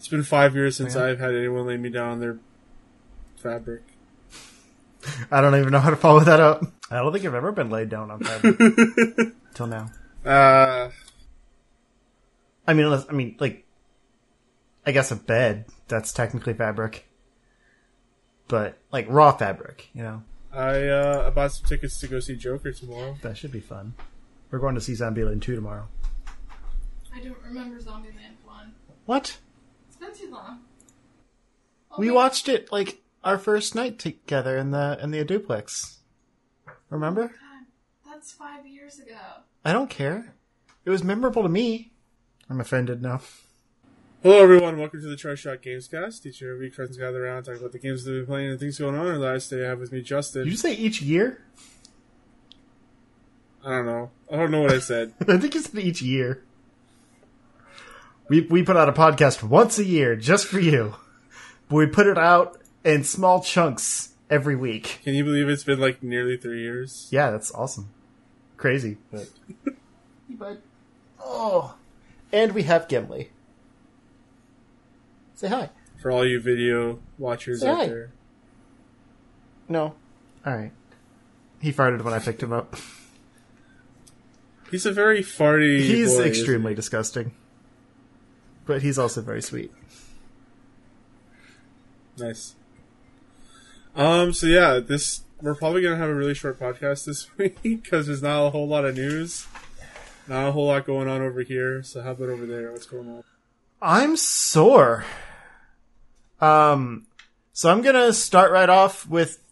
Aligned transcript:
It's 0.00 0.08
been 0.08 0.22
five 0.22 0.54
years 0.54 0.76
since 0.76 0.94
Yeah. 0.94 1.04
I've 1.04 1.20
had 1.20 1.34
anyone 1.34 1.66
lay 1.66 1.76
me 1.76 1.90
down 1.90 2.08
on 2.12 2.20
their 2.20 2.38
fabric. 3.36 3.82
I 5.30 5.42
don't 5.42 5.54
even 5.56 5.72
know 5.72 5.78
how 5.78 5.90
to 5.90 5.96
follow 5.96 6.20
that 6.20 6.40
up. 6.40 6.64
I 6.90 6.96
don't 6.96 7.12
think 7.12 7.26
I've 7.26 7.34
ever 7.34 7.52
been 7.52 7.68
laid 7.68 7.90
down 7.90 8.10
on 8.10 8.20
fabric 8.20 8.56
till 9.54 9.66
now. 9.66 9.90
Uh, 10.24 10.88
I 12.66 12.72
mean, 12.72 12.86
unless 12.86 13.04
I 13.10 13.12
mean, 13.12 13.36
like, 13.40 13.66
I 14.86 14.92
guess 14.92 15.10
a 15.10 15.16
bed 15.16 15.66
that's 15.86 16.14
technically 16.14 16.54
fabric, 16.54 17.06
but 18.48 18.78
like 18.90 19.04
raw 19.10 19.32
fabric, 19.32 19.90
you 19.92 20.02
know, 20.02 20.22
I 20.50 20.86
uh, 20.88 21.24
I 21.26 21.30
bought 21.30 21.52
some 21.52 21.66
tickets 21.66 22.00
to 22.00 22.08
go 22.08 22.20
see 22.20 22.36
Joker 22.36 22.72
tomorrow. 22.72 23.18
that 23.20 23.36
should 23.36 23.52
be 23.52 23.60
fun. 23.60 23.92
We're 24.50 24.60
going 24.60 24.76
to 24.76 24.80
see 24.80 24.94
Zombieland 24.94 25.42
two 25.42 25.54
tomorrow. 25.54 25.88
I 27.14 27.20
don't 27.20 27.36
remember 27.44 27.76
Zombieland 27.78 28.36
1. 28.46 28.72
What? 29.04 29.36
It's 30.30 30.38
been 30.38 30.44
too 30.44 30.48
long. 30.48 30.60
We 31.98 32.08
Okay. 32.08 32.14
watched 32.14 32.48
it 32.48 32.70
like 32.72 33.02
our 33.24 33.38
first 33.38 33.74
night 33.74 33.98
together 33.98 34.56
in 34.56 34.70
the 34.70 34.98
in 35.02 35.10
the 35.10 35.24
duplex. 35.24 35.98
Remember? 36.88 37.28
God, 37.28 37.66
that's 38.06 38.32
five 38.32 38.66
years 38.66 38.98
ago. 38.98 39.18
I 39.64 39.72
don't 39.72 39.90
care. 39.90 40.34
It 40.84 40.90
was 40.90 41.02
memorable 41.04 41.42
to 41.42 41.48
me. 41.48 41.92
I'm 42.48 42.60
offended 42.60 43.02
now. 43.02 43.20
Hello, 44.22 44.42
everyone. 44.42 44.78
Welcome 44.78 45.00
to 45.00 45.06
the 45.08 45.16
Try 45.16 45.34
Shot 45.34 45.62
Gamescast. 45.62 46.26
Each 46.26 46.40
year, 46.42 46.58
we 46.58 46.68
friends 46.68 46.96
gather 46.96 47.24
around, 47.24 47.44
talk 47.44 47.56
about 47.56 47.72
the 47.72 47.78
games 47.78 48.04
that 48.04 48.12
we've 48.12 48.20
been 48.20 48.26
playing 48.26 48.50
and 48.50 48.60
things 48.60 48.78
going 48.78 48.94
on. 48.94 49.06
And 49.06 49.20
last 49.20 49.48
day, 49.48 49.64
I 49.64 49.68
have 49.70 49.80
with 49.80 49.92
me 49.92 50.02
Justin. 50.02 50.44
Did 50.44 50.50
you 50.50 50.56
say 50.58 50.74
each 50.74 51.00
year? 51.00 51.42
I 53.64 53.70
don't 53.70 53.86
know. 53.86 54.10
I 54.30 54.36
don't 54.36 54.50
know 54.50 54.60
what 54.62 54.72
I 54.72 54.78
said. 54.78 55.14
I 55.28 55.38
think 55.38 55.54
you 55.54 55.60
said 55.60 55.78
each 55.80 56.02
year. 56.02 56.42
We 58.30 58.42
we 58.42 58.62
put 58.62 58.76
out 58.76 58.88
a 58.88 58.92
podcast 58.92 59.42
once 59.42 59.76
a 59.80 59.84
year 59.84 60.14
just 60.14 60.46
for 60.46 60.60
you, 60.60 60.94
but 61.68 61.74
we 61.74 61.86
put 61.86 62.06
it 62.06 62.16
out 62.16 62.58
in 62.84 63.02
small 63.02 63.42
chunks 63.42 64.10
every 64.30 64.54
week. 64.54 65.00
Can 65.02 65.14
you 65.14 65.24
believe 65.24 65.48
it's 65.48 65.64
been 65.64 65.80
like 65.80 66.00
nearly 66.00 66.36
three 66.36 66.62
years? 66.62 67.08
Yeah, 67.10 67.32
that's 67.32 67.52
awesome, 67.52 67.90
crazy. 68.56 68.98
But 69.10 69.28
but 70.28 70.62
oh, 71.20 71.74
and 72.32 72.52
we 72.52 72.62
have 72.62 72.86
Gimli. 72.86 73.30
Say 75.34 75.48
hi. 75.48 75.70
For 76.00 76.12
all 76.12 76.24
you 76.24 76.40
video 76.40 77.00
watchers 77.18 77.62
Say 77.62 77.68
out 77.68 77.76
hi. 77.78 77.86
there. 77.88 78.12
No. 79.68 79.94
All 80.46 80.56
right. 80.56 80.70
He 81.60 81.72
farted 81.72 82.02
when 82.02 82.14
I 82.14 82.20
picked 82.20 82.44
him 82.44 82.52
up. 82.52 82.76
He's 84.70 84.86
a 84.86 84.92
very 84.92 85.20
farty. 85.20 85.80
He's 85.80 86.14
boy, 86.14 86.22
extremely 86.22 86.74
disgusting, 86.74 87.32
but 88.70 88.82
he's 88.82 89.00
also 89.00 89.20
very 89.20 89.42
sweet. 89.42 89.72
Nice. 92.16 92.54
Um. 93.96 94.32
So 94.32 94.46
yeah, 94.46 94.78
this 94.78 95.22
we're 95.42 95.56
probably 95.56 95.82
gonna 95.82 95.96
have 95.96 96.08
a 96.08 96.14
really 96.14 96.34
short 96.34 96.60
podcast 96.60 97.04
this 97.04 97.26
week 97.36 97.60
because 97.62 98.06
there's 98.06 98.22
not 98.22 98.46
a 98.46 98.50
whole 98.50 98.68
lot 98.68 98.84
of 98.84 98.94
news, 98.94 99.48
not 100.28 100.46
a 100.46 100.52
whole 100.52 100.68
lot 100.68 100.86
going 100.86 101.08
on 101.08 101.20
over 101.20 101.42
here. 101.42 101.82
So 101.82 102.00
how 102.00 102.12
about 102.12 102.28
over 102.28 102.46
there? 102.46 102.70
What's 102.70 102.86
going 102.86 103.10
on? 103.10 103.24
I'm 103.82 104.16
sore. 104.16 105.04
Um, 106.40 107.08
so 107.52 107.72
I'm 107.72 107.82
gonna 107.82 108.12
start 108.12 108.52
right 108.52 108.68
off 108.68 109.04
with. 109.08 109.42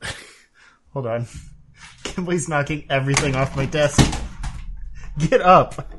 Hold 0.92 1.08
on. 1.08 1.26
Kimberly's 2.04 2.48
knocking 2.48 2.86
everything 2.88 3.34
off 3.34 3.56
my 3.56 3.66
desk. 3.66 4.00
Get 5.18 5.40
up. 5.40 5.92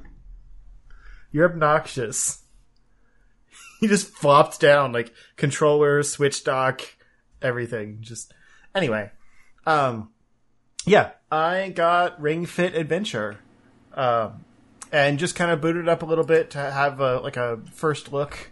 You're 1.34 1.52
obnoxious. 1.52 2.44
He 3.82 3.88
just 3.88 4.10
flopped 4.10 4.60
down 4.60 4.92
like 4.92 5.14
controller, 5.38 6.04
switch 6.04 6.44
dock, 6.44 6.82
everything. 7.42 8.00
Just 8.02 8.34
anyway. 8.76 9.10
Um, 9.66 10.10
yeah, 10.86 11.12
I 11.32 11.70
got 11.70 12.20
Ring 12.20 12.46
Fit 12.46 12.76
Adventure. 12.76 13.40
Um, 13.94 14.44
and 14.92 15.18
just 15.18 15.36
kind 15.36 15.52
of 15.52 15.62
booted 15.62 15.88
up 15.88 16.02
a 16.02 16.06
little 16.06 16.26
bit 16.26 16.52
to 16.52 16.58
have 16.58 17.00
a 17.00 17.20
like 17.20 17.38
a 17.38 17.62
first 17.72 18.12
look 18.12 18.52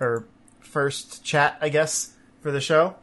or 0.00 0.26
first 0.60 1.22
chat, 1.24 1.58
I 1.60 1.68
guess, 1.68 2.14
for 2.40 2.50
the 2.50 2.60
show. 2.60 2.96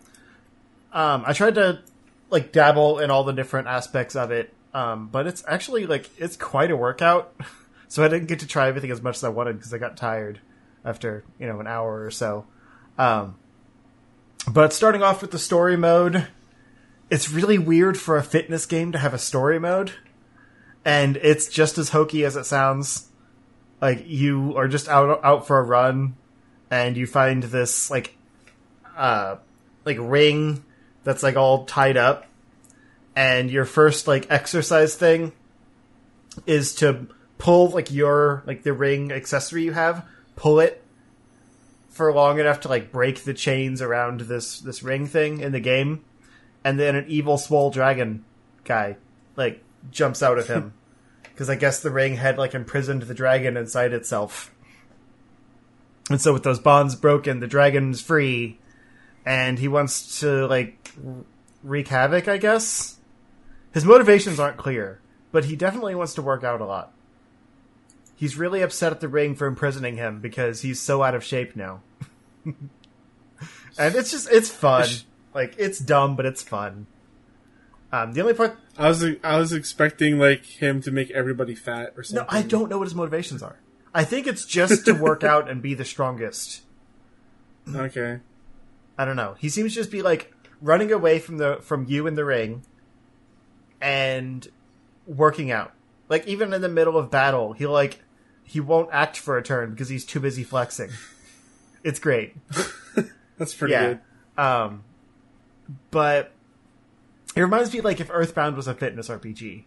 Um, 0.91 1.23
I 1.27 1.33
tried 1.33 1.55
to 1.55 1.81
like 2.29 2.51
dabble 2.51 2.99
in 2.99 3.11
all 3.11 3.23
the 3.23 3.33
different 3.33 3.67
aspects 3.67 4.15
of 4.15 4.31
it, 4.31 4.53
um, 4.73 5.09
but 5.09 5.27
it's 5.27 5.43
actually 5.47 5.85
like 5.85 6.09
it's 6.17 6.37
quite 6.37 6.71
a 6.71 6.75
workout. 6.75 7.35
so 7.87 8.03
I 8.03 8.07
didn't 8.07 8.29
get 8.29 8.39
to 8.39 8.47
try 8.47 8.67
everything 8.67 8.91
as 8.91 9.01
much 9.01 9.17
as 9.17 9.23
I 9.23 9.29
wanted 9.29 9.57
because 9.57 9.73
I 9.73 9.77
got 9.77 9.95
tired 9.95 10.39
after 10.83 11.23
you 11.39 11.47
know 11.47 11.59
an 11.59 11.67
hour 11.67 12.03
or 12.03 12.11
so. 12.11 12.45
Um, 12.97 13.35
but 14.49 14.73
starting 14.73 15.03
off 15.03 15.21
with 15.21 15.31
the 15.31 15.39
story 15.39 15.77
mode, 15.77 16.27
it's 17.09 17.29
really 17.29 17.57
weird 17.57 17.97
for 17.97 18.17
a 18.17 18.23
fitness 18.23 18.65
game 18.65 18.91
to 18.91 18.97
have 18.97 19.13
a 19.13 19.19
story 19.19 19.59
mode 19.59 19.93
and 20.83 21.17
it's 21.17 21.47
just 21.47 21.77
as 21.77 21.89
hokey 21.89 22.25
as 22.25 22.35
it 22.35 22.45
sounds. 22.45 23.07
Like 23.81 24.07
you 24.07 24.55
are 24.57 24.67
just 24.67 24.87
out 24.87 25.23
out 25.23 25.47
for 25.47 25.57
a 25.57 25.63
run, 25.63 26.15
and 26.69 26.95
you 26.95 27.07
find 27.07 27.43
this 27.43 27.89
like, 27.89 28.15
uh, 28.95 29.37
like 29.85 29.97
ring 29.99 30.63
that's 31.03 31.23
like 31.23 31.35
all 31.35 31.65
tied 31.65 31.97
up, 31.97 32.27
and 33.15 33.49
your 33.49 33.65
first 33.65 34.07
like 34.07 34.29
exercise 34.29 34.95
thing 34.95 35.33
is 36.45 36.75
to 36.75 37.07
pull 37.37 37.69
like 37.69 37.91
your 37.91 38.43
like 38.45 38.63
the 38.63 38.73
ring 38.73 39.11
accessory 39.11 39.63
you 39.63 39.71
have, 39.71 40.05
pull 40.41 40.59
it 40.59 40.83
for 41.89 42.11
long 42.11 42.39
enough 42.39 42.61
to 42.61 42.67
like 42.67 42.91
break 42.91 43.23
the 43.25 43.33
chains 43.33 43.79
around 43.79 44.21
this 44.21 44.59
this 44.59 44.81
ring 44.81 45.05
thing 45.05 45.39
in 45.39 45.51
the 45.51 45.59
game, 45.59 46.03
and 46.63 46.79
then 46.79 46.95
an 46.95 47.05
evil 47.07 47.37
swole 47.37 47.69
dragon 47.69 48.25
guy 48.63 48.97
like 49.35 49.63
jumps 49.91 50.23
out 50.23 50.39
of 50.39 50.47
him 50.47 50.73
because 51.23 51.47
I 51.47 51.55
guess 51.55 51.81
the 51.81 51.91
ring 51.91 52.15
had 52.15 52.39
like 52.39 52.55
imprisoned 52.55 53.03
the 53.03 53.13
dragon 53.13 53.55
inside 53.55 53.93
itself. 53.93 54.51
And 56.09 56.19
so 56.19 56.33
with 56.33 56.41
those 56.41 56.59
bonds 56.59 56.95
broken, 56.95 57.39
the 57.39 57.45
dragon's 57.45 58.01
free, 58.01 58.57
and 59.23 59.59
he 59.59 59.67
wants 59.67 60.21
to 60.21 60.47
like 60.47 60.91
wreak 61.61 61.87
havoc. 61.89 62.27
I 62.27 62.37
guess 62.37 62.97
his 63.75 63.85
motivations 63.85 64.39
aren't 64.39 64.57
clear, 64.57 65.01
but 65.31 65.45
he 65.45 65.55
definitely 65.55 65.93
wants 65.93 66.15
to 66.15 66.23
work 66.23 66.43
out 66.43 66.61
a 66.61 66.65
lot. 66.65 66.93
He's 68.21 68.37
really 68.37 68.61
upset 68.61 68.91
at 68.91 68.99
the 68.99 69.07
ring 69.07 69.33
for 69.33 69.47
imprisoning 69.47 69.97
him 69.97 70.19
because 70.19 70.61
he's 70.61 70.79
so 70.79 71.01
out 71.01 71.15
of 71.15 71.23
shape 71.23 71.55
now. 71.55 71.81
and 72.45 72.55
it's 73.79 74.11
just 74.11 74.29
it's 74.31 74.47
fun. 74.47 74.87
Like 75.33 75.55
it's 75.57 75.79
dumb, 75.79 76.15
but 76.15 76.27
it's 76.27 76.43
fun. 76.43 76.85
Um, 77.91 78.13
the 78.13 78.21
only 78.21 78.35
part 78.35 78.59
I 78.77 78.89
was 78.89 79.03
I 79.23 79.39
was 79.39 79.53
expecting 79.53 80.19
like 80.19 80.45
him 80.45 80.83
to 80.83 80.91
make 80.91 81.09
everybody 81.09 81.55
fat 81.55 81.95
or 81.97 82.03
something. 82.03 82.27
No. 82.31 82.37
I 82.37 82.43
don't 82.43 82.69
know 82.69 82.77
what 82.77 82.85
his 82.85 82.93
motivations 82.93 83.41
are. 83.41 83.57
I 83.91 84.03
think 84.03 84.27
it's 84.27 84.45
just 84.45 84.85
to 84.85 84.91
work 84.93 85.23
out 85.23 85.49
and 85.49 85.59
be 85.59 85.73
the 85.73 85.83
strongest. 85.83 86.61
Okay. 87.75 88.19
I 88.99 89.05
don't 89.05 89.15
know. 89.15 89.35
He 89.39 89.49
seems 89.49 89.71
to 89.71 89.79
just 89.79 89.89
be 89.89 90.03
like 90.03 90.31
running 90.61 90.91
away 90.91 91.17
from 91.17 91.39
the 91.39 91.57
from 91.61 91.87
you 91.87 92.05
in 92.05 92.13
the 92.13 92.25
ring 92.25 92.61
and 93.81 94.47
working 95.07 95.49
out. 95.49 95.73
Like 96.07 96.27
even 96.27 96.53
in 96.53 96.61
the 96.61 96.69
middle 96.69 96.97
of 96.97 97.09
battle, 97.09 97.53
he 97.53 97.65
like 97.65 97.99
he 98.43 98.59
won't 98.59 98.89
act 98.91 99.17
for 99.17 99.37
a 99.37 99.43
turn 99.43 99.71
because 99.71 99.89
he's 99.89 100.05
too 100.05 100.19
busy 100.19 100.43
flexing. 100.43 100.89
It's 101.83 101.99
great. 101.99 102.35
That's 103.37 103.53
pretty 103.53 103.73
yeah. 103.73 103.87
good. 103.87 103.99
Um 104.37 104.83
but 105.89 106.31
it 107.35 107.41
reminds 107.41 107.73
me 107.73 107.81
like 107.81 107.99
if 107.99 108.09
Earthbound 108.11 108.55
was 108.55 108.67
a 108.67 108.73
fitness 108.73 109.09
RPG. 109.09 109.63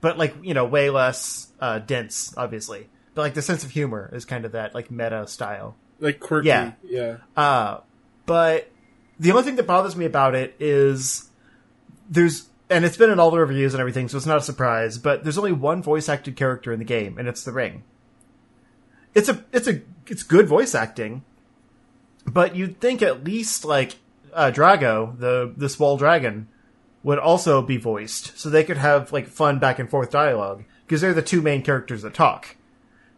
But 0.00 0.18
like, 0.18 0.34
you 0.42 0.54
know, 0.54 0.64
way 0.64 0.90
less 0.90 1.48
uh 1.60 1.78
dense, 1.78 2.34
obviously. 2.36 2.88
But 3.14 3.22
like 3.22 3.34
the 3.34 3.42
sense 3.42 3.64
of 3.64 3.70
humor 3.70 4.10
is 4.12 4.24
kind 4.24 4.44
of 4.44 4.52
that 4.52 4.74
like 4.74 4.90
meta 4.90 5.26
style. 5.26 5.76
Like 6.00 6.18
quirky. 6.20 6.48
Yeah. 6.48 6.72
Yeah. 6.82 7.16
Uh, 7.36 7.80
but 8.26 8.70
the 9.18 9.30
only 9.30 9.44
thing 9.44 9.56
that 9.56 9.66
bothers 9.66 9.96
me 9.96 10.04
about 10.04 10.34
it 10.34 10.56
is 10.58 11.30
there's, 12.10 12.48
and 12.68 12.84
it's 12.84 12.96
been 12.96 13.10
in 13.10 13.20
all 13.20 13.30
the 13.30 13.38
reviews 13.38 13.74
and 13.74 13.80
everything, 13.80 14.08
so 14.08 14.16
it's 14.16 14.26
not 14.26 14.38
a 14.38 14.42
surprise, 14.42 14.98
but 14.98 15.22
there's 15.22 15.38
only 15.38 15.52
one 15.52 15.82
voice 15.82 16.08
acted 16.08 16.36
character 16.36 16.72
in 16.72 16.78
the 16.78 16.84
game, 16.84 17.18
and 17.18 17.28
it's 17.28 17.44
the 17.44 17.52
ring. 17.52 17.84
It's 19.14 19.28
a, 19.28 19.44
it's 19.52 19.68
a, 19.68 19.82
it's 20.06 20.22
good 20.22 20.48
voice 20.48 20.74
acting, 20.74 21.24
but 22.26 22.56
you'd 22.56 22.80
think 22.80 23.02
at 23.02 23.24
least 23.24 23.64
like, 23.64 23.96
uh, 24.32 24.50
Dragaux, 24.50 25.18
the, 25.18 25.52
the 25.56 25.68
small 25.68 25.96
dragon, 25.96 26.48
would 27.02 27.18
also 27.18 27.60
be 27.60 27.76
voiced, 27.76 28.38
so 28.38 28.48
they 28.48 28.64
could 28.64 28.76
have 28.76 29.12
like 29.12 29.26
fun 29.26 29.58
back 29.58 29.78
and 29.78 29.90
forth 29.90 30.10
dialogue, 30.10 30.64
because 30.86 31.00
they're 31.00 31.12
the 31.12 31.20
two 31.20 31.42
main 31.42 31.62
characters 31.62 32.02
that 32.02 32.14
talk. 32.14 32.56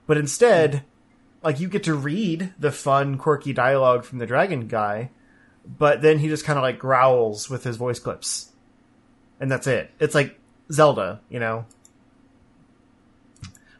But 0.06 0.16
instead, 0.16 0.84
like 1.42 1.60
you 1.60 1.68
get 1.68 1.84
to 1.84 1.94
read 1.94 2.54
the 2.58 2.72
fun, 2.72 3.18
quirky 3.18 3.52
dialogue 3.52 4.04
from 4.04 4.18
the 4.18 4.26
dragon 4.26 4.68
guy, 4.68 5.10
but 5.66 6.02
then 6.02 6.18
he 6.18 6.28
just 6.28 6.44
kind 6.44 6.58
of 6.58 6.62
like 6.62 6.78
growls 6.78 7.48
with 7.48 7.64
his 7.64 7.76
voice 7.76 7.98
clips, 7.98 8.52
and 9.38 9.50
that's 9.50 9.66
it. 9.66 9.90
It's 10.00 10.14
like 10.14 10.38
Zelda, 10.72 11.20
you 11.28 11.38
know. 11.38 11.66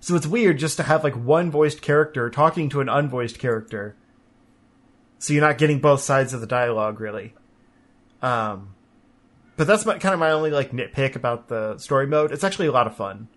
So 0.05 0.17
it's 0.17 0.27
weird 0.27 0.59
just 0.59 0.77
to 0.77 0.83
have 0.83 1.03
like 1.03 1.17
one 1.17 1.51
voiced 1.51 1.81
character 1.81 2.29
talking 2.29 2.69
to 2.69 2.83
an 2.83 2.89
unvoiced 2.89 3.39
character, 3.39 3.97
so 5.19 5.33
you're 5.33 5.41
not 5.41 5.56
getting 5.56 5.79
both 5.79 6.03
sides 6.03 6.35
of 6.35 6.43
the 6.43 6.47
dialogue 6.47 7.01
really. 7.01 7.33
Um, 8.21 8.75
but 9.56 9.67
that's 9.67 9.87
my, 9.87 9.99
kind 9.99 10.12
of 10.12 10.21
my 10.21 10.33
only 10.33 10.51
like 10.51 10.73
nitpick 10.73 11.17
about 11.17 11.49
the 11.49 11.79
story 11.79 12.06
mode. 12.06 12.33
It's 12.33 12.45
actually 12.45 12.67
a 12.67 12.73
lot 12.73 12.87
of 12.87 12.95
fun. 12.95 13.29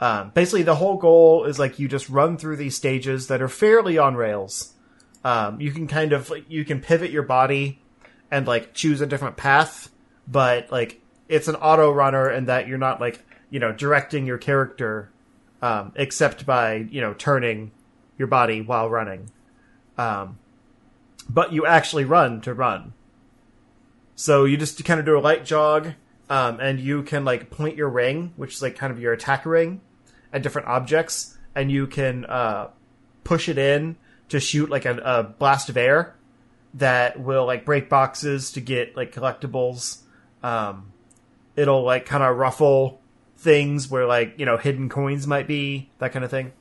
Um, 0.00 0.32
basically, 0.34 0.64
the 0.64 0.74
whole 0.74 0.96
goal 0.96 1.44
is 1.44 1.60
like 1.60 1.78
you 1.78 1.86
just 1.86 2.08
run 2.08 2.36
through 2.36 2.56
these 2.56 2.74
stages 2.74 3.28
that 3.28 3.40
are 3.40 3.46
fairly 3.46 3.96
on 3.96 4.16
rails. 4.16 4.74
Um, 5.22 5.60
you 5.60 5.70
can 5.70 5.86
kind 5.86 6.12
of 6.12 6.28
like 6.30 6.50
you 6.50 6.64
can 6.64 6.80
pivot 6.80 7.12
your 7.12 7.22
body 7.22 7.80
and 8.28 8.44
like 8.44 8.74
choose 8.74 9.00
a 9.00 9.06
different 9.06 9.36
path, 9.36 9.88
but 10.26 10.68
like 10.72 11.00
it's 11.28 11.46
an 11.46 11.54
auto 11.54 11.92
runner 11.92 12.26
and 12.26 12.48
that 12.48 12.66
you're 12.66 12.76
not 12.76 13.00
like 13.00 13.24
you 13.50 13.60
know 13.60 13.70
directing 13.70 14.26
your 14.26 14.38
character 14.38 15.11
um, 15.62 15.92
except 15.94 16.44
by 16.44 16.74
you 16.74 17.00
know 17.00 17.14
turning 17.14 17.70
your 18.18 18.28
body 18.28 18.60
while 18.60 18.90
running. 18.90 19.30
Um, 19.96 20.38
but 21.28 21.52
you 21.52 21.64
actually 21.64 22.04
run 22.04 22.40
to 22.42 22.52
run. 22.52 22.92
So 24.14 24.44
you 24.44 24.56
just 24.56 24.84
kind 24.84 25.00
of 25.00 25.06
do 25.06 25.16
a 25.16 25.20
light 25.20 25.44
jog, 25.44 25.92
um, 26.28 26.60
and 26.60 26.78
you 26.78 27.02
can 27.02 27.24
like 27.24 27.50
point 27.50 27.76
your 27.76 27.88
ring, 27.88 28.32
which 28.36 28.54
is 28.54 28.62
like 28.62 28.76
kind 28.76 28.92
of 28.92 29.00
your 29.00 29.12
attack 29.12 29.46
ring, 29.46 29.80
at 30.32 30.42
different 30.42 30.68
objects, 30.68 31.38
and 31.54 31.70
you 31.70 31.86
can 31.86 32.24
uh, 32.26 32.68
push 33.24 33.48
it 33.48 33.58
in 33.58 33.96
to 34.28 34.40
shoot 34.40 34.70
like 34.70 34.84
a, 34.84 34.96
a 34.98 35.22
blast 35.22 35.68
of 35.68 35.76
air 35.76 36.14
that 36.74 37.20
will 37.20 37.46
like 37.46 37.64
break 37.64 37.88
boxes 37.88 38.52
to 38.52 38.60
get 38.60 38.96
like 38.96 39.12
collectibles. 39.14 39.98
Um, 40.42 40.92
it'll 41.54 41.82
like 41.84 42.06
kind 42.06 42.22
of 42.22 42.36
ruffle 42.36 43.01
things 43.42 43.90
where 43.90 44.06
like 44.06 44.38
you 44.38 44.46
know 44.46 44.56
hidden 44.56 44.88
coins 44.88 45.26
might 45.26 45.46
be 45.46 45.90
that 45.98 46.12
kind 46.12 46.24
of 46.24 46.30
thing. 46.30 46.52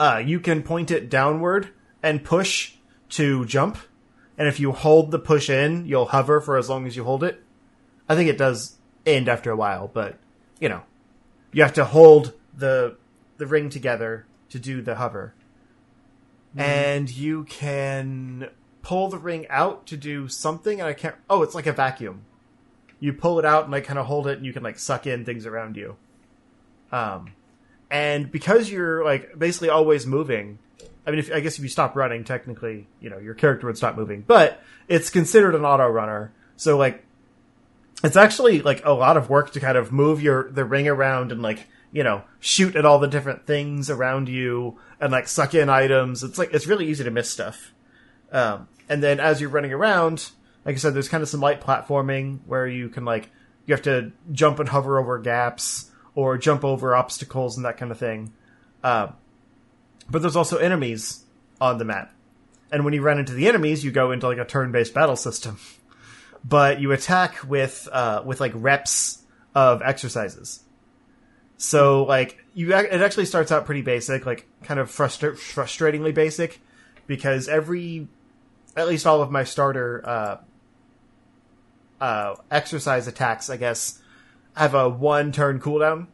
Uh, 0.00 0.22
you 0.24 0.40
can 0.40 0.62
point 0.62 0.90
it 0.90 1.10
downward 1.10 1.68
and 2.02 2.24
push 2.24 2.74
to 3.10 3.44
jump, 3.44 3.78
and 4.38 4.48
if 4.48 4.58
you 4.58 4.72
hold 4.72 5.10
the 5.10 5.18
push 5.18 5.50
in, 5.50 5.86
you'll 5.86 6.06
hover 6.06 6.40
for 6.40 6.56
as 6.56 6.68
long 6.68 6.86
as 6.86 6.96
you 6.96 7.04
hold 7.04 7.22
it. 7.22 7.42
I 8.08 8.16
think 8.16 8.28
it 8.28 8.38
does 8.38 8.76
end 9.06 9.28
after 9.28 9.50
a 9.50 9.56
while, 9.56 9.88
but 9.88 10.18
you 10.58 10.68
know, 10.68 10.82
you 11.52 11.62
have 11.62 11.74
to 11.74 11.84
hold 11.84 12.32
the 12.56 12.96
the 13.36 13.46
ring 13.46 13.68
together 13.68 14.26
to 14.50 14.58
do 14.58 14.82
the 14.82 14.96
hover. 14.96 15.34
And 16.54 17.10
you 17.10 17.44
can 17.44 18.50
pull 18.82 19.08
the 19.08 19.16
ring 19.16 19.46
out 19.48 19.86
to 19.86 19.96
do 19.96 20.28
something, 20.28 20.80
and 20.80 20.88
I 20.88 20.92
can't. 20.92 21.14
Oh, 21.30 21.42
it's 21.42 21.54
like 21.54 21.66
a 21.66 21.72
vacuum. 21.72 22.24
You 23.02 23.12
pull 23.12 23.40
it 23.40 23.44
out 23.44 23.64
and 23.64 23.72
like 23.72 23.84
kind 23.84 23.98
of 23.98 24.06
hold 24.06 24.28
it, 24.28 24.36
and 24.36 24.46
you 24.46 24.52
can 24.52 24.62
like 24.62 24.78
suck 24.78 25.08
in 25.08 25.24
things 25.24 25.44
around 25.44 25.76
you. 25.76 25.96
Um, 26.92 27.32
and 27.90 28.30
because 28.30 28.70
you're 28.70 29.04
like 29.04 29.36
basically 29.36 29.70
always 29.70 30.06
moving, 30.06 30.60
I 31.04 31.10
mean, 31.10 31.18
if 31.18 31.32
I 31.32 31.40
guess 31.40 31.58
if 31.58 31.64
you 31.64 31.68
stop 31.68 31.96
running, 31.96 32.22
technically, 32.22 32.86
you 33.00 33.10
know, 33.10 33.18
your 33.18 33.34
character 33.34 33.66
would 33.66 33.76
stop 33.76 33.96
moving, 33.96 34.22
but 34.22 34.62
it's 34.86 35.10
considered 35.10 35.56
an 35.56 35.64
auto 35.64 35.88
runner. 35.88 36.32
So 36.56 36.76
like, 36.76 37.04
it's 38.04 38.16
actually 38.16 38.62
like 38.62 38.84
a 38.84 38.92
lot 38.92 39.16
of 39.16 39.28
work 39.28 39.52
to 39.52 39.60
kind 39.60 39.76
of 39.76 39.90
move 39.90 40.22
your 40.22 40.50
the 40.50 40.64
ring 40.64 40.86
around 40.86 41.32
and 41.32 41.42
like 41.42 41.66
you 41.92 42.04
know 42.04 42.22
shoot 42.38 42.76
at 42.76 42.84
all 42.84 42.98
the 42.98 43.08
different 43.08 43.46
things 43.46 43.90
around 43.90 44.28
you 44.28 44.78
and 45.00 45.10
like 45.10 45.26
suck 45.26 45.54
in 45.54 45.68
items. 45.68 46.22
It's 46.22 46.38
like 46.38 46.54
it's 46.54 46.66
really 46.66 46.86
easy 46.86 47.02
to 47.04 47.10
miss 47.10 47.28
stuff. 47.30 47.72
Um, 48.30 48.68
and 48.88 49.02
then 49.02 49.20
as 49.20 49.40
you're 49.40 49.50
running 49.50 49.72
around, 49.72 50.30
like 50.64 50.74
I 50.74 50.78
said, 50.78 50.94
there's 50.94 51.08
kind 51.08 51.22
of 51.22 51.28
some 51.28 51.40
light 51.40 51.60
platforming 51.60 52.40
where 52.46 52.66
you 52.66 52.88
can 52.88 53.04
like 53.04 53.30
you 53.66 53.74
have 53.74 53.82
to 53.82 54.12
jump 54.30 54.58
and 54.58 54.68
hover 54.68 54.98
over 54.98 55.18
gaps 55.18 55.90
or 56.14 56.36
jump 56.38 56.64
over 56.64 56.94
obstacles 56.94 57.56
and 57.56 57.64
that 57.64 57.76
kind 57.76 57.90
of 57.90 57.98
thing. 57.98 58.32
Um, 58.82 59.14
but 60.10 60.22
there's 60.22 60.36
also 60.36 60.58
enemies 60.58 61.24
on 61.60 61.78
the 61.78 61.84
map, 61.84 62.12
and 62.70 62.84
when 62.84 62.92
you 62.92 63.02
run 63.02 63.18
into 63.18 63.32
the 63.32 63.48
enemies, 63.48 63.84
you 63.84 63.90
go 63.90 64.10
into 64.10 64.26
like 64.26 64.38
a 64.38 64.44
turn-based 64.44 64.94
battle 64.94 65.16
system. 65.16 65.58
But 66.44 66.80
you 66.80 66.90
attack 66.90 67.48
with 67.48 67.88
uh, 67.92 68.24
with 68.26 68.40
like 68.40 68.50
reps 68.56 69.22
of 69.54 69.80
exercises. 69.80 70.64
So 71.56 72.02
like 72.02 72.44
you, 72.54 72.74
it 72.74 73.00
actually 73.00 73.26
starts 73.26 73.52
out 73.52 73.64
pretty 73.64 73.82
basic, 73.82 74.26
like 74.26 74.48
kind 74.64 74.80
of 74.80 74.90
frustra- 74.90 75.34
frustratingly 75.34 76.12
basic, 76.12 76.60
because 77.06 77.48
every, 77.48 78.08
at 78.76 78.88
least 78.88 79.06
all 79.06 79.22
of 79.22 79.30
my 79.30 79.44
starter 79.44 80.02
uh, 80.04 80.36
uh, 82.02 82.34
exercise 82.50 83.06
attacks, 83.06 83.48
I 83.48 83.56
guess, 83.56 84.00
have 84.56 84.74
a 84.74 84.88
one 84.88 85.30
turn 85.32 85.60
cooldown, 85.60 86.08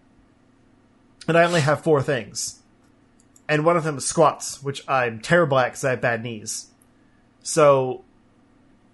and 1.27 1.37
I 1.37 1.45
only 1.45 1.63
have 1.63 1.83
four 1.83 2.03
things, 2.03 2.61
and 3.49 3.65
one 3.65 3.77
of 3.77 3.85
them 3.85 3.97
is 3.97 4.07
squats, 4.07 4.63
which 4.63 4.87
I'm 4.87 5.21
terrible 5.21 5.59
at 5.59 5.69
because 5.69 5.85
I 5.85 5.91
have 5.91 6.01
bad 6.01 6.23
knees. 6.23 6.67
So 7.43 8.05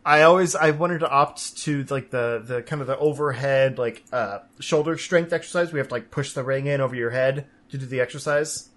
I 0.06 0.22
always 0.22 0.54
I 0.54 0.70
wanted 0.70 1.00
to 1.00 1.08
opt 1.10 1.56
to 1.64 1.84
like 1.90 2.10
the 2.10 2.40
the 2.44 2.62
kind 2.62 2.80
of 2.80 2.86
the 2.86 2.96
overhead 2.98 3.78
like 3.78 4.04
uh 4.12 4.38
shoulder 4.60 4.96
strength 4.96 5.32
exercise. 5.32 5.72
We 5.72 5.80
have 5.80 5.88
to 5.88 5.94
like 5.94 6.10
push 6.10 6.32
the 6.32 6.44
ring 6.44 6.66
in 6.66 6.80
over 6.80 6.94
your 6.94 7.10
head 7.10 7.46
to 7.70 7.78
do 7.78 7.86
the 7.86 8.00
exercise. 8.00 8.68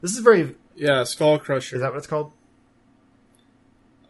This 0.00 0.12
is 0.12 0.18
very 0.18 0.54
Yeah, 0.76 1.02
Skull 1.04 1.38
Crusher. 1.38 1.76
is 1.76 1.82
that 1.82 1.90
what 1.90 1.98
it's 1.98 2.06
called? 2.06 2.32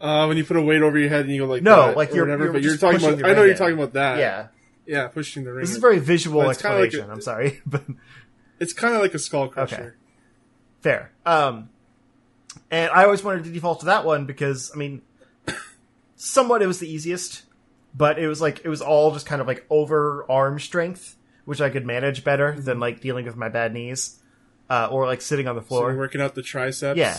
Uh, 0.05 0.27
when 0.27 0.37
you 0.37 0.45
put 0.45 0.57
a 0.57 0.61
weight 0.61 0.81
over 0.81 0.97
your 0.97 1.09
head 1.09 1.21
and 1.25 1.31
you 1.33 1.41
go 1.41 1.47
like 1.47 1.63
No, 1.63 1.93
like 1.95 2.09
you're- 2.09 2.21
whatever, 2.21 2.43
you're 2.45 2.53
but 2.53 2.61
you're 2.63 2.77
talking 2.77 2.99
about. 3.05 3.23
I 3.25 3.33
know 3.33 3.41
you're 3.43 3.51
in. 3.51 3.57
talking 3.57 3.73
about 3.75 3.93
that. 3.93 4.19
yeah. 4.19 4.47
yeah, 4.85 5.07
pushing 5.07 5.43
the 5.43 5.51
ring. 5.53 5.61
This 5.61 5.71
is 5.71 5.77
very 5.77 5.99
visual 5.99 6.39
kinda 6.41 6.47
like 6.47 6.55
explanation. 6.57 7.09
a- 7.09 7.13
I'm 7.13 7.21
sorry, 7.21 7.61
but 7.65 7.83
It's 8.59 8.73
kind 8.73 8.95
of 8.95 9.01
like 9.01 9.13
a 9.13 9.19
Skull 9.19 9.47
Crusher. 9.49 9.97
fair. 10.81 11.11
Um 11.25 11.69
and 12.71 12.89
I 12.91 13.03
always 13.05 13.23
wanted 13.23 13.43
to 13.45 13.51
default 13.51 13.81
to 13.81 13.85
that 13.87 14.05
one 14.05 14.25
because 14.25 14.71
I 14.73 14.77
mean 14.77 15.01
somewhat 16.15 16.61
it 16.61 16.67
was 16.67 16.79
the 16.79 16.89
easiest, 16.91 17.43
but 17.95 18.17
it 18.19 18.27
was 18.27 18.41
like 18.41 18.61
it 18.63 18.69
was 18.69 18.81
all 18.81 19.11
just 19.11 19.25
kind 19.25 19.41
of 19.41 19.47
like 19.47 19.65
over 19.69 20.25
arm 20.29 20.59
strength, 20.59 21.17
which 21.45 21.61
I 21.61 21.69
could 21.69 21.85
manage 21.85 22.23
better 22.23 22.59
than 22.59 22.79
like 22.79 23.01
dealing 23.01 23.25
with 23.25 23.35
my 23.35 23.49
bad 23.49 23.73
knees. 23.73 24.19
Uh, 24.67 24.87
or 24.91 25.05
like 25.05 25.21
sitting 25.21 25.47
on 25.47 25.55
the 25.55 25.61
So 25.61 25.67
floor. 25.67 25.89
you're 25.91 25.99
working 25.99 26.21
out 26.21 26.33
the 26.33 26.41
triceps. 26.41 26.97
Yeah. 26.97 27.17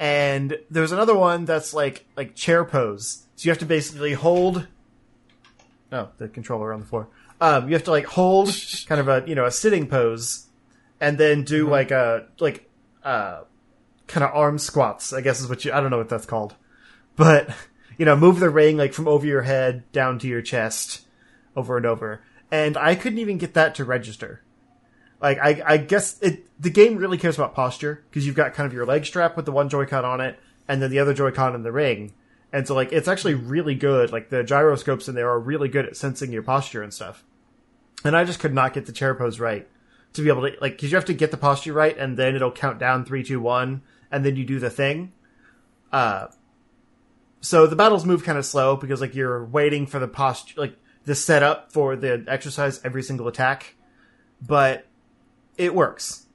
And 0.00 0.58
there's 0.70 0.92
another 0.92 1.14
one 1.14 1.44
that's 1.44 1.74
like 1.74 2.06
like 2.16 2.34
chair 2.34 2.64
pose. 2.64 3.26
So 3.36 3.44
you 3.44 3.50
have 3.50 3.58
to 3.58 3.66
basically 3.66 4.14
hold 4.14 4.66
Oh, 5.92 6.08
the 6.16 6.28
controller 6.28 6.72
on 6.72 6.80
the 6.80 6.86
floor. 6.86 7.08
Um 7.38 7.68
you 7.68 7.74
have 7.74 7.84
to 7.84 7.90
like 7.90 8.06
hold 8.06 8.48
kind 8.86 9.00
of 9.00 9.08
a 9.08 9.22
you 9.28 9.34
know 9.34 9.44
a 9.44 9.50
sitting 9.50 9.86
pose 9.86 10.46
and 11.00 11.18
then 11.18 11.44
do 11.44 11.68
like 11.68 11.90
a 11.90 12.26
like 12.40 12.68
uh 13.04 13.42
kind 14.06 14.24
of 14.24 14.34
arm 14.34 14.58
squats, 14.58 15.12
I 15.12 15.20
guess 15.20 15.40
is 15.40 15.48
what 15.50 15.66
you 15.66 15.72
I 15.72 15.80
don't 15.80 15.90
know 15.90 15.98
what 15.98 16.08
that's 16.08 16.26
called. 16.26 16.54
But 17.14 17.50
you 17.98 18.06
know, 18.06 18.16
move 18.16 18.40
the 18.40 18.48
ring 18.48 18.78
like 18.78 18.94
from 18.94 19.06
over 19.06 19.26
your 19.26 19.42
head 19.42 19.92
down 19.92 20.18
to 20.20 20.26
your 20.26 20.40
chest 20.40 21.06
over 21.54 21.76
and 21.76 21.84
over. 21.84 22.22
And 22.50 22.78
I 22.78 22.94
couldn't 22.94 23.18
even 23.18 23.36
get 23.36 23.52
that 23.52 23.74
to 23.74 23.84
register. 23.84 24.40
Like 25.20 25.38
I, 25.38 25.62
I 25.66 25.76
guess 25.76 26.18
it 26.20 26.46
the 26.60 26.70
game 26.70 26.96
really 26.96 27.18
cares 27.18 27.36
about 27.36 27.54
posture 27.54 28.04
because 28.08 28.26
you've 28.26 28.36
got 28.36 28.54
kind 28.54 28.66
of 28.66 28.72
your 28.72 28.86
leg 28.86 29.04
strap 29.04 29.36
with 29.36 29.44
the 29.44 29.52
one 29.52 29.68
Joy-Con 29.68 30.04
on 30.04 30.20
it, 30.20 30.38
and 30.66 30.80
then 30.80 30.90
the 30.90 30.98
other 30.98 31.14
Joy-Con 31.14 31.54
in 31.54 31.62
the 31.62 31.72
ring, 31.72 32.12
and 32.52 32.66
so 32.66 32.74
like 32.74 32.92
it's 32.92 33.08
actually 33.08 33.34
really 33.34 33.74
good. 33.74 34.12
Like 34.12 34.30
the 34.30 34.42
gyroscopes 34.42 35.08
in 35.08 35.14
there 35.14 35.28
are 35.30 35.38
really 35.38 35.68
good 35.68 35.86
at 35.86 35.96
sensing 35.96 36.32
your 36.32 36.42
posture 36.42 36.82
and 36.82 36.92
stuff. 36.92 37.24
And 38.02 38.16
I 38.16 38.24
just 38.24 38.40
could 38.40 38.54
not 38.54 38.72
get 38.72 38.86
the 38.86 38.92
chair 38.92 39.14
pose 39.14 39.38
right 39.38 39.68
to 40.14 40.22
be 40.22 40.28
able 40.28 40.48
to 40.48 40.56
like 40.60 40.72
because 40.72 40.90
you 40.90 40.96
have 40.96 41.04
to 41.06 41.14
get 41.14 41.30
the 41.30 41.36
posture 41.36 41.72
right, 41.72 41.96
and 41.96 42.16
then 42.16 42.34
it'll 42.34 42.50
count 42.50 42.78
down 42.78 43.04
three, 43.04 43.22
two, 43.22 43.40
one, 43.40 43.82
and 44.10 44.24
then 44.24 44.36
you 44.36 44.44
do 44.44 44.58
the 44.58 44.70
thing. 44.70 45.12
Uh, 45.92 46.28
so 47.40 47.66
the 47.66 47.76
battles 47.76 48.04
move 48.06 48.24
kind 48.24 48.38
of 48.38 48.46
slow 48.46 48.76
because 48.76 49.00
like 49.00 49.14
you're 49.14 49.44
waiting 49.44 49.86
for 49.86 49.98
the 49.98 50.08
posture, 50.08 50.60
like 50.60 50.76
the 51.04 51.14
setup 51.14 51.72
for 51.72 51.96
the 51.96 52.24
exercise 52.28 52.80
every 52.84 53.02
single 53.02 53.28
attack, 53.28 53.74
but 54.40 54.86
it 55.60 55.74
works. 55.74 56.26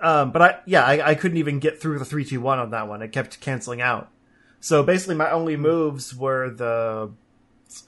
Um, 0.00 0.32
but 0.32 0.42
I, 0.42 0.58
yeah, 0.66 0.84
I, 0.84 1.10
I 1.10 1.14
couldn't 1.14 1.38
even 1.38 1.60
get 1.60 1.80
through 1.80 1.98
the 1.98 2.04
three, 2.04 2.24
two, 2.24 2.40
one 2.40 2.58
on 2.58 2.70
that 2.72 2.88
one. 2.88 3.00
It 3.00 3.12
kept 3.12 3.40
canceling 3.40 3.80
out. 3.80 4.10
So 4.60 4.82
basically, 4.82 5.14
my 5.14 5.30
only 5.30 5.56
moves 5.56 6.14
were 6.14 6.50
the, 6.50 7.10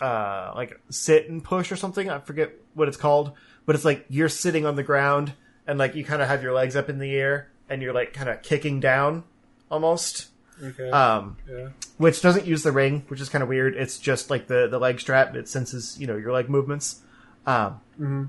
uh, 0.01 0.53
like 0.55 0.81
sit 0.89 1.29
and 1.29 1.43
push 1.45 1.71
or 1.73 1.77
something. 1.77 2.09
I 2.09 2.19
forget 2.21 2.53
what 2.75 2.89
it's 2.89 2.97
called, 2.97 3.33
but 3.67 3.75
it's 3.75 3.85
like 3.85 4.07
you're 4.09 4.29
sitting 4.29 4.65
on 4.65 4.77
the 4.77 4.83
ground 4.83 5.35
and 5.67 5.79
like 5.79 5.95
you 5.95 6.05
kind 6.05 6.23
of 6.23 6.29
have 6.29 6.43
your 6.43 6.55
legs 6.55 6.77
up 6.77 6.89
in 6.89 6.99
the 6.99 7.15
air 7.15 7.51
and 7.69 7.83
you're 7.83 7.93
like 7.93 8.13
kind 8.15 8.29
of 8.31 8.41
kicking 8.43 8.81
down 8.81 9.25
almost. 9.71 10.29
Okay. 10.63 10.91
Um, 10.91 11.39
yeah. 11.49 11.69
which 11.97 12.21
doesn't 12.21 12.47
use 12.47 12.63
the 12.63 12.73
ring, 12.73 13.05
which 13.09 13.21
is 13.21 13.29
kind 13.31 13.43
of 13.43 13.49
weird. 13.49 13.75
It's 13.75 13.99
just 13.99 14.29
like 14.31 14.47
the 14.47 14.69
the 14.69 14.79
leg 14.79 15.01
strap. 15.01 15.35
It 15.35 15.49
senses 15.49 15.97
you 15.99 16.07
know 16.07 16.17
your 16.17 16.33
leg 16.33 16.51
movements, 16.51 17.01
um, 17.47 17.81
Mhm. 17.99 18.29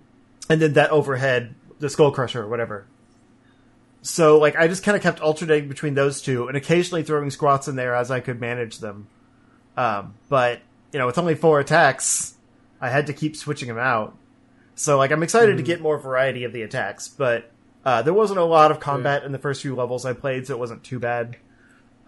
And 0.52 0.62
then 0.62 0.74
that 0.74 0.90
overhead, 0.90 1.56
the 1.80 1.90
skull 1.90 2.12
crusher 2.12 2.44
or 2.44 2.50
whatever. 2.50 2.86
So 4.02 4.38
like 4.38 4.58
I 4.58 4.68
just 4.68 4.84
kind 4.84 4.98
of 4.98 5.02
kept 5.02 5.22
alternating 5.22 5.70
between 5.70 5.94
those 5.94 6.22
two, 6.22 6.50
and 6.50 6.58
occasionally 6.58 7.04
throwing 7.04 7.30
squats 7.30 7.70
in 7.70 7.78
there 7.78 7.96
as 7.96 8.12
I 8.12 8.20
could 8.20 8.42
manage 8.42 8.80
them. 8.80 9.08
Um, 9.78 10.16
but 10.28 10.60
you 10.92 11.00
know, 11.00 11.06
with 11.06 11.18
only 11.18 11.36
four 11.36 11.62
attacks, 11.62 12.36
I 12.82 12.90
had 12.90 13.08
to 13.08 13.14
keep 13.14 13.38
switching 13.38 13.70
them 13.70 13.78
out. 13.78 14.18
So 14.76 14.98
like 14.98 15.12
I'm 15.12 15.24
excited 15.24 15.56
to 15.56 15.64
get 15.64 15.80
more 15.80 15.98
variety 15.98 16.44
of 16.44 16.52
the 16.52 16.64
attacks, 16.64 17.08
but 17.08 17.50
uh, 17.86 18.02
there 18.02 18.14
wasn't 18.14 18.40
a 18.40 18.44
lot 18.44 18.72
of 18.72 18.82
combat 18.82 19.24
in 19.24 19.32
the 19.32 19.40
first 19.40 19.62
few 19.62 19.74
levels 19.74 20.06
I 20.06 20.12
played, 20.12 20.48
so 20.48 20.54
it 20.54 20.60
wasn't 20.60 20.84
too 20.84 21.00
bad. 21.00 21.38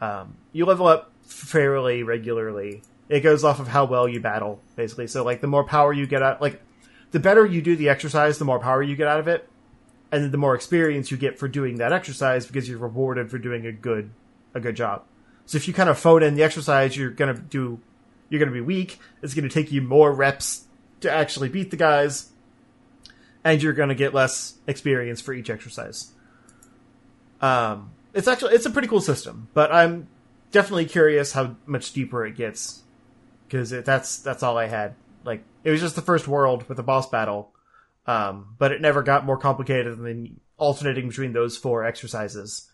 Um, 0.02 0.36
you 0.52 0.66
level 0.66 0.88
up 0.88 1.14
fairly 1.22 2.04
regularly. 2.04 2.82
It 3.08 3.22
goes 3.22 3.46
off 3.46 3.62
of 3.62 3.70
how 3.70 3.86
well 3.86 4.06
you 4.06 4.20
battle, 4.20 4.60
basically. 4.76 5.08
So 5.08 5.24
like 5.24 5.40
the 5.40 5.48
more 5.48 5.64
power 5.64 5.94
you 5.94 6.06
get 6.08 6.22
out, 6.22 6.42
like 6.42 6.62
the 7.14 7.20
better 7.20 7.46
you 7.46 7.62
do 7.62 7.76
the 7.76 7.90
exercise, 7.90 8.40
the 8.40 8.46
more 8.46 8.60
power 8.60 8.82
you 8.82 8.96
get 8.96 9.08
out 9.08 9.20
of 9.20 9.28
it, 9.28 9.48
and 10.12 10.32
the 10.32 10.38
more 10.38 10.56
experience 10.56 11.12
you 11.12 11.18
get 11.18 11.38
for 11.38 11.48
doing 11.48 11.78
that 11.78 11.94
exercise 11.94 12.46
because 12.46 12.68
you're 12.68 12.80
rewarded 12.80 13.30
for 13.30 13.38
doing 13.38 13.66
a 13.66 13.72
good 13.72 14.12
a 14.54 14.60
good 14.60 14.76
job. 14.76 15.04
So 15.46 15.56
if 15.58 15.68
you 15.68 15.74
kind 15.74 15.90
of 15.90 15.98
phone 15.98 16.24
in 16.24 16.34
the 16.34 16.44
exercise, 16.44 16.98
you're 16.98 17.12
gonna 17.12 17.36
do 17.36 17.80
you're 18.30 18.40
gonna 18.40 18.52
be 18.52 18.62
weak. 18.62 19.00
It's 19.22 19.36
gonna 19.36 19.48
take 19.48 19.72
you 19.72 19.82
more 19.82 20.12
reps 20.12 20.66
to 21.02 21.12
actually 21.12 21.50
beat 21.50 21.70
the 21.70 21.78
guys, 21.78 22.32
and 23.44 23.62
you're 23.62 23.74
gonna 23.74 23.96
get 23.96 24.14
less 24.14 24.56
experience 24.66 25.22
for 25.22 25.34
each 25.34 25.52
exercise. 25.52 26.14
Um, 27.42 27.92
it's 28.16 28.28
actually 28.28 28.56
it's 28.56 28.66
a 28.66 28.72
pretty 28.72 28.88
cool 28.88 29.02
system, 29.02 29.50
but 29.54 29.72
I'm 29.72 30.08
definitely 30.52 30.86
curious 30.86 31.34
how 31.34 31.58
much 31.68 31.94
deeper 31.94 32.26
it 32.26 32.36
gets 32.36 32.82
because 33.48 33.70
that's 33.70 34.18
that's 34.18 34.42
all 34.42 34.58
I 34.58 34.66
had. 34.66 34.96
Like 35.24 35.44
it 35.64 35.72
was 35.72 35.82
just 35.82 35.96
the 35.96 36.02
first 36.02 36.28
world 36.28 36.68
with 36.68 36.80
a 36.80 36.84
boss 36.84 37.10
battle, 37.10 37.54
um, 38.06 38.56
but 38.58 38.72
it 38.72 38.82
never 38.82 39.04
got 39.04 39.26
more 39.26 39.38
complicated 39.38 39.98
than 39.98 40.40
alternating 40.58 41.08
between 41.08 41.34
those 41.34 41.58
four 41.58 41.86
exercises. 41.86 42.70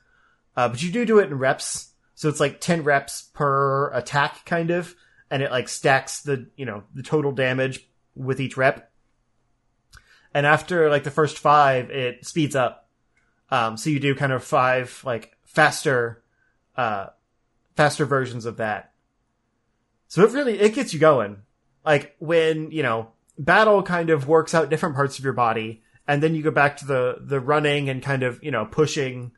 Uh, 0.55 0.69
but 0.69 0.81
you 0.81 0.91
do 0.91 1.05
do 1.05 1.19
it 1.19 1.29
in 1.29 1.37
reps, 1.37 1.93
so 2.15 2.27
it's 2.29 2.39
like 2.39 2.59
ten 2.59 2.83
reps 2.83 3.29
per 3.33 3.91
attack, 3.93 4.45
kind 4.45 4.71
of, 4.71 4.95
and 5.29 5.41
it 5.43 5.51
like 5.51 5.69
stacks 5.69 6.21
the 6.21 6.49
you 6.55 6.65
know 6.65 6.83
the 6.93 7.03
total 7.03 7.31
damage 7.31 7.87
with 8.15 8.39
each 8.39 8.57
rep. 8.57 8.91
And 10.33 10.45
after 10.45 10.89
like 10.89 11.03
the 11.03 11.11
first 11.11 11.39
five, 11.39 11.89
it 11.89 12.25
speeds 12.25 12.55
up. 12.55 12.87
Um, 13.51 13.77
so 13.77 13.89
you 13.89 13.99
do 13.99 14.13
kind 14.13 14.31
of 14.31 14.43
five 14.43 15.01
like 15.05 15.35
faster, 15.43 16.23
uh, 16.77 17.07
faster 17.75 18.05
versions 18.05 18.45
of 18.45 18.57
that. 18.57 18.93
So 20.07 20.23
it 20.23 20.31
really 20.31 20.59
it 20.59 20.75
gets 20.75 20.93
you 20.93 20.99
going. 20.99 21.43
Like 21.86 22.15
when 22.19 22.71
you 22.71 22.83
know 22.83 23.12
battle 23.38 23.81
kind 23.83 24.09
of 24.09 24.27
works 24.27 24.53
out 24.53 24.69
different 24.69 24.95
parts 24.95 25.17
of 25.17 25.24
your 25.24 25.33
body, 25.33 25.81
and 26.07 26.21
then 26.21 26.36
you 26.36 26.43
go 26.43 26.51
back 26.51 26.77
to 26.77 26.86
the 26.86 27.17
the 27.21 27.39
running 27.39 27.89
and 27.89 28.01
kind 28.01 28.24
of 28.24 28.43
you 28.43 28.51
know 28.51 28.65
pushing 28.65 29.31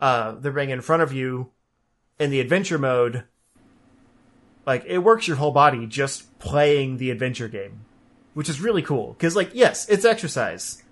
uh, 0.00 0.32
the 0.32 0.50
ring 0.50 0.70
in 0.70 0.80
front 0.80 1.02
of 1.02 1.12
you 1.12 1.50
in 2.18 2.30
the 2.30 2.40
adventure 2.40 2.78
mode. 2.78 3.24
Like 4.66 4.84
it 4.86 4.98
works 4.98 5.28
your 5.28 5.36
whole 5.36 5.52
body 5.52 5.86
just 5.86 6.38
playing 6.38 6.96
the 6.96 7.10
adventure 7.10 7.48
game, 7.48 7.84
which 8.32 8.48
is 8.48 8.60
really 8.60 8.82
cool. 8.82 9.12
Because 9.12 9.36
like 9.36 9.50
yes, 9.54 9.88
it's 9.88 10.04
exercise, 10.04 10.82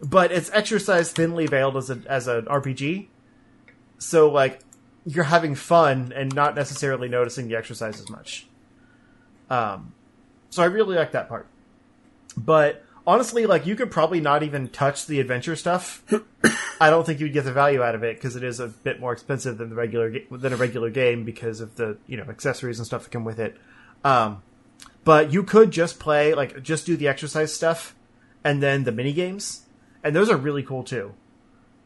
but 0.00 0.32
it's 0.32 0.50
exercise 0.52 1.12
thinly 1.12 1.46
veiled 1.46 1.76
as 1.76 1.90
a 1.90 2.02
as 2.08 2.26
an 2.26 2.46
RPG. 2.46 3.08
So 3.98 4.30
like 4.30 4.60
you're 5.04 5.24
having 5.24 5.54
fun 5.54 6.12
and 6.14 6.34
not 6.34 6.54
necessarily 6.54 7.08
noticing 7.08 7.48
the 7.48 7.56
exercise 7.56 8.00
as 8.00 8.08
much. 8.08 8.46
Um, 9.50 9.94
so 10.52 10.62
I 10.62 10.66
really 10.66 10.96
like 10.96 11.12
that 11.12 11.30
part. 11.30 11.46
But 12.36 12.84
honestly, 13.06 13.46
like 13.46 13.64
you 13.64 13.74
could 13.74 13.90
probably 13.90 14.20
not 14.20 14.42
even 14.42 14.68
touch 14.68 15.06
the 15.06 15.18
adventure 15.18 15.56
stuff. 15.56 16.04
I 16.80 16.90
don't 16.90 17.06
think 17.06 17.20
you'd 17.20 17.32
get 17.32 17.44
the 17.44 17.52
value 17.52 17.82
out 17.82 17.94
of 17.94 18.04
it 18.04 18.16
because 18.16 18.36
it 18.36 18.44
is 18.44 18.60
a 18.60 18.68
bit 18.68 19.00
more 19.00 19.14
expensive 19.14 19.56
than 19.56 19.70
the 19.70 19.74
regular 19.74 20.12
than 20.30 20.52
a 20.52 20.56
regular 20.56 20.90
game 20.90 21.24
because 21.24 21.62
of 21.62 21.76
the 21.76 21.96
you 22.06 22.18
know 22.18 22.24
accessories 22.24 22.78
and 22.78 22.86
stuff 22.86 23.04
that 23.04 23.10
come 23.10 23.24
with 23.24 23.40
it. 23.40 23.56
Um, 24.04 24.42
but 25.04 25.32
you 25.32 25.42
could 25.42 25.70
just 25.70 25.98
play 25.98 26.34
like 26.34 26.62
just 26.62 26.84
do 26.84 26.98
the 26.98 27.08
exercise 27.08 27.54
stuff 27.54 27.94
and 28.44 28.62
then 28.62 28.84
the 28.84 28.92
mini 28.92 29.14
games, 29.14 29.62
and 30.04 30.14
those 30.14 30.28
are 30.28 30.36
really 30.36 30.62
cool 30.62 30.82
too. 30.82 31.14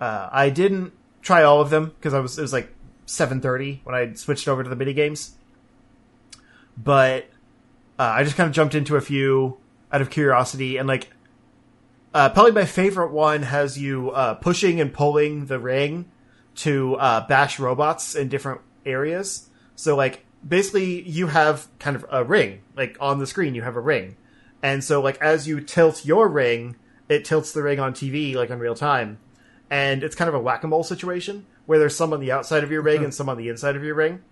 Uh, 0.00 0.28
I 0.32 0.50
didn't 0.50 0.92
try 1.22 1.44
all 1.44 1.60
of 1.60 1.70
them 1.70 1.92
because 1.96 2.14
I 2.14 2.18
was 2.18 2.36
it 2.36 2.42
was 2.42 2.52
like 2.52 2.74
seven 3.04 3.40
thirty 3.40 3.80
when 3.84 3.94
I 3.94 4.14
switched 4.14 4.48
over 4.48 4.64
to 4.64 4.68
the 4.68 4.76
mini 4.76 4.92
games, 4.92 5.36
but 6.76 7.28
uh, 7.98 8.02
I 8.02 8.24
just 8.24 8.36
kind 8.36 8.48
of 8.48 8.54
jumped 8.54 8.74
into 8.74 8.96
a 8.96 9.00
few 9.00 9.58
out 9.92 10.00
of 10.00 10.10
curiosity 10.10 10.76
and 10.76 10.88
like 10.88 11.08
uh, 12.12 12.30
probably 12.30 12.52
my 12.52 12.64
favorite 12.64 13.12
one 13.12 13.42
has 13.42 13.78
you 13.78 14.10
uh, 14.10 14.34
pushing 14.34 14.80
and 14.80 14.92
pulling 14.92 15.46
the 15.46 15.58
ring 15.58 16.10
to 16.56 16.94
uh, 16.96 17.26
bash 17.26 17.58
robots 17.58 18.14
in 18.14 18.28
different 18.28 18.62
areas. 18.86 19.50
So 19.74 19.96
like 19.96 20.24
basically 20.46 21.02
you 21.02 21.26
have 21.26 21.68
kind 21.78 21.94
of 21.94 22.06
a 22.10 22.24
ring 22.24 22.62
like 22.74 22.96
on 23.00 23.18
the 23.18 23.26
screen 23.26 23.54
you 23.54 23.62
have 23.62 23.76
a 23.76 23.80
ring, 23.80 24.16
and 24.62 24.82
so 24.82 25.02
like 25.02 25.20
as 25.20 25.46
you 25.46 25.60
tilt 25.60 26.04
your 26.04 26.28
ring, 26.28 26.76
it 27.08 27.24
tilts 27.24 27.52
the 27.52 27.62
ring 27.62 27.78
on 27.78 27.92
TV 27.92 28.34
like 28.34 28.48
in 28.48 28.58
real 28.58 28.74
time, 28.74 29.18
and 29.70 30.02
it's 30.02 30.16
kind 30.16 30.28
of 30.28 30.34
a 30.34 30.40
whack 30.40 30.64
a 30.64 30.68
mole 30.68 30.84
situation 30.84 31.44
where 31.66 31.78
there's 31.78 31.96
some 31.96 32.12
on 32.12 32.20
the 32.20 32.32
outside 32.32 32.64
of 32.64 32.70
your 32.70 32.80
ring 32.80 33.04
and 33.04 33.12
some 33.12 33.28
on 33.28 33.36
the 33.36 33.48
inside 33.48 33.76
of 33.76 33.84
your 33.84 33.94
ring. 33.94 34.22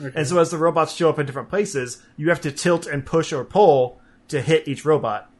Okay. 0.00 0.12
And 0.14 0.26
so 0.26 0.38
as 0.38 0.50
the 0.50 0.58
robots 0.58 0.94
show 0.94 1.08
up 1.08 1.18
in 1.18 1.26
different 1.26 1.48
places, 1.48 2.02
you 2.16 2.28
have 2.28 2.40
to 2.42 2.52
tilt 2.52 2.86
and 2.86 3.04
push 3.04 3.32
or 3.32 3.44
pull 3.44 4.00
to 4.28 4.40
hit 4.40 4.68
each 4.68 4.84
robot. 4.84 5.30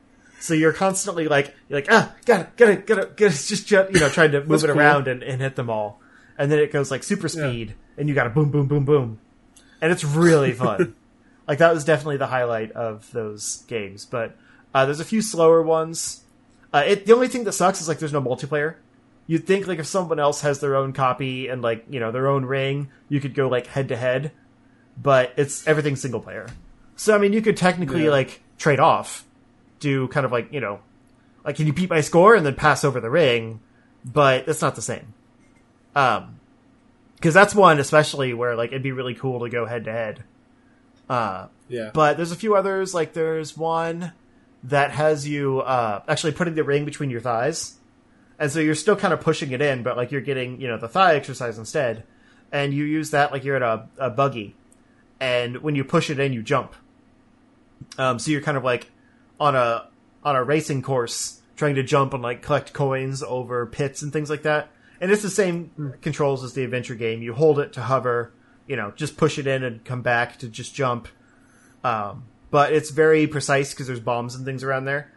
So 0.40 0.54
you're 0.54 0.72
constantly 0.72 1.28
like, 1.28 1.54
you're 1.68 1.78
like, 1.80 1.90
ah, 1.90 2.14
got 2.24 2.40
it, 2.40 2.56
got 2.56 2.68
it, 2.70 2.86
got 2.86 2.98
it, 2.98 3.16
got 3.16 3.26
it. 3.32 3.36
Just, 3.46 3.66
ju- 3.66 3.86
you 3.92 4.00
know, 4.00 4.08
trying 4.08 4.32
to 4.32 4.44
move 4.44 4.62
it 4.64 4.68
cool. 4.68 4.78
around 4.78 5.08
and, 5.08 5.22
and 5.22 5.40
hit 5.40 5.56
them 5.56 5.68
all. 5.70 6.00
And 6.36 6.50
then 6.50 6.58
it 6.60 6.72
goes 6.72 6.90
like 6.90 7.02
super 7.02 7.28
speed 7.28 7.74
and 7.96 8.08
you 8.08 8.14
got 8.14 8.24
to 8.24 8.30
boom, 8.30 8.50
boom, 8.50 8.66
boom, 8.66 8.84
boom. 8.84 9.20
And 9.80 9.90
it's 9.92 10.04
really 10.04 10.52
fun. 10.54 10.94
like 11.46 11.58
that 11.58 11.74
was 11.74 11.84
definitely 11.84 12.18
the 12.18 12.28
highlight 12.28 12.72
of 12.72 13.10
those 13.12 13.64
games. 13.68 14.04
But, 14.04 14.36
uh, 14.74 14.84
there's 14.84 15.00
a 15.00 15.04
few 15.04 15.22
slower 15.22 15.62
ones. 15.62 16.24
Uh, 16.72 16.84
it, 16.86 17.06
the 17.06 17.14
only 17.14 17.28
thing 17.28 17.44
that 17.44 17.52
sucks 17.52 17.80
is 17.80 17.88
like 17.88 17.98
there's 17.98 18.12
no 18.12 18.22
multiplayer. 18.22 18.76
You'd 19.26 19.46
think 19.46 19.66
like 19.66 19.78
if 19.78 19.86
someone 19.86 20.18
else 20.18 20.42
has 20.42 20.60
their 20.60 20.76
own 20.76 20.92
copy 20.92 21.48
and 21.48 21.60
like, 21.62 21.84
you 21.90 22.00
know, 22.00 22.12
their 22.12 22.28
own 22.28 22.44
ring, 22.44 22.88
you 23.08 23.20
could 23.20 23.34
go 23.34 23.48
like 23.48 23.66
head 23.66 23.88
to 23.88 23.96
head. 23.96 24.32
But 25.00 25.32
it's 25.36 25.66
everything 25.66 25.96
single 25.96 26.20
player. 26.20 26.48
So 26.96 27.14
I 27.14 27.18
mean, 27.18 27.32
you 27.32 27.40
could 27.42 27.56
technically 27.56 28.04
Yeah. 28.04 28.10
like 28.10 28.40
trade 28.58 28.80
off, 28.80 29.24
do 29.80 30.08
kind 30.08 30.26
of 30.26 30.32
like 30.32 30.52
you 30.52 30.60
know, 30.60 30.80
like 31.44 31.56
can 31.56 31.66
you 31.66 31.72
beat 31.72 31.90
my 31.90 32.00
score 32.00 32.34
and 32.34 32.44
then 32.44 32.54
pass 32.54 32.84
over 32.84 33.00
the 33.00 33.10
ring, 33.10 33.60
but 34.04 34.46
that's 34.46 34.60
not 34.62 34.74
the 34.74 34.82
same. 34.82 35.14
Um, 35.94 36.40
because 37.16 37.34
that's 37.34 37.54
one 37.54 37.78
especially 37.80 38.32
where 38.34 38.54
like 38.56 38.70
it'd 38.70 38.82
be 38.82 38.92
really 38.92 39.14
cool 39.14 39.40
to 39.40 39.48
go 39.48 39.66
head 39.66 39.84
to 39.84 39.92
head. 39.92 40.24
Uh, 41.08 41.46
yeah. 41.68 41.90
but 41.94 42.16
there's 42.16 42.32
a 42.32 42.36
few 42.36 42.54
others. 42.54 42.92
Like 42.94 43.12
there's 43.12 43.56
one 43.56 44.12
that 44.64 44.90
has 44.90 45.26
you 45.28 45.60
uh, 45.60 46.02
actually 46.08 46.32
putting 46.32 46.54
the 46.54 46.64
ring 46.64 46.84
between 46.84 47.10
your 47.10 47.20
thighs, 47.20 47.76
and 48.38 48.50
so 48.50 48.58
you're 48.60 48.74
still 48.74 48.96
kind 48.96 49.14
of 49.14 49.20
pushing 49.20 49.52
it 49.52 49.60
in, 49.62 49.82
but 49.82 49.96
like 49.96 50.10
you're 50.12 50.20
getting 50.20 50.60
you 50.60 50.66
know 50.68 50.76
the 50.78 50.88
thigh 50.88 51.14
exercise 51.14 51.56
instead, 51.58 52.02
and 52.52 52.74
you 52.74 52.84
use 52.84 53.10
that 53.10 53.32
like 53.32 53.44
you're 53.44 53.56
at 53.56 53.62
a, 53.62 53.88
a 53.98 54.10
buggy, 54.10 54.54
and 55.20 55.58
when 55.58 55.74
you 55.74 55.84
push 55.84 56.10
it 56.10 56.18
in, 56.18 56.32
you 56.32 56.42
jump. 56.42 56.74
Um, 57.96 58.18
so 58.18 58.30
you're 58.30 58.40
kind 58.40 58.56
of 58.56 58.64
like 58.64 58.90
on 59.40 59.54
a 59.56 59.88
on 60.24 60.36
a 60.36 60.42
racing 60.42 60.82
course 60.82 61.40
trying 61.56 61.74
to 61.74 61.82
jump 61.82 62.14
and 62.14 62.22
like 62.22 62.42
collect 62.42 62.72
coins 62.72 63.22
over 63.22 63.66
pits 63.66 64.02
and 64.02 64.12
things 64.12 64.30
like 64.30 64.42
that. 64.42 64.70
And 65.00 65.10
it's 65.10 65.22
the 65.22 65.30
same 65.30 65.94
controls 66.00 66.42
as 66.44 66.54
the 66.54 66.64
adventure 66.64 66.94
game. 66.94 67.22
You 67.22 67.34
hold 67.34 67.58
it 67.58 67.72
to 67.74 67.82
hover, 67.82 68.32
you 68.66 68.76
know, 68.76 68.92
just 68.92 69.16
push 69.16 69.38
it 69.38 69.46
in 69.46 69.62
and 69.62 69.84
come 69.84 70.02
back 70.02 70.38
to 70.38 70.48
just 70.48 70.74
jump. 70.74 71.08
Um, 71.84 72.24
but 72.50 72.72
it's 72.72 72.90
very 72.90 73.26
precise 73.26 73.72
because 73.72 73.86
there's 73.86 74.00
bombs 74.00 74.34
and 74.34 74.44
things 74.44 74.64
around 74.64 74.84
there. 74.84 75.12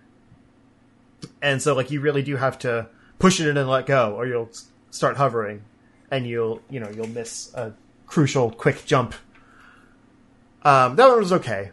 And 1.41 1.61
so 1.61 1.75
like 1.75 1.91
you 1.91 2.01
really 2.01 2.23
do 2.23 2.35
have 2.35 2.57
to 2.59 2.87
push 3.19 3.39
it 3.39 3.47
in 3.47 3.57
and 3.57 3.69
let 3.69 3.85
go 3.85 4.15
or 4.15 4.25
you'll 4.25 4.49
start 4.89 5.17
hovering 5.17 5.63
and 6.09 6.27
you'll, 6.27 6.61
you 6.69 6.79
know, 6.79 6.89
you'll 6.89 7.07
miss 7.07 7.53
a 7.53 7.73
crucial 8.07 8.51
quick 8.51 8.85
jump. 8.85 9.13
Um, 10.63 10.95
that 10.95 11.07
one 11.07 11.19
was 11.19 11.33
okay. 11.33 11.71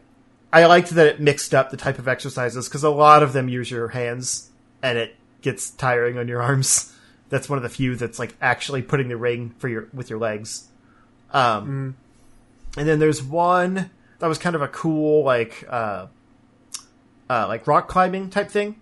I 0.52 0.64
liked 0.66 0.90
that 0.90 1.06
it 1.06 1.20
mixed 1.20 1.54
up 1.54 1.70
the 1.70 1.76
type 1.76 1.98
of 1.98 2.08
exercises 2.08 2.68
because 2.68 2.84
a 2.84 2.90
lot 2.90 3.22
of 3.22 3.32
them 3.32 3.48
use 3.48 3.70
your 3.70 3.88
hands 3.88 4.50
and 4.82 4.96
it 4.96 5.14
gets 5.42 5.70
tiring 5.70 6.18
on 6.18 6.28
your 6.28 6.42
arms. 6.48 6.94
That's 7.28 7.48
one 7.48 7.58
of 7.58 7.62
the 7.62 7.68
few 7.68 7.96
that's 7.96 8.18
like 8.18 8.34
actually 8.40 8.82
putting 8.82 9.08
the 9.08 9.16
ring 9.16 9.54
for 9.58 9.68
your 9.68 9.88
with 9.92 10.08
your 10.08 10.18
legs. 10.18 10.68
Um, 11.32 11.96
and 12.76 12.88
then 12.88 12.98
there's 12.98 13.22
one 13.22 13.90
that 14.18 14.26
was 14.26 14.38
kind 14.38 14.56
of 14.56 14.62
a 14.62 14.68
cool 14.68 15.24
like 15.24 15.64
uh, 15.68 16.06
uh, 17.28 17.46
like 17.48 17.66
rock 17.66 17.88
climbing 17.88 18.30
type 18.30 18.50
thing 18.50 18.80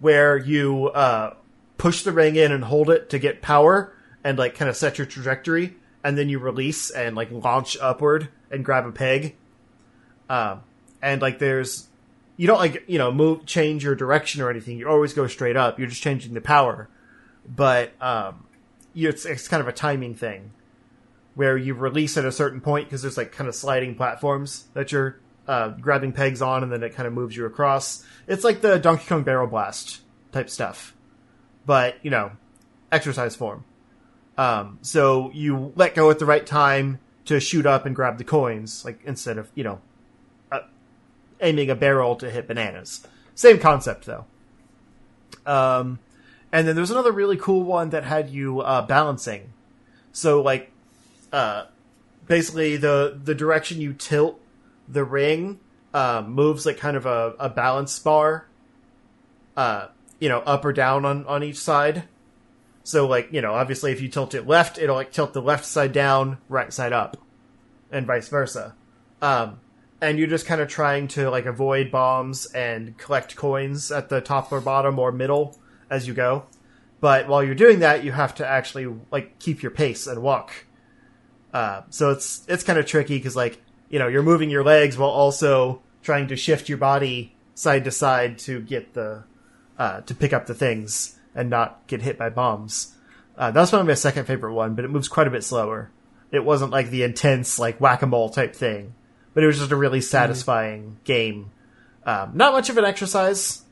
where 0.00 0.36
you 0.36 0.88
uh, 0.88 1.34
push 1.78 2.02
the 2.02 2.12
ring 2.12 2.34
in 2.34 2.50
and 2.50 2.64
hold 2.64 2.90
it 2.90 3.08
to 3.10 3.18
get 3.18 3.40
power 3.40 3.94
and 4.24 4.36
like 4.36 4.56
kind 4.56 4.68
of 4.68 4.76
set 4.76 4.98
your 4.98 5.06
trajectory 5.06 5.76
and 6.02 6.18
then 6.18 6.28
you 6.28 6.38
release 6.38 6.90
and 6.90 7.14
like 7.14 7.30
launch 7.30 7.76
upward 7.80 8.28
and 8.50 8.64
grab 8.64 8.86
a 8.86 8.92
peg. 8.92 9.36
Um, 10.28 10.62
and 11.02 11.22
like 11.22 11.38
there's 11.38 11.88
you 12.36 12.46
don't 12.46 12.58
like 12.58 12.84
you 12.86 12.98
know 12.98 13.12
move 13.12 13.46
change 13.46 13.84
your 13.84 13.94
direction 13.94 14.42
or 14.42 14.50
anything. 14.50 14.78
You 14.78 14.88
always 14.88 15.12
go 15.12 15.26
straight 15.26 15.56
up. 15.56 15.78
You're 15.78 15.88
just 15.88 16.02
changing 16.02 16.34
the 16.34 16.40
power. 16.40 16.88
But 17.46 17.92
um 18.00 18.46
you, 18.92 19.10
it's, 19.10 19.26
it's 19.26 19.46
kind 19.46 19.60
of 19.60 19.68
a 19.68 19.72
timing 19.72 20.14
thing 20.14 20.52
where 21.34 21.56
you 21.56 21.74
release 21.74 22.16
at 22.16 22.24
a 22.24 22.32
certain 22.32 22.62
point 22.62 22.86
because 22.86 23.02
there's 23.02 23.18
like 23.18 23.30
kind 23.30 23.46
of 23.46 23.54
sliding 23.54 23.94
platforms 23.94 24.64
that 24.72 24.90
you're 24.90 25.20
uh, 25.46 25.68
grabbing 25.68 26.12
pegs 26.12 26.40
on 26.40 26.62
and 26.62 26.72
then 26.72 26.82
it 26.82 26.94
kind 26.94 27.06
of 27.06 27.12
moves 27.12 27.36
you 27.36 27.44
across. 27.44 28.02
It's 28.26 28.42
like 28.42 28.62
the 28.62 28.78
donkey 28.78 29.04
kong 29.06 29.22
barrel 29.22 29.46
blast 29.46 30.00
type 30.32 30.48
stuff. 30.48 30.94
But 31.66 31.96
you 32.02 32.10
know 32.10 32.32
exercise 32.90 33.36
form. 33.36 33.64
Um, 34.38 34.78
so 34.82 35.30
you 35.32 35.72
let 35.76 35.94
go 35.94 36.10
at 36.10 36.18
the 36.18 36.26
right 36.26 36.44
time 36.44 37.00
to 37.26 37.40
shoot 37.40 37.66
up 37.66 37.86
and 37.86 37.94
grab 37.94 38.18
the 38.18 38.24
coins, 38.24 38.84
like 38.84 39.00
instead 39.04 39.38
of 39.38 39.50
you 39.54 39.64
know 39.64 39.80
uh, 40.50 40.60
aiming 41.40 41.70
a 41.70 41.74
barrel 41.74 42.16
to 42.16 42.30
hit 42.30 42.48
bananas. 42.48 43.06
Same 43.34 43.58
concept 43.58 44.06
though. 44.06 44.24
Um, 45.44 45.98
and 46.52 46.66
then 46.66 46.74
there's 46.74 46.90
another 46.90 47.12
really 47.12 47.36
cool 47.36 47.62
one 47.62 47.90
that 47.90 48.04
had 48.04 48.30
you 48.30 48.60
uh, 48.60 48.82
balancing. 48.82 49.52
So 50.12 50.40
like, 50.40 50.70
uh, 51.32 51.66
basically 52.26 52.76
the 52.76 53.18
the 53.22 53.34
direction 53.34 53.80
you 53.80 53.92
tilt 53.92 54.40
the 54.88 55.04
ring 55.04 55.60
um, 55.92 56.32
moves 56.32 56.64
like 56.64 56.78
kind 56.78 56.96
of 56.96 57.06
a, 57.06 57.34
a 57.38 57.48
balance 57.48 57.98
bar. 57.98 58.46
Uh, 59.56 59.88
you 60.20 60.28
know, 60.28 60.40
up 60.40 60.64
or 60.64 60.72
down 60.72 61.04
on 61.04 61.26
on 61.26 61.42
each 61.42 61.58
side. 61.58 62.04
So 62.86 63.08
like, 63.08 63.32
you 63.32 63.40
know, 63.40 63.52
obviously 63.52 63.90
if 63.90 64.00
you 64.00 64.06
tilt 64.06 64.32
it 64.32 64.46
left, 64.46 64.78
it'll 64.78 64.94
like 64.94 65.10
tilt 65.10 65.32
the 65.32 65.42
left 65.42 65.64
side 65.64 65.92
down, 65.92 66.38
right 66.48 66.72
side 66.72 66.92
up, 66.92 67.16
and 67.90 68.06
vice 68.06 68.28
versa. 68.28 68.76
Um, 69.20 69.58
and 70.00 70.20
you're 70.20 70.28
just 70.28 70.46
kind 70.46 70.60
of 70.60 70.68
trying 70.68 71.08
to 71.08 71.28
like 71.28 71.46
avoid 71.46 71.90
bombs 71.90 72.46
and 72.46 72.96
collect 72.96 73.34
coins 73.34 73.90
at 73.90 74.08
the 74.08 74.20
top 74.20 74.52
or 74.52 74.60
bottom 74.60 75.00
or 75.00 75.10
middle 75.10 75.58
as 75.90 76.06
you 76.06 76.14
go. 76.14 76.44
But 77.00 77.26
while 77.26 77.42
you're 77.42 77.56
doing 77.56 77.80
that, 77.80 78.04
you 78.04 78.12
have 78.12 78.36
to 78.36 78.46
actually 78.46 78.86
like 79.10 79.40
keep 79.40 79.64
your 79.64 79.72
pace 79.72 80.06
and 80.06 80.22
walk. 80.22 80.52
Uh, 81.52 81.82
so 81.90 82.10
it's 82.10 82.44
it's 82.46 82.62
kind 82.62 82.78
of 82.78 82.86
tricky 82.86 83.16
because 83.16 83.34
like 83.34 83.60
you 83.88 83.98
know 83.98 84.06
you're 84.06 84.22
moving 84.22 84.48
your 84.48 84.62
legs 84.62 84.96
while 84.96 85.10
also 85.10 85.82
trying 86.04 86.28
to 86.28 86.36
shift 86.36 86.68
your 86.68 86.78
body 86.78 87.34
side 87.56 87.82
to 87.82 87.90
side 87.90 88.38
to 88.38 88.60
get 88.60 88.94
the 88.94 89.24
uh, 89.76 90.02
to 90.02 90.14
pick 90.14 90.32
up 90.32 90.46
the 90.46 90.54
things 90.54 91.15
and 91.36 91.50
not 91.50 91.86
get 91.86 92.02
hit 92.02 92.18
by 92.18 92.30
bombs. 92.30 92.96
Uh, 93.36 93.50
that 93.50 93.60
was 93.60 93.70
probably 93.70 93.88
my 93.88 93.94
second 93.94 94.24
favorite 94.24 94.54
one, 94.54 94.74
but 94.74 94.84
it 94.84 94.90
moves 94.90 95.06
quite 95.06 95.28
a 95.28 95.30
bit 95.30 95.44
slower. 95.44 95.90
It 96.32 96.44
wasn't 96.44 96.72
like 96.72 96.90
the 96.90 97.04
intense 97.04 97.58
like 97.58 97.80
whack 97.80 98.02
a 98.02 98.06
mole 98.06 98.30
type 98.30 98.56
thing, 98.56 98.94
but 99.34 99.44
it 99.44 99.46
was 99.46 99.58
just 99.58 99.70
a 99.70 99.76
really 99.76 100.00
satisfying 100.00 100.98
game. 101.04 101.52
Um, 102.04 102.32
not 102.34 102.52
much 102.52 102.70
of 102.70 102.78
an 102.78 102.84
exercise. 102.84 103.62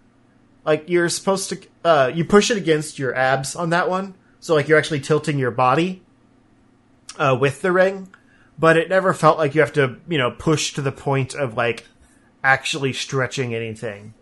Like 0.64 0.88
you're 0.88 1.09
supposed 1.09 1.49
to, 1.50 1.61
uh, 1.85 2.12
you 2.14 2.25
push 2.25 2.50
it 2.50 2.56
against 2.56 2.99
your 2.99 3.14
abs 3.14 3.56
on 3.56 3.71
that 3.71 3.88
one, 3.90 4.14
so 4.40 4.54
like 4.54 4.68
you're 4.68 4.78
actually 4.78 5.00
tilting 5.00 5.38
your 5.38 5.50
body 5.50 6.02
uh, 7.18 7.37
with 7.38 7.62
the 7.62 7.73
ring, 7.73 8.09
but 8.59 8.76
it 8.76 8.88
never 8.88 9.12
felt 9.12 9.38
like 9.38 9.54
you 9.54 9.62
have 9.62 9.73
to, 9.75 9.97
you 10.09 10.18
know, 10.18 10.30
push 10.30 10.75
to 10.75 10.83
the 10.83 10.92
point 10.92 11.35
of 11.35 11.56
like 11.56 11.87
actually 12.42 12.92
stretching 12.92 13.54
anything. 13.54 14.14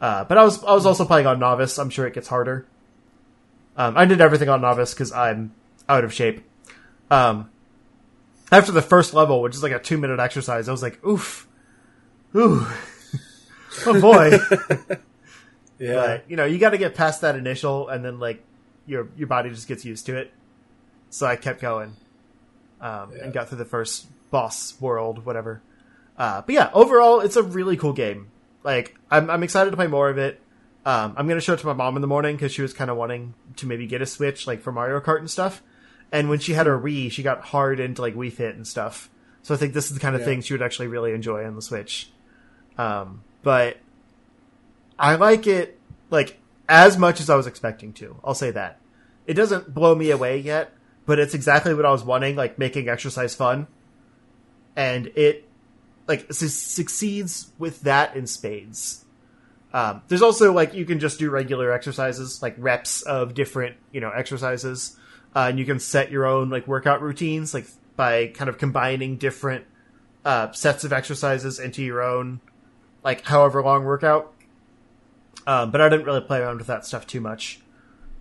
Uh, 0.00 0.24
but 0.24 0.36
I 0.36 0.44
was 0.44 0.62
I 0.64 0.72
was 0.72 0.84
also 0.84 1.04
playing 1.04 1.26
on 1.26 1.38
novice. 1.38 1.78
I'm 1.78 1.90
sure 1.90 2.06
it 2.06 2.14
gets 2.14 2.28
harder. 2.28 2.66
Um, 3.76 3.96
I 3.96 4.04
did 4.04 4.20
everything 4.20 4.48
on 4.48 4.60
novice 4.60 4.92
because 4.94 5.12
I'm 5.12 5.54
out 5.88 6.04
of 6.04 6.12
shape. 6.12 6.42
Um, 7.10 7.50
after 8.50 8.70
the 8.72 8.82
first 8.82 9.14
level, 9.14 9.40
which 9.42 9.54
is 9.54 9.62
like 9.62 9.72
a 9.72 9.78
two 9.78 9.96
minute 9.98 10.20
exercise, 10.20 10.68
I 10.68 10.72
was 10.72 10.82
like, 10.82 11.04
oof, 11.06 11.48
ooh, 12.36 12.66
oh 13.86 14.00
boy. 14.00 14.38
Yeah. 15.78 15.94
But 15.94 16.24
you 16.30 16.36
know, 16.36 16.44
you 16.44 16.58
got 16.58 16.70
to 16.70 16.78
get 16.78 16.94
past 16.94 17.22
that 17.22 17.34
initial, 17.34 17.88
and 17.88 18.04
then 18.04 18.20
like 18.20 18.44
your 18.86 19.08
your 19.16 19.26
body 19.26 19.50
just 19.50 19.66
gets 19.66 19.84
used 19.84 20.06
to 20.06 20.16
it. 20.16 20.30
So 21.10 21.26
I 21.26 21.34
kept 21.34 21.60
going, 21.60 21.96
um, 22.80 23.10
Yeah. 23.16 23.24
and 23.24 23.32
got 23.32 23.48
through 23.48 23.58
the 23.58 23.64
first 23.64 24.06
boss 24.30 24.80
world, 24.80 25.24
whatever. 25.26 25.60
Uh, 26.16 26.42
but 26.42 26.54
yeah, 26.54 26.70
overall, 26.72 27.18
it's 27.18 27.34
a 27.34 27.42
really 27.42 27.76
cool 27.76 27.94
game. 27.94 28.30
Like, 28.62 28.94
I'm 29.10 29.28
I'm 29.28 29.42
excited 29.42 29.70
to 29.70 29.76
play 29.76 29.88
more 29.88 30.08
of 30.08 30.18
it. 30.18 30.40
Um, 30.84 31.14
I'm 31.16 31.28
gonna 31.28 31.40
show 31.40 31.54
it 31.54 31.60
to 31.60 31.66
my 31.66 31.72
mom 31.74 31.96
in 31.96 32.02
the 32.02 32.08
morning 32.08 32.34
because 32.36 32.52
she 32.52 32.62
was 32.62 32.72
kind 32.72 32.90
of 32.90 32.96
wanting 32.96 33.34
to 33.56 33.66
maybe 33.66 33.86
get 33.86 34.02
a 34.02 34.06
Switch, 34.06 34.46
like 34.46 34.60
for 34.62 34.72
Mario 34.72 35.00
Kart 35.00 35.18
and 35.18 35.30
stuff. 35.30 35.62
And 36.10 36.28
when 36.28 36.40
she 36.40 36.52
had 36.54 36.66
her 36.66 36.78
Wii, 36.78 37.10
she 37.12 37.22
got 37.22 37.40
hard 37.42 37.78
into 37.80 38.02
like 38.02 38.14
Wii 38.14 38.32
Fit 38.32 38.54
and 38.56 38.66
stuff. 38.66 39.08
So 39.42 39.54
I 39.54 39.56
think 39.56 39.74
this 39.74 39.86
is 39.86 39.94
the 39.94 40.00
kind 40.00 40.14
of 40.14 40.20
Yeah. 40.22 40.26
thing 40.26 40.40
she 40.42 40.54
would 40.54 40.62
actually 40.62 40.88
really 40.88 41.12
enjoy 41.12 41.44
on 41.46 41.54
the 41.56 41.62
Switch. 41.62 42.10
Um, 42.78 43.22
but 43.42 43.78
I 44.98 45.14
like 45.16 45.46
it 45.46 45.78
like 46.10 46.38
as 46.68 46.98
much 46.98 47.20
as 47.20 47.30
I 47.30 47.36
was 47.36 47.46
expecting 47.46 47.92
to. 47.94 48.16
I'll 48.24 48.34
say 48.34 48.50
that. 48.50 48.78
It 49.26 49.34
doesn't 49.34 49.72
blow 49.72 49.94
me 49.94 50.10
away 50.10 50.38
yet, 50.38 50.72
but 51.06 51.18
it's 51.18 51.34
exactly 51.34 51.74
what 51.74 51.86
I 51.86 51.90
was 51.92 52.02
wanting, 52.04 52.34
like 52.36 52.58
making 52.58 52.88
exercise 52.88 53.34
fun. 53.34 53.66
And 54.76 55.08
it 55.14 55.48
like 56.08 56.32
su- 56.32 56.48
succeeds 56.48 57.52
with 57.58 57.82
that 57.82 58.16
in 58.16 58.26
spades. 58.26 59.01
Um, 59.72 60.02
there's 60.08 60.22
also 60.22 60.52
like 60.52 60.74
you 60.74 60.84
can 60.84 61.00
just 61.00 61.18
do 61.18 61.30
regular 61.30 61.72
exercises, 61.72 62.42
like 62.42 62.54
reps 62.58 63.02
of 63.02 63.34
different, 63.34 63.76
you 63.90 64.00
know, 64.00 64.10
exercises. 64.10 64.96
Uh, 65.34 65.46
and 65.48 65.58
you 65.58 65.64
can 65.64 65.80
set 65.80 66.10
your 66.10 66.26
own 66.26 66.50
like 66.50 66.66
workout 66.66 67.00
routines, 67.00 67.54
like 67.54 67.66
by 67.96 68.26
kind 68.28 68.50
of 68.50 68.58
combining 68.58 69.16
different 69.16 69.64
uh, 70.24 70.52
sets 70.52 70.84
of 70.84 70.92
exercises 70.92 71.58
into 71.58 71.82
your 71.82 72.02
own, 72.02 72.40
like 73.02 73.22
however 73.22 73.62
long 73.62 73.84
workout. 73.84 74.34
Um, 75.46 75.70
but 75.70 75.80
I 75.80 75.88
didn't 75.88 76.04
really 76.04 76.20
play 76.20 76.40
around 76.40 76.58
with 76.58 76.66
that 76.66 76.84
stuff 76.84 77.06
too 77.06 77.20
much. 77.20 77.60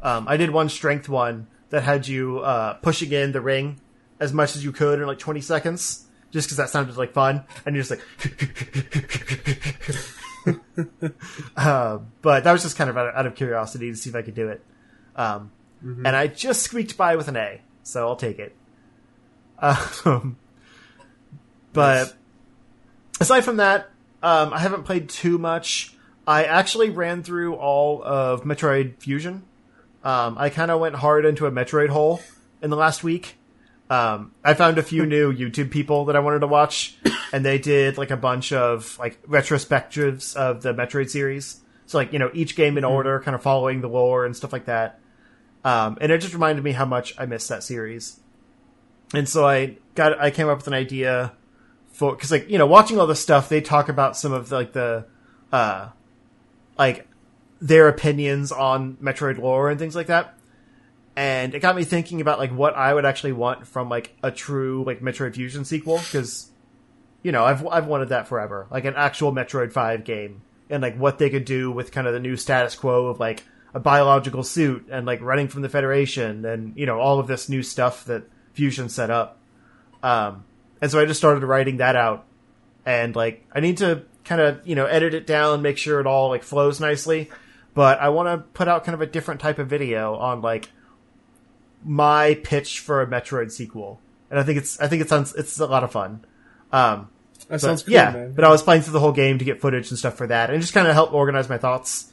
Um, 0.01 0.25
I 0.27 0.37
did 0.37 0.51
one 0.51 0.69
strength 0.69 1.09
one 1.09 1.47
that 1.69 1.83
had 1.83 2.07
you 2.07 2.39
uh, 2.39 2.73
pushing 2.75 3.11
in 3.11 3.33
the 3.33 3.41
ring 3.41 3.79
as 4.19 4.33
much 4.33 4.55
as 4.55 4.63
you 4.63 4.71
could 4.71 4.99
in 4.99 5.05
like 5.05 5.19
20 5.19 5.41
seconds, 5.41 6.05
just 6.31 6.47
because 6.47 6.57
that 6.57 6.69
sounded 6.69 6.95
like 6.97 7.13
fun, 7.13 7.43
and 7.65 7.75
you're 7.75 7.83
just 7.83 7.91
like. 7.91 8.01
uh, 11.57 11.99
but 12.21 12.43
that 12.43 12.51
was 12.51 12.61
just 12.63 12.77
kind 12.77 12.89
of 12.89 12.97
out 12.97 13.09
of, 13.09 13.15
out 13.15 13.25
of 13.25 13.35
curiosity 13.35 13.89
to 13.91 13.95
see 13.97 14.09
if 14.09 14.15
I 14.15 14.21
could 14.21 14.35
do 14.35 14.49
it. 14.49 14.63
Um, 15.15 15.51
And 16.05 16.15
I 16.15 16.27
just 16.27 16.61
squeaked 16.63 16.95
by 16.97 17.15
with 17.15 17.27
an 17.27 17.35
A, 17.37 17.61
so 17.83 18.07
I'll 18.07 18.15
take 18.15 18.39
it. 18.39 18.55
Um, 19.59 20.37
but 21.73 22.07
Nice. 22.07 22.13
aside 23.19 23.41
from 23.41 23.57
that, 23.57 23.89
um, 24.23 24.53
I 24.53 24.59
haven't 24.59 24.83
played 24.83 25.09
too 25.09 25.37
much. 25.37 25.95
I 26.27 26.43
actually 26.43 26.89
ran 26.91 27.23
through 27.23 27.55
all 27.55 28.03
of 28.03 28.43
Metroid 28.43 28.99
Fusion. 28.99 29.43
Um, 30.03 30.37
I 30.37 30.49
kind 30.49 30.69
of 30.71 30.79
went 30.79 30.95
hard 30.95 31.25
into 31.25 31.45
a 31.45 31.51
Metroid 31.51 31.89
hole 31.89 32.21
in 32.61 32.69
the 32.69 32.75
last 32.77 33.03
week. 33.03 33.35
Um, 33.91 34.31
I 34.41 34.53
found 34.53 34.77
a 34.77 34.83
few 34.83 35.05
new 35.05 35.33
YouTube 35.33 35.69
people 35.69 36.05
that 36.05 36.15
I 36.15 36.19
wanted 36.19 36.39
to 36.39 36.47
watch, 36.47 36.95
and 37.33 37.43
they 37.43 37.57
did 37.57 37.97
like 37.97 38.09
a 38.09 38.15
bunch 38.15 38.53
of 38.53 38.97
like 38.97 39.21
retrospectives 39.23 40.33
of 40.33 40.61
the 40.61 40.73
Metroid 40.73 41.09
series. 41.09 41.59
So 41.87 41.97
like 41.97 42.13
you 42.13 42.19
know 42.19 42.31
each 42.33 42.55
game 42.55 42.77
in 42.77 42.85
order, 42.85 43.19
kind 43.19 43.35
of 43.35 43.43
following 43.43 43.81
the 43.81 43.89
lore 43.89 44.25
and 44.25 44.33
stuff 44.33 44.53
like 44.53 44.63
that. 44.67 45.01
Um, 45.65 45.97
and 45.99 46.09
it 46.09 46.21
just 46.21 46.33
reminded 46.33 46.63
me 46.63 46.71
how 46.71 46.85
much 46.85 47.13
I 47.17 47.25
missed 47.25 47.49
that 47.49 47.63
series. 47.63 48.21
And 49.13 49.27
so 49.27 49.45
I 49.45 49.75
got 49.93 50.17
I 50.21 50.31
came 50.31 50.47
up 50.47 50.59
with 50.59 50.67
an 50.67 50.73
idea 50.73 51.33
for 51.91 52.15
because 52.15 52.31
like 52.31 52.49
you 52.49 52.57
know 52.57 52.67
watching 52.67 52.97
all 52.97 53.07
this 53.07 53.19
stuff, 53.19 53.49
they 53.49 53.59
talk 53.59 53.89
about 53.89 54.15
some 54.15 54.31
of 54.31 54.47
the, 54.47 54.55
like 54.55 54.71
the 54.71 55.05
uh 55.51 55.89
like 56.79 57.09
their 57.59 57.89
opinions 57.89 58.53
on 58.53 58.95
Metroid 59.01 59.37
lore 59.37 59.69
and 59.69 59.77
things 59.77 59.97
like 59.97 60.07
that. 60.07 60.37
And 61.21 61.53
it 61.53 61.59
got 61.59 61.75
me 61.75 61.83
thinking 61.83 62.19
about 62.19 62.39
like 62.39 62.49
what 62.49 62.75
I 62.75 62.91
would 62.91 63.05
actually 63.05 63.33
want 63.33 63.67
from 63.67 63.89
like 63.89 64.17
a 64.23 64.31
true 64.31 64.83
like 64.87 65.01
Metroid 65.01 65.35
Fusion 65.35 65.65
sequel 65.65 65.99
because 65.99 66.49
you 67.21 67.31
know 67.31 67.45
I've 67.45 67.63
I've 67.67 67.85
wanted 67.85 68.09
that 68.09 68.27
forever, 68.27 68.65
like 68.71 68.85
an 68.85 68.95
actual 68.97 69.31
Metroid 69.31 69.71
Five 69.71 70.03
game, 70.03 70.41
and 70.67 70.81
like 70.81 70.97
what 70.97 71.19
they 71.19 71.29
could 71.29 71.45
do 71.45 71.71
with 71.71 71.91
kind 71.91 72.07
of 72.07 72.13
the 72.13 72.19
new 72.19 72.35
status 72.35 72.73
quo 72.73 73.05
of 73.05 73.19
like 73.19 73.43
a 73.75 73.79
biological 73.79 74.41
suit 74.41 74.87
and 74.89 75.05
like 75.05 75.21
running 75.21 75.47
from 75.47 75.61
the 75.61 75.69
Federation 75.69 76.43
and 76.43 76.75
you 76.75 76.87
know 76.87 76.99
all 76.99 77.19
of 77.19 77.27
this 77.27 77.47
new 77.47 77.61
stuff 77.61 78.03
that 78.05 78.23
Fusion 78.53 78.89
set 78.89 79.11
up. 79.11 79.37
Um, 80.01 80.43
and 80.81 80.89
so 80.89 80.99
I 80.99 81.05
just 81.05 81.19
started 81.19 81.43
writing 81.43 81.77
that 81.77 81.95
out, 81.95 82.25
and 82.83 83.15
like 83.15 83.45
I 83.53 83.59
need 83.59 83.77
to 83.77 84.05
kind 84.25 84.41
of 84.41 84.67
you 84.67 84.73
know 84.73 84.87
edit 84.87 85.13
it 85.13 85.27
down, 85.27 85.61
make 85.61 85.77
sure 85.77 85.99
it 85.99 86.07
all 86.07 86.29
like 86.29 86.41
flows 86.41 86.79
nicely. 86.79 87.29
But 87.75 87.99
I 87.99 88.09
want 88.09 88.27
to 88.27 88.43
put 88.53 88.67
out 88.67 88.85
kind 88.85 88.95
of 88.95 89.01
a 89.01 89.05
different 89.05 89.39
type 89.39 89.59
of 89.59 89.67
video 89.67 90.15
on 90.15 90.41
like 90.41 90.69
my 91.83 92.35
pitch 92.43 92.79
for 92.79 93.01
a 93.01 93.07
Metroid 93.07 93.51
sequel, 93.51 93.99
and 94.29 94.39
I 94.39 94.43
think 94.43 94.57
it's 94.57 94.79
I 94.79 94.87
think 94.87 95.01
it 95.01 95.09
sounds 95.09 95.33
it's 95.35 95.59
a 95.59 95.65
lot 95.65 95.83
of 95.83 95.91
fun. 95.91 96.25
Um, 96.71 97.09
That 97.39 97.49
but, 97.49 97.61
sounds 97.61 97.83
cool, 97.83 97.93
yeah, 97.93 98.11
man. 98.11 98.33
but 98.33 98.45
I 98.45 98.49
was 98.49 98.61
playing 98.63 98.83
through 98.83 98.93
the 98.93 98.99
whole 98.99 99.11
game 99.11 99.39
to 99.39 99.45
get 99.45 99.59
footage 99.61 99.89
and 99.89 99.97
stuff 99.97 100.15
for 100.15 100.27
that, 100.27 100.49
and 100.49 100.61
just 100.61 100.73
kind 100.73 100.87
of 100.87 100.93
help 100.93 101.13
organize 101.13 101.49
my 101.49 101.57
thoughts. 101.57 102.11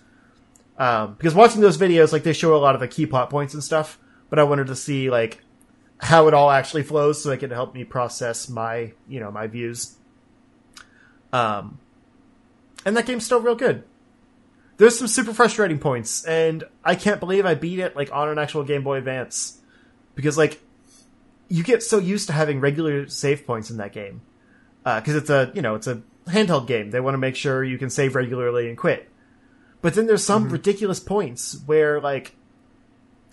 Um, 0.78 1.14
because 1.14 1.34
watching 1.34 1.60
those 1.60 1.76
videos, 1.76 2.12
like 2.12 2.22
they 2.22 2.32
show 2.32 2.54
a 2.54 2.58
lot 2.58 2.74
of 2.74 2.80
the 2.80 2.88
key 2.88 3.04
plot 3.06 3.30
points 3.30 3.52
and 3.54 3.62
stuff, 3.62 3.98
but 4.30 4.38
I 4.38 4.44
wanted 4.44 4.68
to 4.68 4.76
see 4.76 5.10
like 5.10 5.42
how 6.00 6.28
it 6.28 6.34
all 6.34 6.50
actually 6.50 6.84
flows, 6.84 7.22
so 7.22 7.30
it 7.30 7.38
could 7.38 7.50
help 7.50 7.74
me 7.74 7.84
process 7.84 8.48
my 8.48 8.92
you 9.08 9.20
know 9.20 9.30
my 9.30 9.46
views. 9.46 9.96
Um, 11.32 11.78
and 12.84 12.96
that 12.96 13.06
game's 13.06 13.26
still 13.26 13.40
real 13.40 13.56
good. 13.56 13.84
There's 14.78 14.96
some 14.96 15.08
super 15.08 15.34
frustrating 15.34 15.80
points, 15.80 16.24
and 16.24 16.64
I 16.84 16.94
can't 16.94 17.18
believe 17.20 17.44
I 17.44 17.54
beat 17.54 17.80
it 17.80 17.96
like 17.96 18.12
on 18.12 18.28
an 18.28 18.38
actual 18.38 18.62
Game 18.62 18.84
Boy 18.84 18.98
Advance 18.98 19.57
because 20.18 20.36
like 20.36 20.60
you 21.46 21.62
get 21.62 21.80
so 21.80 21.98
used 21.98 22.26
to 22.26 22.32
having 22.32 22.58
regular 22.58 23.06
save 23.06 23.46
points 23.46 23.70
in 23.70 23.76
that 23.76 23.92
game 23.92 24.20
because 24.82 25.14
it's 25.14 25.30
a 25.30 25.52
you 25.54 25.62
know 25.62 25.76
it's 25.76 25.86
a 25.86 26.02
handheld 26.26 26.66
game. 26.66 26.90
They 26.90 26.98
want 26.98 27.14
to 27.14 27.18
make 27.18 27.36
sure 27.36 27.62
you 27.62 27.78
can 27.78 27.88
save 27.88 28.16
regularly 28.16 28.68
and 28.68 28.76
quit. 28.76 29.08
But 29.80 29.94
then 29.94 30.08
there's 30.08 30.24
some 30.24 30.48
ridiculous 30.48 30.98
points 30.98 31.56
where 31.66 32.00
like 32.00 32.34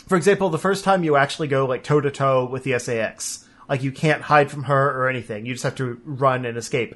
for 0.05 0.15
example, 0.15 0.51
the 0.51 0.59
first 0.59 0.83
time 0.83 1.03
you 1.03 1.15
actually 1.15 1.47
go 1.47 1.65
like 1.65 1.83
toe 1.83 2.01
to 2.01 2.11
toe 2.11 2.45
with 2.45 2.63
the 2.63 2.77
SA-X, 2.77 3.47
like 3.67 3.81
you 3.81 3.91
can't 3.91 4.21
hide 4.21 4.51
from 4.51 4.65
her 4.65 4.91
or 4.91 5.09
anything. 5.09 5.47
You 5.47 5.53
just 5.53 5.63
have 5.63 5.73
to 5.77 5.99
run 6.05 6.45
and 6.45 6.55
escape. 6.55 6.93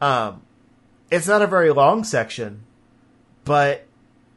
Um, 0.00 0.42
it's 1.12 1.28
not 1.28 1.42
a 1.42 1.46
very 1.46 1.70
long 1.70 2.02
section, 2.02 2.64
but 3.44 3.86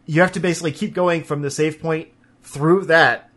you 0.05 0.21
have 0.21 0.33
to 0.33 0.39
basically 0.39 0.73
keep 0.73 0.93
going 0.93 1.23
from 1.23 1.41
the 1.41 1.49
save 1.49 1.81
point 1.81 2.09
through 2.43 2.85
that, 2.85 3.28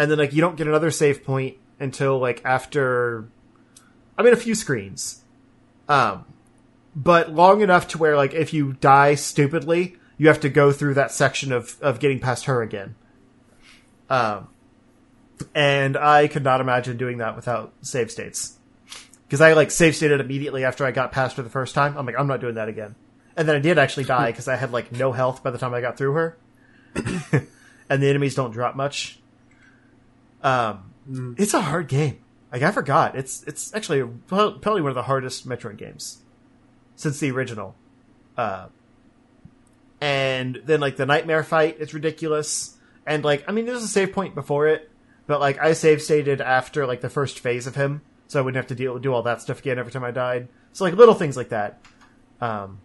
and 0.00 0.10
then 0.10 0.16
like 0.16 0.32
you 0.32 0.40
don't 0.40 0.56
get 0.56 0.66
another 0.66 0.90
save 0.90 1.22
point 1.22 1.58
until 1.78 2.18
like 2.18 2.40
after, 2.42 3.28
I 4.16 4.22
mean, 4.22 4.32
a 4.32 4.36
few 4.36 4.54
screens. 4.54 5.22
Um, 5.90 6.24
but 6.96 7.30
long 7.30 7.60
enough 7.60 7.88
to 7.88 7.98
where 7.98 8.16
like 8.16 8.32
if 8.32 8.54
you 8.54 8.72
die 8.72 9.14
stupidly, 9.14 9.96
you 10.16 10.28
have 10.28 10.40
to 10.40 10.48
go 10.48 10.72
through 10.72 10.94
that 10.94 11.12
section 11.12 11.52
of 11.52 11.76
of 11.82 12.00
getting 12.00 12.18
past 12.18 12.46
her 12.46 12.62
again. 12.62 12.94
Um, 14.08 14.48
and 15.54 15.98
I 15.98 16.28
could 16.28 16.44
not 16.44 16.62
imagine 16.62 16.96
doing 16.96 17.18
that 17.18 17.36
without 17.36 17.74
save 17.82 18.10
states. 18.10 18.56
Because 19.26 19.42
I 19.42 19.52
like 19.52 19.70
save 19.70 19.94
stated 19.94 20.18
immediately 20.18 20.64
after 20.64 20.86
I 20.86 20.92
got 20.92 21.12
past 21.12 21.36
her 21.36 21.42
the 21.42 21.50
first 21.50 21.74
time. 21.74 21.98
I'm 21.98 22.06
like, 22.06 22.18
I'm 22.18 22.26
not 22.26 22.40
doing 22.40 22.54
that 22.54 22.70
again. 22.70 22.94
And 23.36 23.46
then 23.46 23.54
I 23.54 23.60
did 23.60 23.76
actually 23.76 24.04
die 24.04 24.30
because 24.30 24.48
I 24.48 24.56
had 24.56 24.72
like 24.72 24.92
no 24.92 25.12
health 25.12 25.42
by 25.42 25.50
the 25.50 25.58
time 25.58 25.74
I 25.74 25.82
got 25.82 25.98
through 25.98 26.14
her. 26.14 26.38
and 27.90 28.02
the 28.02 28.08
enemies 28.08 28.34
don't 28.34 28.52
drop 28.52 28.74
much. 28.74 29.19
Um, 30.42 31.34
it's 31.38 31.54
a 31.54 31.60
hard 31.60 31.88
game. 31.88 32.20
Like 32.52 32.62
I 32.62 32.72
forgot, 32.72 33.16
it's 33.16 33.42
it's 33.44 33.74
actually 33.74 34.02
probably 34.26 34.80
one 34.80 34.90
of 34.90 34.96
the 34.96 35.04
hardest 35.04 35.48
Metroid 35.48 35.76
games 35.76 36.22
since 36.96 37.20
the 37.20 37.30
original. 37.30 37.76
Uh, 38.36 38.68
and 40.00 40.60
then 40.64 40.80
like 40.80 40.96
the 40.96 41.06
nightmare 41.06 41.44
fight, 41.44 41.76
it's 41.78 41.94
ridiculous. 41.94 42.76
And 43.06 43.24
like, 43.24 43.44
I 43.48 43.52
mean, 43.52 43.66
there's 43.66 43.82
a 43.82 43.88
save 43.88 44.12
point 44.12 44.34
before 44.34 44.66
it, 44.66 44.90
but 45.26 45.40
like 45.40 45.58
I 45.58 45.74
save 45.74 46.02
stated 46.02 46.40
after 46.40 46.86
like 46.86 47.00
the 47.02 47.08
first 47.08 47.38
phase 47.38 47.66
of 47.66 47.76
him, 47.76 48.02
so 48.26 48.40
I 48.40 48.42
wouldn't 48.42 48.56
have 48.56 48.68
to 48.68 48.74
deal 48.74 48.98
do 48.98 49.12
all 49.12 49.22
that 49.22 49.40
stuff 49.42 49.60
again 49.60 49.78
every 49.78 49.92
time 49.92 50.04
I 50.04 50.10
died. 50.10 50.48
So 50.72 50.84
like 50.84 50.94
little 50.94 51.14
things 51.14 51.36
like 51.36 51.50
that. 51.50 51.80
Um, 52.40 52.80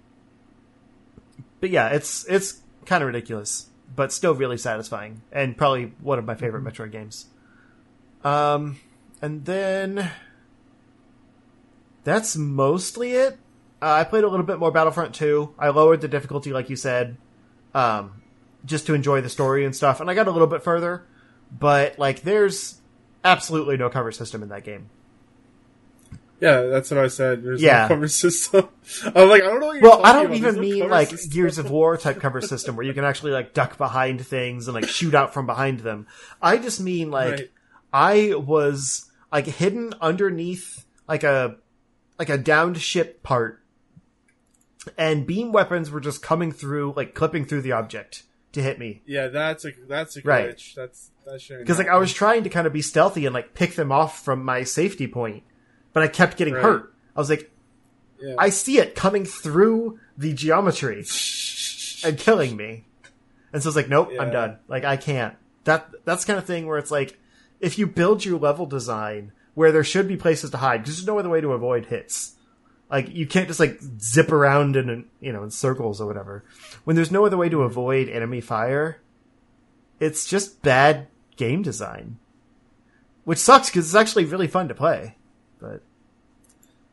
but 1.59 1.69
yeah, 1.71 1.89
it's 1.89 2.25
it's 2.25 2.61
kind 2.85 3.01
of 3.01 3.07
ridiculous, 3.07 3.67
but 3.95 4.11
still 4.11 4.35
really 4.35 4.57
satisfying, 4.57 5.21
and 5.31 5.57
probably 5.57 5.93
one 6.01 6.19
of 6.19 6.25
my 6.25 6.35
favorite 6.35 6.63
Metroid 6.63 6.91
games. 6.91 7.25
Um, 8.25 8.79
and 9.21 9.45
then 9.45 10.11
that's 12.03 12.35
mostly 12.35 13.13
it. 13.13 13.37
Uh, 13.81 13.91
I 13.91 14.03
played 14.03 14.23
a 14.23 14.27
little 14.27 14.45
bit 14.45 14.59
more 14.59 14.71
Battlefront 14.71 15.13
2. 15.15 15.55
I 15.59 15.69
lowered 15.69 16.01
the 16.01 16.07
difficulty, 16.07 16.51
like 16.51 16.69
you 16.69 16.75
said, 16.75 17.17
um, 17.73 18.21
just 18.65 18.87
to 18.87 18.93
enjoy 18.93 19.21
the 19.21 19.29
story 19.29 19.65
and 19.65 19.75
stuff. 19.75 19.99
And 20.01 20.09
I 20.09 20.13
got 20.13 20.27
a 20.27 20.31
little 20.31 20.47
bit 20.47 20.63
further, 20.63 21.05
but 21.57 21.99
like, 21.99 22.21
there's 22.21 22.81
absolutely 23.23 23.77
no 23.77 23.89
cover 23.89 24.11
system 24.11 24.41
in 24.43 24.49
that 24.49 24.63
game. 24.63 24.89
Yeah, 26.41 26.63
that's 26.63 26.91
what 26.91 26.99
I 26.99 27.07
said. 27.07 27.43
There's 27.43 27.61
Yeah. 27.61 27.83
no 27.83 27.87
cover 27.89 28.07
system. 28.07 28.67
I'm 29.15 29.29
like, 29.29 29.41
I 29.43 29.47
don't 29.47 29.59
know. 29.61 29.67
What 29.67 29.73
you're 29.75 29.83
Well, 29.83 30.05
I 30.05 30.13
don't 30.13 30.25
about. 30.25 30.37
even 30.37 30.55
no 30.55 30.61
mean 30.61 30.89
like 30.89 31.09
system. 31.09 31.31
Gears 31.31 31.57
of 31.57 31.71
War 31.71 31.95
type 31.97 32.19
cover 32.19 32.41
system 32.53 32.75
where 32.75 32.85
you 32.85 32.93
can 32.93 33.05
actually 33.05 33.31
like 33.31 33.53
duck 33.53 33.77
behind 33.77 34.25
things 34.25 34.67
and 34.67 34.75
like 34.75 34.87
shoot 34.89 35.13
out 35.15 35.33
from 35.33 35.45
behind 35.45 35.79
them. 35.79 36.07
I 36.41 36.57
just 36.57 36.81
mean 36.81 37.09
like 37.09 37.31
Right. 37.31 37.51
I 37.93 38.33
was 38.35 39.09
like 39.31 39.45
hidden 39.45 39.93
underneath 40.01 40.85
like 41.07 41.23
a 41.23 41.57
like 42.19 42.29
a 42.29 42.37
downed 42.37 42.77
ship 42.79 43.23
part, 43.23 43.61
and 44.97 45.25
beam 45.25 45.51
weapons 45.51 45.89
were 45.91 45.99
just 45.99 46.21
coming 46.21 46.51
through 46.51 46.93
like 46.95 47.13
clipping 47.13 47.45
through 47.45 47.61
the 47.61 47.71
object 47.73 48.23
to 48.53 48.61
hit 48.61 48.79
me. 48.79 49.01
Yeah, 49.05 49.27
that's 49.27 49.65
a 49.65 49.71
that's 49.87 50.15
a 50.15 50.21
glitch. 50.21 50.25
Right. 50.25 50.61
That's 50.75 51.11
that 51.25 51.41
shouldn't 51.41 51.65
Because 51.65 51.77
like 51.77 51.87
I 51.89 51.97
was 51.97 52.13
trying 52.13 52.43
to 52.43 52.49
kind 52.49 52.67
of 52.67 52.73
be 52.73 52.81
stealthy 52.81 53.25
and 53.25 53.33
like 53.33 53.53
pick 53.53 53.75
them 53.75 53.91
off 53.91 54.23
from 54.23 54.43
my 54.43 54.63
safety 54.63 55.07
point, 55.07 55.43
but 55.93 56.03
I 56.03 56.07
kept 56.07 56.37
getting 56.37 56.53
Right. 56.53 56.63
hurt. 56.63 56.93
I 57.15 57.19
was 57.19 57.29
like, 57.29 57.51
Yeah. 58.21 58.35
I 58.37 58.49
see 58.49 58.77
it 58.79 58.95
coming 58.95 59.25
through 59.25 59.99
the 60.17 60.33
geometry 60.33 61.05
and 62.05 62.17
killing 62.17 62.55
me. 62.55 62.85
And 63.51 63.63
so 63.63 63.69
it's 63.69 63.75
like, 63.75 63.89
nope, 63.89 64.11
I'm 64.19 64.31
done. 64.31 64.57
Like 64.67 64.83
I 64.85 64.97
can't. 64.97 65.35
That 65.63 65.89
that's 66.05 66.23
the 66.25 66.27
kind 66.33 66.39
of 66.39 66.45
thing 66.45 66.67
where 66.67 66.77
it's 66.77 66.91
like, 66.91 67.17
if 67.59 67.77
you 67.77 67.87
build 67.87 68.25
your 68.25 68.39
level 68.39 68.65
design 68.65 69.31
where 69.53 69.71
there 69.71 69.83
should 69.83 70.07
be 70.07 70.17
places 70.17 70.51
to 70.51 70.57
hide, 70.57 70.81
because 70.81 70.97
there's 70.97 71.07
no 71.07 71.17
other 71.17 71.29
way 71.29 71.41
to 71.41 71.53
avoid 71.53 71.85
hits. 71.85 72.35
Like 72.89 73.13
you 73.13 73.25
can't 73.25 73.47
just 73.47 73.59
like 73.59 73.79
zip 73.99 74.31
around 74.31 74.75
in 74.75 75.05
you 75.19 75.33
know 75.33 75.43
in 75.43 75.49
circles 75.51 75.99
or 75.99 76.05
whatever. 76.07 76.43
When 76.83 76.95
there's 76.95 77.11
no 77.11 77.25
other 77.25 77.37
way 77.37 77.49
to 77.49 77.63
avoid 77.63 78.09
enemy 78.09 78.41
fire, 78.41 79.01
it's 79.99 80.27
just 80.27 80.61
bad 80.61 81.07
game 81.35 81.63
design, 81.63 82.17
which 83.23 83.39
sucks 83.39 83.69
because 83.69 83.85
it's 83.87 83.95
actually 83.95 84.25
really 84.25 84.47
fun 84.47 84.67
to 84.67 84.75
play. 84.75 85.15
But 85.59 85.81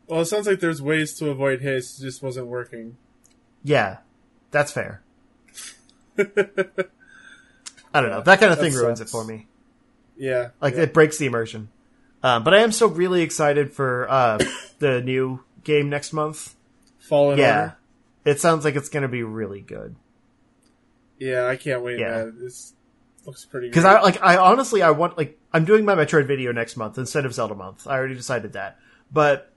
Well, 0.07 0.23
it 0.23 0.27
sounds 0.27 0.47
like 0.47 0.61
there's 0.61 0.81
ways 0.81 1.13
to 1.19 1.29
avoid 1.29 1.61
hits. 1.61 1.99
It 1.99 2.05
just 2.05 2.23
wasn't 2.23 2.47
working. 2.47 2.97
yeah, 3.63 3.99
that's 4.51 4.73
fair. 4.73 5.03
I 6.19 8.01
don't 8.01 8.11
know. 8.11 8.23
That 8.23 8.41
kind 8.41 8.51
of 8.51 8.59
That 8.59 8.65
thing 8.65 8.73
ruins 8.73 9.01
it 9.01 9.11
for 9.11 9.25
me. 9.25 9.47
Yeah. 10.17 10.51
Like 10.61 10.75
yeah. 10.75 10.83
it 10.83 10.95
breaks 10.95 11.19
the 11.19 11.27
immersion. 11.27 11.69
Um, 12.23 12.45
but 12.45 12.55
I 12.55 12.59
am 12.59 12.73
still 12.73 12.89
really 12.89 13.23
excited 13.23 13.73
for 13.73 14.09
uh, 14.09 14.39
the 14.79 15.01
new 15.01 15.43
game 15.65 15.89
next 15.89 16.13
month. 16.13 16.55
Fallen 16.99 17.39
yeah, 17.39 17.61
Order. 17.61 17.77
it 18.25 18.41
sounds 18.41 18.65
like 18.65 18.77
it's 18.77 18.89
going 18.89 19.03
to 19.03 19.09
be 19.09 19.25
really 19.25 19.61
good. 19.61 19.97
Yeah, 21.19 21.47
I 21.47 21.57
can't 21.57 21.83
wait. 21.83 21.99
Yeah. 21.99 22.27
This 22.33 22.75
looks 23.27 23.45
pretty. 23.45 23.69
Because. 23.69 23.85
I 23.85 24.01
like 24.01 24.23
I 24.23 24.37
honestly 24.37 24.83
I 24.83 24.91
want 24.91 25.19
like 25.19 25.39
I'm 25.53 25.65
doing 25.65 25.85
my 25.85 25.95
Metroid 25.95 26.27
video 26.27 26.53
next 26.53 26.77
month 26.77 26.97
instead 26.99 27.27
of 27.27 27.35
Zelda 27.35 27.55
month. 27.55 27.87
I 27.87 27.97
already 27.97 28.15
decided 28.15 28.53
that, 28.53 28.79
but 29.11 29.53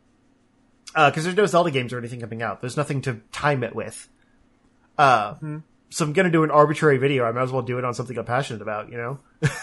because 0.94 1.24
there's 1.24 1.36
no 1.36 1.46
Zelda 1.46 1.72
games 1.72 1.94
or 1.94 2.00
anything 2.00 2.20
coming 2.20 2.42
out, 2.42 2.62
there's 2.62 2.78
nothing 2.78 3.02
to 3.02 3.22
time 3.32 3.64
it 3.64 3.76
with. 3.76 4.08
Uh, 4.98 5.36
so 5.96 6.04
I'm 6.04 6.12
gonna 6.12 6.30
do 6.30 6.44
an 6.44 6.52
arbitrary 6.52 6.98
video. 6.98 7.24
I 7.24 7.32
might 7.32 7.44
as 7.44 7.54
well 7.54 7.62
do 7.62 7.78
it 7.78 7.86
on 7.86 7.94
something 7.94 8.18
I'm 8.18 8.26
passionate 8.26 8.62
about, 8.62 8.92
you 8.92 8.98
know. 8.98 9.20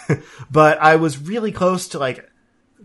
but 0.50 0.78
I 0.78 0.96
was 0.96 1.18
really 1.18 1.52
close 1.52 1.88
to 1.88 1.98
like 1.98 2.26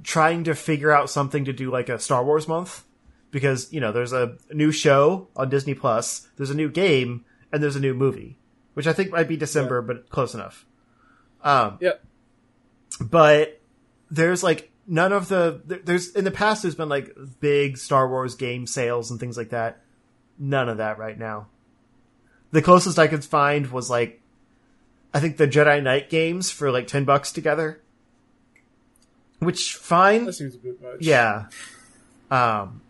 trying 0.04 0.44
to 0.44 0.54
figure 0.54 0.92
out 0.92 1.10
something 1.10 1.46
to 1.46 1.54
do 1.54 1.72
like 1.72 1.88
a 1.88 1.98
Star 1.98 2.26
Wars 2.26 2.46
month 2.46 2.84
because 3.32 3.72
you 3.72 3.80
know 3.80 3.94
there's 3.94 4.12
a 4.12 4.36
new 4.52 4.74
show 4.74 5.30
on 5.34 5.48
Disney 5.50 5.74
Plus, 5.74 6.28
there's 6.36 6.50
a 6.50 6.56
new 6.56 6.68
game, 6.68 7.24
and 7.50 7.64
there's 7.64 7.78
a 7.78 7.80
new 7.80 7.94
movie, 7.94 8.38
which 8.74 8.86
I 8.86 8.92
think 8.92 9.12
might 9.12 9.30
be 9.30 9.38
December, 9.38 9.82
but 9.82 10.10
close 10.10 10.34
enough. 10.34 10.66
Um, 11.42 11.78
Yep. 11.80 12.04
but 13.00 13.62
there's 14.12 14.44
like 14.44 14.74
none 14.88 15.14
of 15.14 15.30
the 15.30 15.62
there's 15.86 16.14
in 16.18 16.26
the 16.26 16.32
past 16.32 16.64
there's 16.64 16.76
been 16.76 16.90
like 16.90 17.16
big 17.40 17.78
Star 17.78 18.10
Wars 18.10 18.36
game 18.36 18.68
sales 18.68 19.10
and 19.10 19.22
things 19.22 19.38
like 19.38 19.52
that. 19.52 19.80
None 20.38 20.68
of 20.68 20.80
that 20.80 20.98
right 20.98 21.18
now. 21.18 21.48
The 22.52 22.62
closest 22.62 22.98
I 22.98 23.08
could 23.08 23.26
find 23.26 23.72
was 23.72 23.90
like 23.90 24.22
I 25.14 25.20
think 25.20 25.38
the 25.38 25.48
Jedi 25.48 25.82
Knight 25.82 26.10
games 26.10 26.52
for 26.52 26.72
like 26.72 26.88
ten 26.88 27.04
bucks 27.04 27.32
together, 27.32 27.82
which 29.40 29.74
fine, 29.76 30.26
that 30.26 30.34
seems 30.34 30.56
a 30.56 30.60
bit 30.60 30.82
much. 30.82 30.98
yeah. 31.00 31.48
Um, 32.30 32.82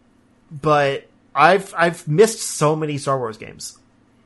but 0.52 1.08
I've 1.36 1.74
I've 1.78 2.08
missed 2.08 2.40
so 2.40 2.76
many 2.76 2.98
Star 2.98 3.18
Wars 3.18 3.38
games, 3.38 3.78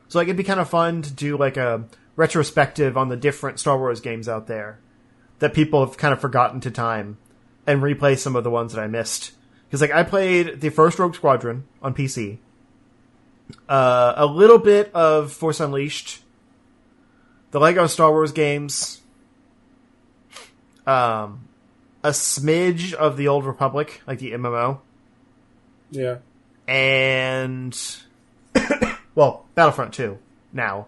so 0.08 0.18
like 0.18 0.26
it'd 0.26 0.36
be 0.36 0.44
kind 0.44 0.60
of 0.60 0.68
fun 0.68 1.02
to 1.02 1.12
do 1.12 1.36
like 1.36 1.56
a 1.56 1.84
retrospective 2.16 2.96
on 2.96 3.08
the 3.08 3.16
different 3.16 3.60
Star 3.60 3.78
Wars 3.78 4.00
games 4.00 4.28
out 4.28 4.46
there 4.46 4.78
that 5.38 5.54
people 5.54 5.84
have 5.84 5.96
kind 5.96 6.12
of 6.12 6.20
forgotten 6.20 6.60
to 6.60 6.70
time, 6.70 7.18
and 7.66 7.82
replay 7.82 8.16
some 8.18 8.36
of 8.36 8.44
the 8.44 8.50
ones 8.50 8.72
that 8.72 8.80
I 8.80 8.86
missed. 8.86 9.32
Because 9.66 9.80
like 9.80 9.92
I 9.92 10.02
played 10.02 10.60
the 10.60 10.70
first 10.70 10.98
Rogue 10.98 11.14
Squadron 11.14 11.64
on 11.82 11.94
PC, 11.94 12.38
uh, 13.68 14.14
a 14.16 14.26
little 14.26 14.58
bit 14.58 14.92
of 14.94 15.32
Force 15.32 15.60
Unleashed, 15.60 16.22
the 17.50 17.60
Lego 17.60 17.86
Star 17.86 18.10
Wars 18.10 18.32
games, 18.32 19.00
um, 20.86 21.48
a 22.02 22.08
smidge 22.10 22.92
of 22.92 23.16
the 23.16 23.28
Old 23.28 23.44
Republic, 23.44 24.02
like 24.06 24.18
the 24.18 24.32
MMO, 24.32 24.78
Yeah. 25.90 26.18
and 26.66 27.78
well, 29.14 29.46
Battlefront 29.54 29.94
2 29.94 30.18
now. 30.52 30.86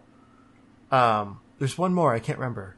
Um, 0.91 1.41
there's 1.59 1.77
one 1.79 1.95
more 1.95 2.13
I 2.15 2.19
can't 2.19 2.39
remember. 2.39 2.75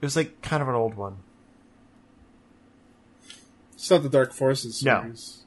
It 0.00 0.04
was 0.04 0.16
like 0.16 0.42
kind 0.42 0.62
of 0.62 0.68
an 0.68 0.74
old 0.74 0.94
one. 0.94 1.16
It's 3.74 3.90
not 3.90 4.02
the 4.02 4.08
Dark 4.08 4.32
Forces 4.32 4.82
No. 4.82 5.00
series. 5.02 5.44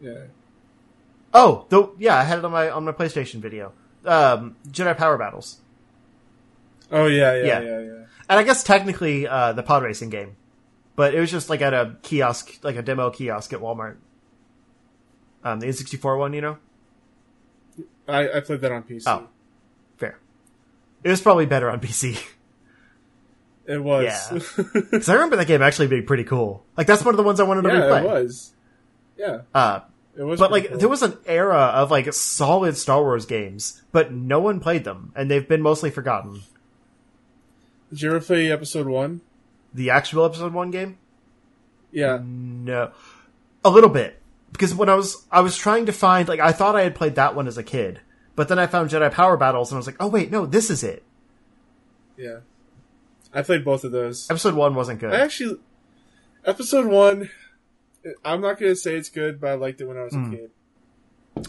Yeah. 0.00 0.24
Oh, 1.34 1.66
though, 1.68 1.94
yeah, 1.98 2.16
I 2.16 2.24
had 2.24 2.38
it 2.38 2.44
on 2.44 2.52
my 2.52 2.70
on 2.70 2.84
my 2.84 2.92
PlayStation 2.92 3.40
video. 3.40 3.72
Um, 4.04 4.56
Jedi 4.70 4.96
Power 4.96 5.18
Battles, 5.18 5.58
Oh 6.90 7.06
yeah, 7.06 7.34
yeah, 7.36 7.44
Yeah. 7.44 7.60
yeah, 7.60 7.80
yeah. 7.80 7.92
and 8.30 8.38
I 8.38 8.42
guess 8.44 8.62
technically 8.64 9.26
uh, 9.26 9.52
the 9.52 9.62
pod 9.62 9.82
racing 9.82 10.08
game, 10.10 10.36
but 10.96 11.14
it 11.14 11.20
was 11.20 11.30
just 11.30 11.50
like 11.50 11.60
at 11.60 11.74
a 11.74 11.96
kiosk, 12.02 12.58
like 12.62 12.76
a 12.76 12.82
demo 12.82 13.10
kiosk 13.10 13.52
at 13.52 13.60
Walmart. 13.60 13.96
Um, 15.44 15.60
the 15.60 15.66
N64 15.66 16.18
one, 16.18 16.32
you 16.32 16.40
know. 16.40 16.58
I, 18.08 18.38
I 18.38 18.40
played 18.40 18.60
that 18.62 18.72
on 18.72 18.82
PC. 18.82 19.02
Oh. 19.06 19.28
Fair. 19.98 20.18
It 21.04 21.10
was 21.10 21.20
probably 21.20 21.46
better 21.46 21.70
on 21.70 21.80
PC. 21.80 22.20
It 23.66 23.82
was. 23.82 24.04
Yeah. 24.04 24.64
Because 24.90 25.08
I 25.10 25.14
remember 25.14 25.36
that 25.36 25.46
game 25.46 25.60
actually 25.60 25.88
being 25.88 26.06
pretty 26.06 26.24
cool. 26.24 26.64
Like 26.76 26.86
that's 26.86 27.04
one 27.04 27.12
of 27.14 27.16
the 27.18 27.22
ones 27.22 27.38
I 27.38 27.44
wanted 27.44 27.62
to 27.62 27.68
yeah, 27.68 27.74
replay. 27.82 28.00
it 28.02 28.06
was. 28.06 28.52
Yeah, 29.18 29.40
Uh, 29.54 29.80
it 30.18 30.24
was. 30.24 30.38
but 30.40 30.50
like 30.50 30.68
cool. 30.68 30.78
there 30.78 30.88
was 30.88 31.02
an 31.02 31.16
era 31.26 31.56
of 31.56 31.90
like 31.90 32.12
solid 32.12 32.76
Star 32.76 33.00
Wars 33.00 33.24
games, 33.24 33.80
but 33.92 34.12
no 34.12 34.40
one 34.40 34.60
played 34.60 34.84
them, 34.84 35.12
and 35.16 35.30
they've 35.30 35.48
been 35.48 35.62
mostly 35.62 35.90
forgotten. 35.90 36.42
Did 37.90 38.02
you 38.02 38.10
ever 38.10 38.20
play 38.20 38.50
episode 38.52 38.86
one? 38.86 39.22
The 39.72 39.90
actual 39.90 40.24
episode 40.24 40.52
one 40.52 40.70
game, 40.70 40.98
Yeah. 41.92 42.18
no, 42.22 42.90
a 43.64 43.70
little 43.70 43.90
bit 43.90 44.20
because 44.52 44.74
when 44.74 44.88
I 44.88 44.94
was 44.94 45.26
I 45.30 45.40
was 45.40 45.56
trying 45.56 45.86
to 45.86 45.92
find 45.92 46.26
like 46.28 46.40
I 46.40 46.52
thought 46.52 46.74
I 46.76 46.82
had 46.82 46.94
played 46.94 47.14
that 47.14 47.34
one 47.34 47.46
as 47.46 47.56
a 47.58 47.62
kid, 47.62 48.00
but 48.34 48.48
then 48.48 48.58
I 48.58 48.66
found 48.66 48.90
Jedi 48.90 49.12
Power 49.12 49.36
Battles 49.36 49.70
and 49.70 49.76
I 49.76 49.78
was 49.78 49.86
like, 49.86 49.96
oh 50.00 50.08
wait, 50.08 50.30
no, 50.30 50.46
this 50.46 50.70
is 50.70 50.82
it. 50.82 51.02
Yeah. 52.16 52.38
I 53.32 53.42
played 53.42 53.64
both 53.64 53.84
of 53.84 53.92
those. 53.92 54.28
Episode 54.30 54.54
one 54.54 54.74
wasn't 54.74 55.00
good. 55.00 55.12
I 55.12 55.20
actually, 55.20 55.58
episode 56.46 56.86
one, 56.86 57.28
I'm 58.24 58.40
not 58.40 58.58
going 58.58 58.72
to 58.72 58.76
say 58.76 58.96
it's 58.96 59.08
good, 59.10 59.40
but 59.40 59.50
I 59.50 59.54
liked 59.54 59.80
it 59.80 59.86
when 59.86 59.96
I 59.98 60.04
was 60.04 60.14
Hmm. 60.14 60.32
a 60.32 60.36
kid. 60.36 60.50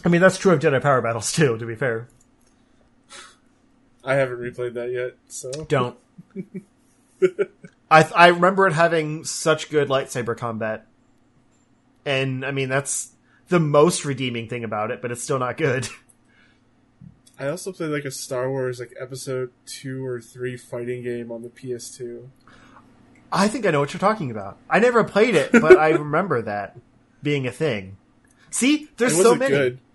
I 0.04 0.08
mean, 0.08 0.20
that's 0.20 0.38
true 0.38 0.52
of 0.52 0.60
Jedi 0.60 0.80
Power 0.80 1.00
Battles 1.02 1.32
too. 1.32 1.56
To 1.58 1.66
be 1.66 1.74
fair, 1.74 2.08
I 4.04 4.14
haven't 4.14 4.38
replayed 4.38 4.74
that 4.74 4.90
yet, 4.92 5.16
so. 5.28 5.50
don't. 5.68 5.96
I 7.90 8.08
I 8.14 8.28
remember 8.28 8.66
it 8.66 8.72
having 8.72 9.24
such 9.24 9.68
good 9.68 9.88
lightsaber 9.88 10.36
combat, 10.36 10.86
and 12.04 12.44
I 12.44 12.50
mean 12.52 12.68
that's 12.68 13.12
the 13.48 13.58
most 13.60 14.04
redeeming 14.04 14.48
thing 14.48 14.62
about 14.62 14.90
it, 14.92 15.02
but 15.02 15.10
it's 15.10 15.22
still 15.24 15.38
not 15.40 15.56
good. 15.56 15.88
I 17.38 17.48
also 17.48 17.72
played 17.72 17.88
like 17.90 18.04
a 18.04 18.10
Star 18.10 18.48
Wars 18.50 18.78
like 18.78 18.94
episode 19.00 19.50
two 19.66 20.04
or 20.06 20.20
three 20.20 20.56
fighting 20.56 21.02
game 21.02 21.32
on 21.32 21.42
the 21.42 21.48
PS2. 21.48 22.28
I 23.32 23.48
think 23.48 23.66
I 23.66 23.70
know 23.70 23.80
what 23.80 23.92
you're 23.92 24.00
talking 24.00 24.30
about. 24.30 24.58
I 24.68 24.80
never 24.80 25.04
played 25.04 25.34
it, 25.34 25.52
but 25.52 25.78
I 25.78 25.90
remember 25.90 26.42
that 26.42 26.76
being 27.22 27.46
a 27.46 27.52
thing. 27.52 27.96
See, 28.50 28.88
there's 28.96 29.16
so 29.20 29.34
many. 29.34 29.50
good. 29.54 29.78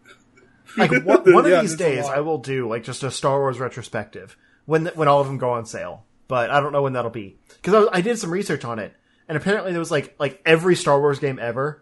Like 0.78 0.91
one, 0.91 1.32
one 1.34 1.45
Yeah, 1.50 1.58
of 1.58 1.62
these 1.62 1.76
days. 1.76 2.04
I 2.06 2.19
will 2.19 2.39
do 2.39 2.67
like 2.67 2.84
just 2.84 3.02
a 3.04 3.10
Star 3.10 3.39
Wars 3.39 3.60
retrospective 3.60 4.36
when 4.65 4.88
when 4.88 5.08
all 5.08 5.21
of 5.21 5.28
them 5.28 5.38
go 5.38 5.52
on 5.52 5.65
sale. 5.65 6.04
But 6.28 6.50
I 6.52 6.60
don't 6.60 6.74
know 6.74 6.82
when 6.82 6.93
that'll 6.93 7.12
be 7.12 7.38
because 7.62 7.88
I, 7.93 8.00
I 8.00 8.02
did 8.02 8.19
some 8.19 8.30
research 8.30 8.65
on 8.65 8.80
it, 8.80 8.93
and 9.30 9.38
apparently 9.38 9.71
there 9.71 9.80
was 9.80 9.91
like 9.91 10.15
like 10.19 10.41
every 10.45 10.76
Star 10.76 11.00
Wars 11.00 11.19
game 11.19 11.39
ever 11.39 11.82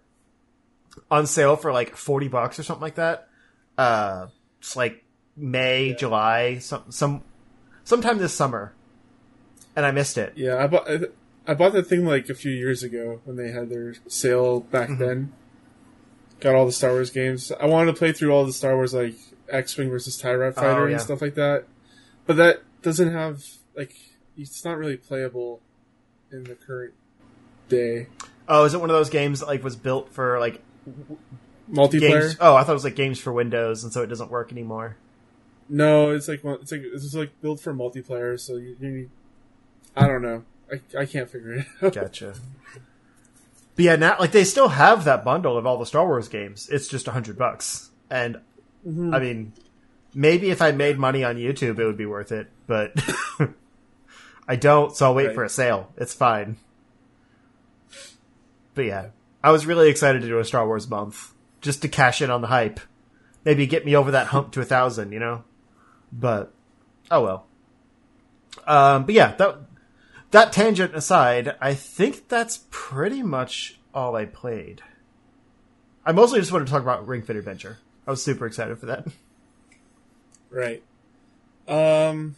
on 1.09 1.25
sale 1.25 1.55
for 1.55 1.71
like 1.71 1.95
forty 1.95 2.27
bucks 2.27 2.59
or 2.59 2.63
something 2.63 2.81
like 2.83 2.95
that. 2.95 3.29
Uh, 3.79 4.27
it's 4.59 4.75
like 4.75 5.03
May, 5.35 5.95
July, 5.97 6.59
some 6.59 6.83
some 6.89 7.23
sometime 7.85 8.19
this 8.19 8.33
summer, 8.35 8.73
and 9.75 9.87
I 9.87 9.91
missed 9.91 10.19
it. 10.19 10.33
Yeah, 10.35 10.57
I 10.57 10.67
bought 10.67 10.87
I, 11.47 11.53
bought 11.53 11.73
that 11.73 11.87
thing 11.87 12.05
like 12.05 12.29
a 12.29 12.33
few 12.35 12.51
years 12.51 12.83
ago 12.83 13.21
when 13.25 13.35
they 13.37 13.51
had 13.51 13.69
their 13.69 13.95
sale 14.07 14.61
back 14.61 14.89
Mm-hmm. 14.89 15.03
then. 15.03 15.33
Got 16.39 16.55
all 16.55 16.65
the 16.65 16.71
Star 16.73 16.91
Wars 16.91 17.09
games. 17.09 17.51
I 17.59 17.65
wanted 17.67 17.91
to 17.93 17.97
play 17.97 18.11
through 18.11 18.31
all 18.31 18.45
the 18.45 18.51
Star 18.53 18.75
Wars 18.75 18.93
like 18.93 19.15
X 19.49 19.77
Wing 19.77 19.89
versus 19.89 20.17
Tie 20.17 20.33
Rat 20.33 20.55
Fighter 20.55 20.83
Oh, 20.83 20.85
yeah. 20.87 20.93
and 20.93 21.01
stuff 21.01 21.21
like 21.21 21.35
that, 21.35 21.65
but 22.25 22.35
that 22.37 22.63
doesn't 22.81 23.11
have 23.13 23.43
like 23.77 23.93
it's 24.37 24.65
not 24.65 24.77
really 24.77 24.97
playable 24.97 25.61
in 26.31 26.43
the 26.43 26.55
current 26.55 26.93
day. 27.69 28.07
Oh, 28.49 28.65
is 28.65 28.73
it 28.73 28.81
one 28.81 28.89
of 28.89 28.95
those 28.95 29.09
games 29.09 29.39
that 29.39 29.45
like 29.47 29.63
was 29.63 29.75
built 29.77 30.11
for 30.13 30.37
like 30.39 30.61
Multiplayer? 31.71 31.99
games? 31.99 32.37
Oh, 32.41 32.55
I 32.55 32.63
thought 32.63 32.71
it 32.71 32.75
was 32.75 32.83
like 32.83 32.95
games 32.95 33.19
for 33.19 33.31
Windows, 33.31 33.83
and 33.85 33.93
so 33.93 34.01
it 34.01 34.07
doesn't 34.07 34.29
work 34.29 34.51
anymore. 34.51 34.97
No, 35.69 36.11
it's 36.11 36.27
like 36.27 36.41
it's 36.43 36.71
like 36.73 36.81
it's 36.83 37.13
like 37.13 37.39
built 37.41 37.61
for 37.61 37.73
multiplayer. 37.73 38.37
So 38.37 38.57
you, 38.57 38.75
you. 38.81 39.09
I 39.95 40.07
don't 40.07 40.21
know. 40.21 40.43
I, 40.73 41.01
I 41.01 41.05
can't 41.05 41.29
figure 41.29 41.53
it 41.55 41.65
out. 41.81 41.93
Gotcha. 41.93 42.33
But 43.75 43.85
yeah, 43.85 43.95
now 43.95 44.17
like 44.19 44.31
they 44.31 44.43
still 44.43 44.69
have 44.69 45.05
that 45.05 45.23
bundle 45.25 45.57
of 45.57 45.65
all 45.65 45.77
the 45.77 45.85
Star 45.85 46.05
Wars 46.05 46.27
games. 46.27 46.69
It's 46.69 46.87
just 46.87 47.07
a 47.07 47.11
hundred 47.11 47.37
bucks, 47.37 47.89
and 48.09 48.37
I 48.85 49.19
mean, 49.19 49.53
maybe 50.13 50.49
if 50.51 50.61
I 50.61 50.71
made 50.71 50.99
money 50.99 51.23
on 51.23 51.37
YouTube, 51.37 51.79
it 51.79 51.85
would 51.85 51.97
be 51.97 52.05
worth 52.05 52.31
it. 52.31 52.49
But 52.67 52.93
I 54.47 54.55
don't, 54.57 54.95
so 54.95 55.07
I'll 55.07 55.15
wait 55.15 55.27
Right. 55.27 55.35
for 55.35 55.43
a 55.43 55.49
sale. 55.49 55.91
It's 55.97 56.13
fine. 56.13 56.57
But 58.75 58.85
yeah, 58.85 59.07
I 59.43 59.51
was 59.51 59.65
really 59.65 59.89
excited 59.89 60.21
to 60.21 60.27
do 60.27 60.39
a 60.39 60.45
Star 60.45 60.65
Wars 60.67 60.89
month 60.89 61.31
just 61.61 61.81
to 61.83 61.87
cash 61.87 62.21
in 62.21 62.29
on 62.29 62.41
the 62.41 62.47
hype. 62.47 62.79
Maybe 63.45 63.67
get 63.67 63.85
me 63.85 63.95
over 63.95 64.11
that 64.11 64.27
hump 64.27 64.51
to 64.53 64.61
a 64.61 64.65
thousand, 64.65 65.11
you 65.11 65.19
know. 65.19 65.43
But 66.11 66.51
oh 67.11 67.23
well. 67.23 67.45
Um, 68.67 69.05
but 69.05 69.15
yeah, 69.15 69.33
that 69.35 69.57
that 70.33 70.51
tangent 70.53 70.93
aside, 70.95 71.55
I 71.61 71.73
think 71.73 72.27
that's 72.27 72.65
pretty 72.69 73.23
much 73.23 73.79
all 73.93 74.15
I 74.15 74.25
played. 74.25 74.81
I 76.05 76.11
mostly 76.11 76.39
just 76.39 76.51
wanted 76.51 76.65
to 76.65 76.71
talk 76.71 76.81
about 76.81 77.07
Ring 77.07 77.21
Fit 77.21 77.35
Adventure. 77.37 77.77
I 78.05 78.11
was 78.11 78.21
super 78.21 78.45
excited 78.45 78.77
for 78.77 78.85
that. 78.87 79.07
Right. 80.51 80.83
Um. 81.67 82.35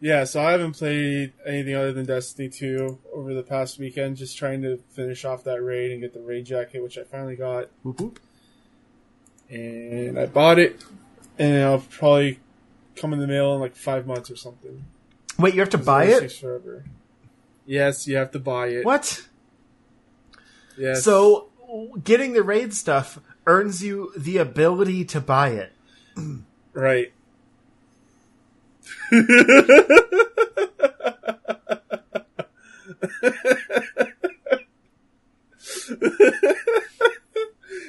Yeah. 0.00 0.24
So 0.24 0.42
I 0.42 0.50
haven't 0.52 0.72
played 0.72 1.32
anything 1.46 1.74
other 1.76 1.92
than 1.92 2.04
Destiny 2.06 2.48
two 2.48 2.98
over 3.12 3.32
the 3.32 3.42
past 3.42 3.78
weekend. 3.78 4.16
Just 4.16 4.36
trying 4.36 4.62
to 4.62 4.78
finish 4.90 5.24
off 5.24 5.44
that 5.44 5.62
raid 5.62 5.92
and 5.92 6.00
get 6.00 6.12
the 6.12 6.20
raid 6.20 6.44
jacket, 6.46 6.82
which 6.82 6.98
I 6.98 7.04
finally 7.04 7.36
got, 7.36 7.68
Whoop 7.84 8.00
whoop. 8.00 8.20
and 9.48 10.18
I 10.18 10.26
bought 10.26 10.58
it, 10.58 10.84
and 11.38 11.54
it'll 11.54 11.78
probably 11.80 12.40
come 12.96 13.12
in 13.12 13.20
the 13.20 13.26
mail 13.26 13.54
in 13.54 13.60
like 13.60 13.76
five 13.76 14.06
months 14.06 14.30
or 14.30 14.36
something. 14.36 14.84
Wait, 15.38 15.54
you 15.54 15.60
have 15.60 15.70
to 15.70 15.78
buy 15.78 16.04
It 16.04 16.10
it? 16.16 16.20
takes 16.20 16.38
forever. 16.38 16.84
Yes, 17.66 18.06
you 18.06 18.16
have 18.16 18.30
to 18.32 18.38
buy 18.38 18.68
it. 18.68 18.84
What? 18.84 19.26
Yes. 20.76 21.04
So 21.04 21.48
getting 22.02 22.32
the 22.32 22.42
raid 22.42 22.74
stuff 22.74 23.18
earns 23.46 23.82
you 23.82 24.12
the 24.16 24.38
ability 24.38 25.04
to 25.06 25.20
buy 25.20 25.50
it. 25.50 25.72
Right. 26.72 27.12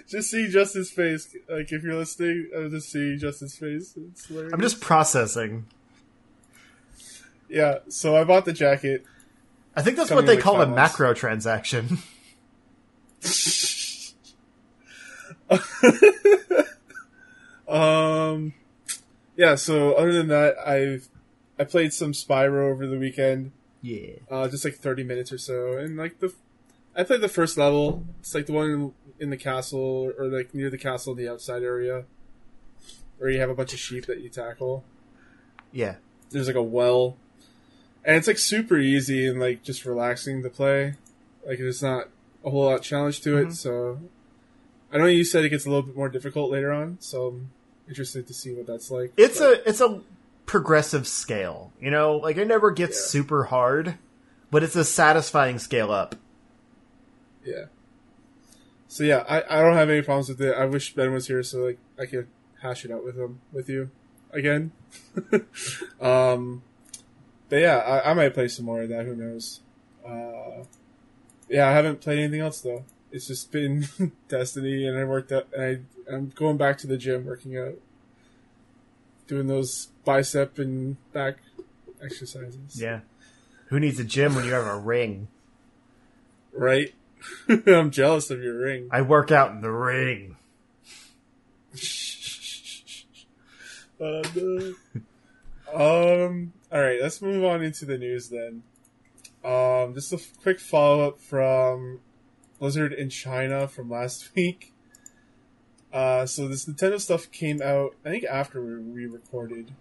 just 0.08 0.32
see 0.32 0.48
Justin's 0.50 0.90
face. 0.92 1.36
Like 1.50 1.72
if 1.72 1.84
you're 1.84 1.96
listening, 1.96 2.50
uh, 2.56 2.70
just 2.70 2.92
see 2.92 3.18
Justin's 3.18 3.58
face. 3.58 3.96
It's. 3.98 4.30
I'm 4.30 4.62
just 4.62 4.82
processing. 4.82 5.66
yeah. 7.50 7.80
So 7.90 8.16
I 8.16 8.24
bought 8.24 8.46
the 8.46 8.54
jacket. 8.54 9.06
I 9.76 9.82
think 9.82 9.98
that's 9.98 10.12
what 10.12 10.26
they 10.26 10.38
call 10.38 10.62
a 10.62 10.68
macro 10.68 11.14
transaction. 11.14 12.00
Um. 17.68 18.54
Yeah. 19.36 19.56
So 19.56 19.94
other 19.94 20.14
than 20.14 20.28
that, 20.28 20.56
I've 20.66 21.10
I 21.60 21.64
played 21.64 21.94
some 21.94 22.12
Spyro 22.12 22.72
over 22.72 22.86
the 22.86 23.00
weekend. 23.00 23.52
yeah. 23.82 24.12
uh, 24.30 24.48
just 24.48 24.64
like 24.66 24.76
30 24.76 25.04
minutes 25.04 25.32
or 25.32 25.38
so 25.38 25.78
and 25.78 25.96
like 25.96 26.20
the 26.20 26.34
i 26.98 27.04
played 27.04 27.22
the 27.22 27.28
first 27.30 27.56
level 27.58 28.04
it's 28.20 28.34
like 28.34 28.46
the 28.48 28.52
one 28.52 28.94
in 29.20 29.30
the 29.30 29.38
castle 29.38 30.12
or 30.18 30.26
like 30.28 30.54
near 30.56 30.70
the 30.72 30.78
castle 30.78 31.14
in 31.14 31.20
the 31.20 31.30
outside 31.32 31.62
area 31.62 32.04
where 33.20 33.30
you 33.30 33.40
have 33.40 33.50
a 33.50 33.54
bunch 33.54 33.74
of 33.74 33.80
sheep 33.80 34.06
that 34.08 34.22
you 34.22 34.30
tackle 34.30 34.84
Yeah. 35.72 35.96
there's 36.32 36.48
like 36.48 36.56
a 36.56 36.64
well 36.64 37.16
and 38.06 38.15
it's 38.18 38.28
like 38.28 38.38
super 38.38 38.78
easy 38.78 39.28
and 39.28 39.39
like 39.39 39.63
just 39.63 39.86
relaxing 39.86 40.44
to 40.44 40.50
play 40.50 40.94
like 41.48 41.58
there's 41.58 41.82
not 41.82 42.08
a 42.44 42.50
whole 42.50 42.65
lot 42.65 42.76
of 42.76 42.82
challenge 42.82 43.22
to 43.22 43.38
it 43.38 43.52
so 43.54 44.00
i 44.91 44.98
know 44.98 45.06
you 45.06 45.24
said 45.24 45.44
it 45.44 45.50
gets 45.50 45.65
a 45.65 45.70
little 45.70 45.84
bit 45.84 45.96
more 45.96 46.10
difficult 46.10 46.52
later 46.52 46.72
on 46.72 46.98
so 47.00 47.28
i'm 47.28 47.50
interested 47.88 48.26
to 48.28 48.34
see 48.34 48.54
what 48.54 48.65
that's 48.68 48.89
like 48.91 49.12
It's 49.18 49.39
But- 49.39 49.60
a 49.65 49.70
it's 49.70 49.82
a 49.82 50.02
progressive 50.48 51.08
scale. 51.08 51.72
You 51.82 51.89
know, 51.89 52.18
like 52.18 52.38
it 52.38 52.48
never 52.48 52.70
gets 52.70 52.98
Yeah. 53.00 53.08
super 53.10 53.44
hard, 53.46 53.98
but 54.52 54.62
it's 54.62 54.76
a 54.76 54.86
satisfying 54.86 55.58
scale 55.58 55.91
up. 55.91 56.15
Yeah. 57.44 57.65
So 58.88 59.04
yeah, 59.04 59.24
I, 59.28 59.44
I 59.50 59.62
don't 59.63 59.74
have 59.74 59.89
any 59.89 60.04
problems 60.04 60.30
with 60.30 60.39
it. 60.41 60.56
I 60.56 60.65
wish 60.65 60.94
Ben 60.94 61.12
was 61.13 61.26
here 61.28 61.41
so 61.41 61.60
like 61.65 61.80
I 62.00 62.06
could 62.06 62.28
hash 62.62 62.86
it 62.86 62.91
out 62.91 63.04
with 63.04 63.18
him 63.18 63.41
with 63.52 63.68
you 63.70 63.89
again. 64.32 64.72
um, 66.02 66.62
but 67.56 67.62
yeah, 67.62 67.78
I, 67.78 68.12
I 68.12 68.13
might 68.13 68.34
play 68.34 68.50
some 68.50 68.65
more 68.65 68.82
of 68.82 68.89
that. 68.89 69.06
Who 69.06 69.15
knows? 69.15 69.62
Uh, 70.06 70.65
yeah, 71.48 71.70
I 71.70 71.72
haven't 71.72 72.02
played 72.02 72.20
anything 72.20 72.41
else 72.41 72.60
though. 72.60 72.84
It's 73.13 73.28
just 73.28 73.50
been 73.50 73.88
Destiny, 74.28 74.86
and 74.86 74.98
I 74.98 75.06
worked 75.06 75.32
out. 75.32 75.48
And 75.56 75.63
I 75.63 76.13
I'm 76.13 76.34
going 76.36 76.58
back 76.58 76.78
to 76.80 76.88
the 76.88 76.98
gym, 76.98 77.24
working 77.26 77.58
out, 77.58 77.76
doing 79.28 79.48
those 79.48 79.88
bicep 80.04 80.60
and 80.60 80.98
back 81.13 81.38
exercises. 82.04 82.82
Yeah. 82.82 83.00
Who 83.68 83.80
needs 83.80 84.02
a 84.02 84.04
gym 84.04 84.36
when 84.36 84.44
you 84.44 84.52
have 84.52 84.68
a 84.68 84.78
ring? 84.78 85.30
Right. 86.52 86.94
I'm 87.68 87.89
jealous 87.89 88.32
of 88.32 88.44
your 88.44 88.60
ring. 88.60 88.89
I 88.91 89.02
work 89.02 89.32
out 89.32 89.52
in 89.52 89.62
the 89.62 89.72
ring. 89.72 90.36
Uh, 93.98 94.24
no. 94.36 94.76
Um. 95.73 96.54
All 96.71 96.82
right. 96.82 96.99
Let's 97.01 97.21
move 97.21 97.43
on 97.43 97.63
into 97.63 97.86
the 97.86 97.97
news 97.97 98.30
then. 98.30 98.63
Um, 99.43 99.93
just 99.93 100.12
a 100.12 100.15
f- 100.15 100.34
quick 100.41 100.60
follow 100.60 101.08
up 101.08 101.19
from 101.19 101.99
Blizzard 102.60 102.91
in 102.93 103.10
China 103.10 103.67
from 103.67 103.89
last 103.89 104.30
week. 104.36 104.73
Uh, 105.93 106.25
so 106.25 106.47
this 106.47 106.65
Nintendo 106.65 106.99
stuff 106.99 107.32
came 107.32 107.62
out, 107.62 107.95
I 108.04 108.10
think 108.10 108.25
after 108.25 108.62
we 108.62 109.06
recorded, 109.06 109.71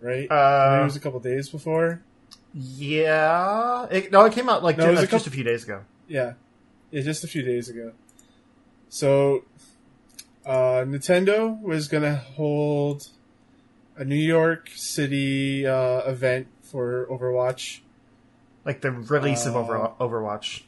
right? 0.00 0.20
Maybe 0.20 0.24
it 0.24 0.30
Uh, 0.30 0.84
was 0.84 0.96
a 0.96 1.00
couple 1.00 1.20
days 1.20 1.48
before. 1.50 2.00
yeah. 2.54 3.86
It, 3.90 4.10
no, 4.12 4.24
it 4.24 4.32
came 4.32 4.48
out 4.48 4.62
like 4.62 4.78
No, 4.78 4.86
it 4.86 4.90
was 4.92 5.00
ju- 5.00 5.06
a 5.06 5.08
just 5.08 5.26
a 5.26 5.30
few 5.30 5.44
days 5.44 5.64
ago. 5.64 5.82
Yeah, 6.08 6.34
yeah, 6.90 7.02
just 7.02 7.24
a 7.24 7.26
few 7.28 7.42
days 7.42 7.68
ago. 7.68 7.92
So, 8.88 9.44
uh, 10.46 10.84
Nintendo 10.86 11.60
was 11.60 11.88
gonna 11.88 12.14
hold 12.16 13.08
a 13.96 14.04
New 14.04 14.14
York 14.16 14.70
City 14.74 15.66
uh, 15.66 16.00
event 16.10 16.48
for 16.62 17.06
Overwatch 17.10 17.80
Like 18.64 18.80
the 18.80 18.90
release 18.90 19.46
of 19.46 19.54
Uh, 19.56 19.58
Over- 19.60 19.92
Overwatch. 20.00 20.62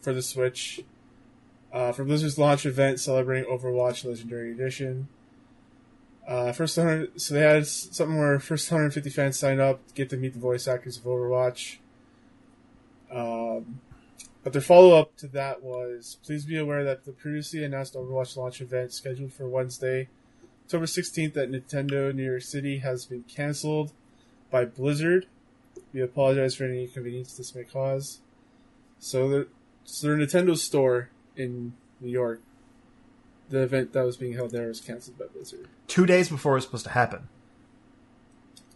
for 0.00 0.12
the 0.12 0.22
Switch. 0.22 0.80
Uh, 1.72 1.92
for 1.92 2.04
Blizzard's 2.04 2.38
launch 2.38 2.64
event 2.64 3.00
celebrating 3.00 3.50
Overwatch 3.50 4.04
Legendary 4.04 4.50
Edition. 4.52 5.08
Uh, 6.26 6.50
first 6.52 6.76
100, 6.76 7.20
so 7.20 7.34
they 7.34 7.40
had 7.42 7.66
something 7.66 8.18
where 8.18 8.40
first 8.40 8.70
150 8.70 9.10
fans 9.10 9.38
sign 9.38 9.60
up, 9.60 9.80
get 9.94 10.10
to 10.10 10.16
meet 10.16 10.32
the 10.32 10.38
voice 10.40 10.66
actors 10.66 10.96
of 10.96 11.04
Overwatch. 11.04 11.76
Um, 13.12 13.80
but 14.42 14.52
their 14.52 14.62
follow 14.62 14.98
up 14.98 15.16
to 15.18 15.28
that 15.28 15.62
was 15.62 16.16
please 16.24 16.44
be 16.44 16.56
aware 16.58 16.82
that 16.84 17.04
the 17.04 17.12
previously 17.12 17.62
announced 17.64 17.94
Overwatch 17.94 18.36
launch 18.36 18.60
event 18.60 18.92
scheduled 18.92 19.32
for 19.32 19.48
Wednesday, 19.48 20.08
October 20.66 20.86
16th 20.86 21.36
at 21.36 21.48
Nintendo 21.48 22.12
New 22.12 22.24
York 22.24 22.42
City 22.42 22.78
has 22.78 23.06
been 23.06 23.22
canceled 23.22 23.92
by 24.50 24.64
Blizzard. 24.64 25.26
We 25.92 26.00
apologize 26.02 26.56
for 26.56 26.64
any 26.64 26.82
inconvenience 26.82 27.36
this 27.36 27.54
may 27.54 27.62
cause. 27.62 28.18
So, 28.98 29.28
the, 29.28 29.48
so 29.84 30.08
their 30.08 30.16
Nintendo 30.16 30.56
store 30.58 31.10
in 31.36 31.74
New 32.00 32.10
York, 32.10 32.40
the 33.48 33.60
event 33.62 33.92
that 33.92 34.02
was 34.04 34.16
being 34.16 34.32
held 34.32 34.50
there 34.50 34.66
was 34.66 34.80
canceled 34.80 35.16
by 35.16 35.26
Blizzard. 35.32 35.68
Two 35.86 36.04
days 36.04 36.30
before 36.30 36.54
it 36.54 36.56
was 36.56 36.64
supposed 36.64 36.86
to 36.86 36.90
happen, 36.90 37.28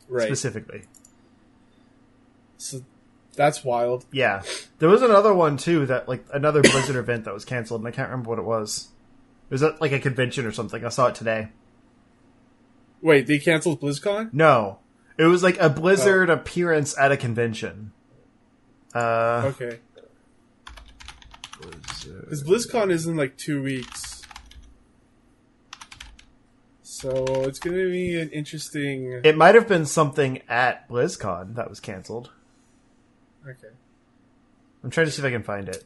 Right. 0.09 0.27
specifically. 0.27 0.83
So 2.57 2.85
that's 3.35 3.65
wild. 3.65 4.05
Yeah. 4.13 4.43
There 4.79 4.89
was 4.89 5.03
another 5.03 5.35
one 5.35 5.57
too 5.57 5.87
that 5.87 6.09
like 6.09 6.25
another 6.33 6.63
Blizzard 6.63 6.95
event 6.95 7.25
that 7.25 7.35
was 7.35 7.45
canceled, 7.45 7.81
and 7.81 7.89
I 7.89 7.91
can't 7.91 8.09
remember 8.09 8.31
what 8.31 8.39
it 8.39 8.45
was. 8.45 8.91
It 9.49 9.55
was 9.55 9.65
at 9.65 9.81
like 9.81 9.91
a 9.91 9.99
convention 9.99 10.47
or 10.47 10.53
something. 10.53 10.85
I 10.85 10.91
saw 10.91 11.09
it 11.09 11.17
today. 11.17 11.49
Wait, 13.03 13.27
they 13.27 13.39
canceled 13.39 13.81
BlizzCon? 13.81 14.33
No, 14.33 14.79
it 15.19 15.25
was 15.25 15.43
like 15.43 15.59
a 15.59 15.69
Blizzard 15.69 16.31
appearance 16.31 16.97
at 16.99 17.13
a 17.13 17.17
convention. 17.17 17.93
Uh, 18.95 19.53
Okay. 19.55 19.79
Because 22.01 22.43
BlizzCon 22.43 22.91
is 22.91 23.07
in 23.07 23.17
like 23.17 23.37
two 23.37 23.63
weeks. 23.63 24.23
So 26.83 27.11
it's 27.45 27.59
going 27.59 27.77
to 27.77 27.91
be 27.91 28.19
an 28.21 28.31
interesting. 28.31 29.21
it 29.25 29.37
might 29.37 29.55
have 29.55 29.69
been 29.69 29.87
something 29.87 30.43
at 30.49 30.89
BlizzCon 30.89 31.55
that 31.57 31.69
was 31.69 31.81
canceled. 31.81 32.31
Okay. 33.47 33.69
I'm 34.83 34.91
trying 34.91 35.07
to 35.07 35.13
see 35.13 35.21
if 35.23 35.27
I 35.27 35.31
can 35.31 35.43
find 35.43 35.69
it. 35.69 35.85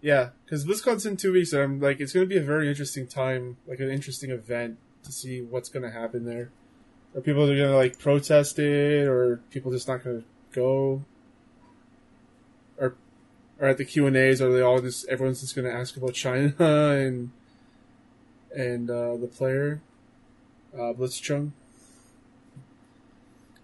Yeah, 0.00 0.30
because 0.44 0.66
BlizzCon's 0.66 1.06
in 1.06 1.16
two 1.16 1.32
weeks, 1.32 1.52
and 1.54 1.62
I'm 1.62 1.80
like, 1.80 2.00
it's 2.00 2.12
going 2.12 2.26
to 2.26 2.28
be 2.28 2.36
a 2.38 2.42
very 2.42 2.68
interesting 2.68 3.06
time, 3.06 3.56
like 3.66 3.80
an 3.80 3.90
interesting 3.90 4.30
event 4.30 4.78
to 5.04 5.12
see 5.12 5.42
what's 5.42 5.68
going 5.68 5.82
to 5.82 5.90
happen 5.90 6.24
there. 6.24 6.50
Are 7.14 7.20
people 7.20 7.46
going 7.46 7.58
to 7.58 7.76
like 7.76 7.98
protest 7.98 8.58
it, 8.58 9.06
or 9.06 9.40
people 9.50 9.70
just 9.70 9.86
not 9.86 10.02
going 10.02 10.20
to 10.20 10.26
go? 10.52 11.04
Or, 12.78 12.94
or 13.60 13.68
at 13.68 13.78
the 13.78 13.84
Q 13.84 14.06
and 14.06 14.16
A's, 14.16 14.42
are 14.42 14.52
they 14.52 14.60
all 14.60 14.80
just 14.80 15.08
everyone's 15.08 15.40
just 15.40 15.54
going 15.54 15.66
to 15.66 15.72
ask 15.72 15.96
about 15.96 16.14
China 16.14 16.52
and 16.58 17.30
and 18.54 18.90
uh, 18.90 19.16
the 19.16 19.28
player, 19.28 19.80
uh, 20.74 20.92
Blitzchung? 20.92 21.52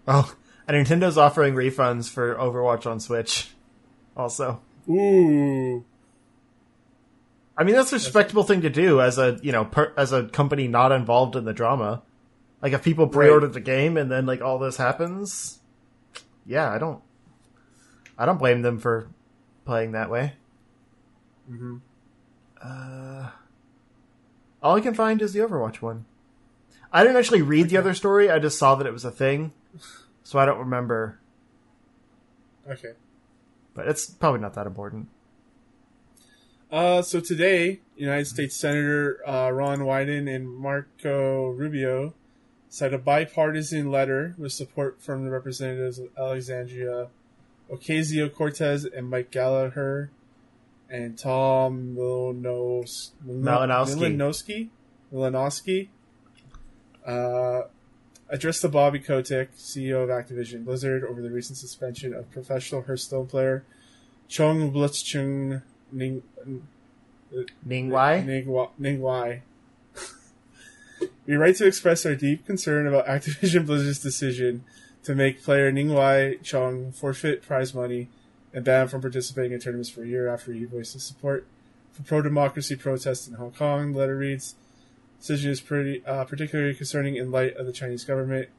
Oh, 0.07 0.33
and 0.67 0.87
Nintendo's 0.87 1.17
offering 1.17 1.53
refunds 1.53 2.09
for 2.09 2.35
Overwatch 2.35 2.89
on 2.89 2.99
Switch. 2.99 3.49
Also, 4.15 4.61
Ooh, 4.89 5.83
I 7.61 7.63
mean 7.63 7.75
that's 7.75 7.91
a 7.91 7.97
respectable 7.97 8.41
thing 8.41 8.61
to 8.61 8.71
do 8.71 9.01
as 9.01 9.19
a 9.19 9.39
you 9.43 9.51
know 9.51 9.65
per, 9.65 9.93
as 9.95 10.11
a 10.13 10.23
company 10.23 10.67
not 10.67 10.91
involved 10.91 11.35
in 11.35 11.45
the 11.45 11.53
drama. 11.53 12.01
Like 12.59 12.73
if 12.73 12.81
people 12.81 13.07
pre-ordered 13.07 13.53
the 13.53 13.59
game 13.61 13.97
and 13.97 14.11
then 14.11 14.25
like 14.25 14.41
all 14.41 14.57
this 14.57 14.77
happens, 14.77 15.59
yeah, 16.43 16.71
I 16.71 16.79
don't, 16.79 17.03
I 18.17 18.25
don't 18.25 18.39
blame 18.39 18.63
them 18.63 18.79
for 18.79 19.09
playing 19.63 19.91
that 19.91 20.09
way. 20.09 20.33
hmm 21.47 21.77
Uh, 22.59 23.29
all 24.63 24.75
I 24.75 24.81
can 24.81 24.95
find 24.95 25.21
is 25.21 25.33
the 25.33 25.41
Overwatch 25.41 25.83
one. 25.83 26.05
I 26.91 27.03
didn't 27.03 27.17
actually 27.17 27.43
read 27.43 27.69
the 27.69 27.77
other 27.77 27.93
story. 27.93 28.31
I 28.31 28.39
just 28.39 28.57
saw 28.57 28.73
that 28.73 28.87
it 28.87 28.93
was 28.93 29.05
a 29.05 29.11
thing, 29.11 29.53
so 30.23 30.39
I 30.39 30.45
don't 30.45 30.59
remember. 30.59 31.19
okay. 32.67 32.93
But 33.75 33.87
it's 33.87 34.07
probably 34.09 34.39
not 34.39 34.55
that 34.55 34.65
important. 34.65 35.09
Uh, 36.71 37.01
so 37.01 37.19
today, 37.19 37.81
United 37.97 38.27
States 38.27 38.55
Senator 38.55 39.19
uh, 39.27 39.51
Ron 39.51 39.79
Wyden 39.79 40.33
and 40.33 40.47
Marco 40.49 41.49
Rubio 41.49 42.13
signed 42.69 42.93
a 42.93 42.97
bipartisan 42.97 43.91
letter 43.91 44.35
with 44.37 44.53
support 44.53 45.01
from 45.01 45.25
the 45.25 45.31
representatives 45.31 45.99
of 45.99 46.07
Alexandria 46.17 47.09
Ocasio 47.69 48.33
Cortez 48.33 48.85
and 48.85 49.09
Mike 49.09 49.31
Gallagher 49.31 50.11
and 50.89 51.17
Tom 51.17 51.93
Milinos-. 51.97 53.11
Malinowski. 53.27 54.69
Malinowski. 55.13 55.89
Uh, 57.05 57.63
addressed 58.29 58.61
to 58.61 58.69
Bobby 58.69 58.99
Kotick, 58.99 59.53
CEO 59.57 60.03
of 60.03 60.09
Activision 60.09 60.63
Blizzard, 60.63 61.03
over 61.03 61.21
the 61.21 61.31
recent 61.31 61.57
suspension 61.57 62.13
of 62.13 62.31
professional 62.31 62.83
Hearthstone 62.83 63.27
player 63.27 63.65
Chung 64.29 64.71
Blitzchung 64.71 65.63
Ning, 65.91 66.23
Ningwai? 67.67 68.25
Ningwa- 68.25 68.71
Ningwai. 68.79 69.41
we 71.25 71.35
write 71.35 71.55
to 71.57 71.65
express 71.67 72.05
our 72.05 72.15
deep 72.15 72.45
concern 72.45 72.87
about 72.87 73.07
Activision 73.07 73.65
Blizzard's 73.67 73.99
decision 73.99 74.63
to 75.03 75.15
make 75.15 75.43
player 75.43 75.71
Ningwai 75.71 76.43
Chong 76.43 76.91
forfeit 76.91 77.41
prize 77.41 77.73
money 77.73 78.09
and 78.53 78.65
ban 78.65 78.87
from 78.87 79.01
participating 79.01 79.53
in 79.53 79.59
tournaments 79.59 79.89
for 79.89 80.03
a 80.03 80.07
year 80.07 80.27
after 80.27 80.51
he 80.51 80.65
voiced 80.65 80.93
his 80.93 81.03
support 81.03 81.47
for 81.91 82.03
pro-democracy 82.03 82.75
protests 82.75 83.27
in 83.27 83.35
Hong 83.35 83.51
Kong. 83.51 83.93
The 83.93 83.99
letter 83.99 84.17
reads, 84.17 84.55
decision 85.19 85.51
is 85.51 85.61
pretty, 85.61 86.03
uh, 86.05 86.25
particularly 86.25 86.73
concerning 86.73 87.15
in 87.15 87.31
light 87.31 87.55
of 87.55 87.65
the 87.65 87.73
Chinese 87.73 88.03
government 88.03 88.49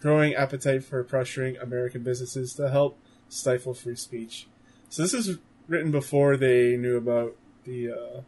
growing 0.00 0.34
appetite 0.34 0.84
for 0.84 1.02
pressuring 1.02 1.60
American 1.60 2.02
businesses 2.02 2.54
to 2.54 2.70
help 2.70 2.98
stifle 3.28 3.74
free 3.74 3.96
speech. 3.96 4.46
So 4.88 5.02
this 5.02 5.14
is 5.14 5.38
written 5.68 5.90
before 5.90 6.36
they 6.36 6.76
knew 6.76 6.96
about 6.96 7.36
the 7.64 7.90
uh, 7.90 8.20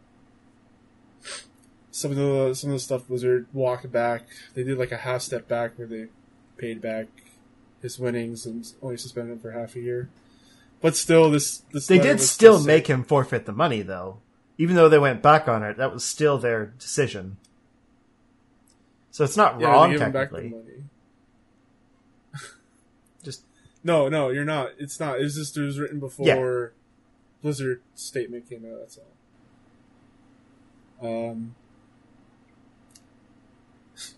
some 1.91 2.11
of 2.11 2.17
the 2.17 2.53
some 2.53 2.69
of 2.69 2.75
the 2.75 2.79
stuff 2.79 3.07
Blizzard 3.07 3.47
walked 3.53 3.91
back. 3.91 4.27
They 4.53 4.63
did 4.63 4.77
like 4.77 4.91
a 4.91 4.97
half 4.97 5.21
step 5.21 5.47
back 5.47 5.77
where 5.77 5.87
they 5.87 6.07
paid 6.57 6.81
back 6.81 7.07
his 7.81 7.99
winnings 7.99 8.45
and 8.45 8.71
only 8.81 8.97
suspended 8.97 9.33
him 9.33 9.39
for 9.39 9.51
half 9.51 9.75
a 9.75 9.79
year. 9.79 10.09
But 10.81 10.95
still, 10.95 11.29
this 11.29 11.59
this 11.71 11.87
They 11.87 11.99
did 11.99 12.21
still 12.21 12.63
make 12.63 12.87
him 12.87 13.03
forfeit 13.03 13.45
the 13.45 13.51
money, 13.51 13.81
though. 13.81 14.19
Even 14.57 14.75
though 14.75 14.89
they 14.89 14.99
went 14.99 15.21
back 15.21 15.47
on 15.47 15.63
it, 15.63 15.77
that 15.77 15.93
was 15.93 16.03
still 16.03 16.37
their 16.37 16.67
decision. 16.67 17.37
So 19.11 19.23
it's 19.23 19.37
not 19.37 19.59
yeah, 19.59 19.67
wrong, 19.67 19.91
they 19.91 19.97
gave 19.97 20.07
him 20.07 20.11
back 20.11 20.31
the 20.31 20.37
technically. 20.37 20.83
Just 23.23 23.43
No, 23.83 24.09
no, 24.09 24.29
you're 24.29 24.45
not. 24.45 24.71
It's 24.77 24.99
not. 24.99 25.19
It 25.19 25.23
was 25.23 25.35
just 25.35 25.57
it 25.57 25.61
was 25.61 25.79
written 25.79 25.99
before 25.99 26.73
Blizzard 27.41 27.81
statement 27.95 28.49
came 28.49 28.65
out. 28.65 28.79
That's 28.79 28.99
all. 31.01 31.31
Um. 31.31 31.55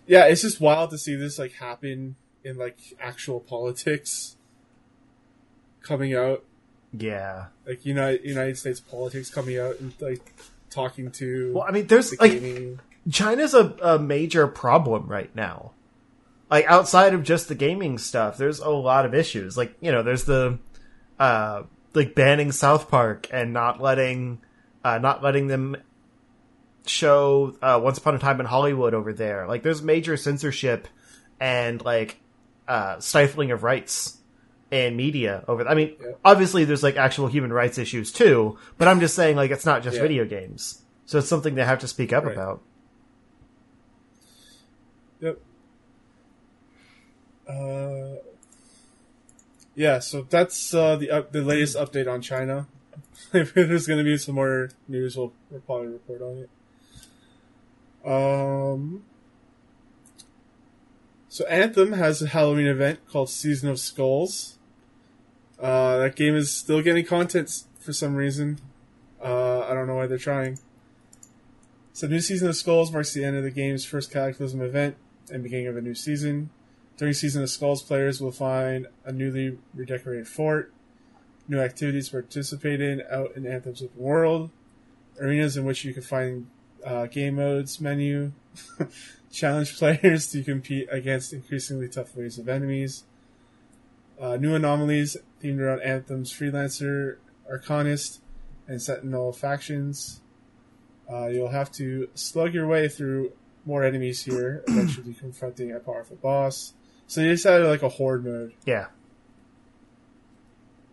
Yeah, 0.06 0.26
it's 0.26 0.42
just 0.42 0.60
wild 0.60 0.90
to 0.90 0.98
see 0.98 1.14
this 1.16 1.38
like 1.38 1.52
happen 1.54 2.16
in 2.44 2.56
like 2.56 2.78
actual 3.00 3.40
politics 3.40 4.36
coming 5.82 6.14
out, 6.14 6.44
yeah. 6.96 7.46
like 7.66 7.84
United 7.84 8.24
United 8.24 8.58
States 8.58 8.80
politics 8.80 9.30
coming 9.30 9.58
out 9.58 9.80
and 9.80 9.92
like 10.00 10.34
talking 10.70 11.10
to 11.12 11.52
Well, 11.54 11.64
I 11.66 11.70
mean, 11.72 11.86
there's 11.86 12.10
the 12.10 12.16
like 12.20 12.32
gaming. 12.32 12.80
China's 13.10 13.54
a, 13.54 13.74
a 13.82 13.98
major 13.98 14.46
problem 14.46 15.06
right 15.08 15.34
now. 15.34 15.72
Like 16.50 16.66
outside 16.66 17.14
of 17.14 17.22
just 17.22 17.48
the 17.48 17.54
gaming 17.54 17.98
stuff, 17.98 18.36
there's 18.36 18.60
a 18.60 18.70
lot 18.70 19.06
of 19.06 19.14
issues. 19.14 19.56
Like 19.56 19.74
you 19.80 19.90
know, 19.90 20.02
there's 20.02 20.24
the 20.24 20.58
uh, 21.18 21.62
like 21.94 22.14
banning 22.14 22.52
South 22.52 22.88
Park 22.90 23.28
and 23.32 23.52
not 23.52 23.80
letting 23.80 24.40
uh, 24.84 24.98
not 24.98 25.22
letting 25.22 25.46
them 25.46 25.76
show 26.86 27.56
uh, 27.62 27.80
Once 27.82 27.98
Upon 27.98 28.14
a 28.14 28.18
Time 28.18 28.40
in 28.40 28.46
Hollywood 28.46 28.94
over 28.94 29.12
there. 29.12 29.46
Like 29.46 29.62
there's 29.62 29.82
major 29.82 30.16
censorship 30.16 30.88
and 31.38 31.82
like 31.84 32.18
uh, 32.66 32.98
stifling 33.00 33.50
of 33.50 33.62
rights 33.62 34.18
and 34.70 34.96
media 34.96 35.44
over. 35.48 35.66
I 35.68 35.74
mean, 35.74 35.96
Yeah. 36.00 36.12
obviously 36.24 36.64
there's 36.64 36.82
like 36.82 36.96
actual 36.96 37.26
human 37.28 37.52
rights 37.52 37.78
issues 37.78 38.10
too, 38.10 38.58
but 38.78 38.88
I'm 38.88 39.00
just 39.00 39.14
saying 39.14 39.36
like 39.36 39.50
it's 39.50 39.66
not 39.66 39.82
just 39.82 39.96
Yeah. 39.96 40.02
video 40.02 40.24
games, 40.24 40.82
so 41.06 41.18
it's 41.18 41.28
something 41.28 41.54
they 41.54 41.64
have 41.64 41.80
to 41.80 41.88
speak 41.88 42.12
up 42.12 42.24
Right. 42.24 42.32
about. 42.32 42.62
Yep. 45.20 45.38
Uh, 47.48 48.31
yeah, 49.74 49.98
so 49.98 50.26
that's 50.28 50.74
uh, 50.74 50.96
the 50.96 51.10
up, 51.10 51.32
the 51.32 51.42
latest 51.42 51.76
update 51.76 52.10
on 52.10 52.20
China. 52.20 52.66
if 53.32 53.54
there's 53.54 53.86
going 53.86 53.98
to 53.98 54.04
be 54.04 54.16
some 54.16 54.34
more 54.34 54.70
news, 54.88 55.16
we'll, 55.16 55.32
we'll 55.50 55.60
probably 55.60 55.88
report 55.88 56.22
on 56.22 56.38
it. 56.38 56.50
Um, 58.04 59.04
so 61.28 61.46
Anthem 61.46 61.92
has 61.92 62.20
a 62.20 62.28
Halloween 62.28 62.66
event 62.66 63.00
called 63.08 63.30
Season 63.30 63.68
of 63.68 63.78
Skulls. 63.78 64.58
Uh, 65.58 65.98
that 65.98 66.16
game 66.16 66.34
is 66.34 66.52
still 66.52 66.82
getting 66.82 67.06
content 67.06 67.64
for 67.78 67.92
some 67.92 68.16
reason. 68.16 68.58
Uh, 69.22 69.60
I 69.60 69.74
don't 69.74 69.86
know 69.86 69.94
why 69.94 70.06
they're 70.06 70.18
trying. 70.18 70.58
So, 71.92 72.06
new 72.06 72.20
season 72.20 72.48
of 72.48 72.56
Skulls 72.56 72.90
marks 72.90 73.12
the 73.12 73.24
end 73.24 73.36
of 73.36 73.44
the 73.44 73.50
game's 73.50 73.84
first 73.84 74.10
Cataclysm 74.10 74.60
event 74.60 74.96
and 75.30 75.42
beginning 75.42 75.68
of 75.68 75.76
a 75.76 75.80
new 75.80 75.94
season. 75.94 76.50
During 77.02 77.14
Season 77.14 77.42
of 77.42 77.50
Skulls, 77.50 77.82
players 77.82 78.20
will 78.20 78.30
find 78.30 78.86
a 79.04 79.10
newly 79.10 79.58
redecorated 79.74 80.28
fort, 80.28 80.72
new 81.48 81.58
activities 81.58 82.06
to 82.06 82.12
participate 82.12 82.80
in 82.80 83.02
out 83.10 83.34
in 83.34 83.44
Anthem's 83.44 83.82
open 83.82 84.00
world, 84.00 84.50
arenas 85.20 85.56
in 85.56 85.64
which 85.64 85.84
you 85.84 85.92
can 85.92 86.04
find 86.04 86.46
uh, 86.86 87.06
game 87.06 87.34
modes 87.34 87.80
menu, 87.80 88.30
challenge 89.32 89.76
players 89.76 90.30
to 90.30 90.44
compete 90.44 90.86
against 90.92 91.32
increasingly 91.32 91.88
tough 91.88 92.14
waves 92.14 92.38
of 92.38 92.48
enemies, 92.48 93.02
uh, 94.20 94.36
new 94.36 94.54
anomalies 94.54 95.16
themed 95.42 95.58
around 95.58 95.80
Anthem's 95.80 96.32
freelancer, 96.32 97.16
arcanist, 97.52 98.20
and 98.68 98.80
sentinel 98.80 99.32
factions. 99.32 100.20
Uh, 101.12 101.26
you'll 101.26 101.48
have 101.48 101.72
to 101.72 102.08
slug 102.14 102.54
your 102.54 102.68
way 102.68 102.86
through 102.86 103.32
more 103.66 103.82
enemies 103.82 104.22
here, 104.22 104.62
eventually 104.68 105.14
confronting 105.18 105.72
a 105.72 105.80
powerful 105.80 106.14
boss. 106.22 106.74
So 107.12 107.20
you 107.20 107.32
just 107.32 107.44
had 107.44 107.60
like 107.64 107.82
a 107.82 107.90
horde 107.90 108.24
mode. 108.24 108.54
Yeah, 108.64 108.86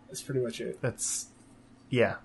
That's 0.06 0.20
pretty 0.20 0.40
much 0.40 0.60
it. 0.60 0.78
that's 0.82 1.28
yeah. 1.88 2.16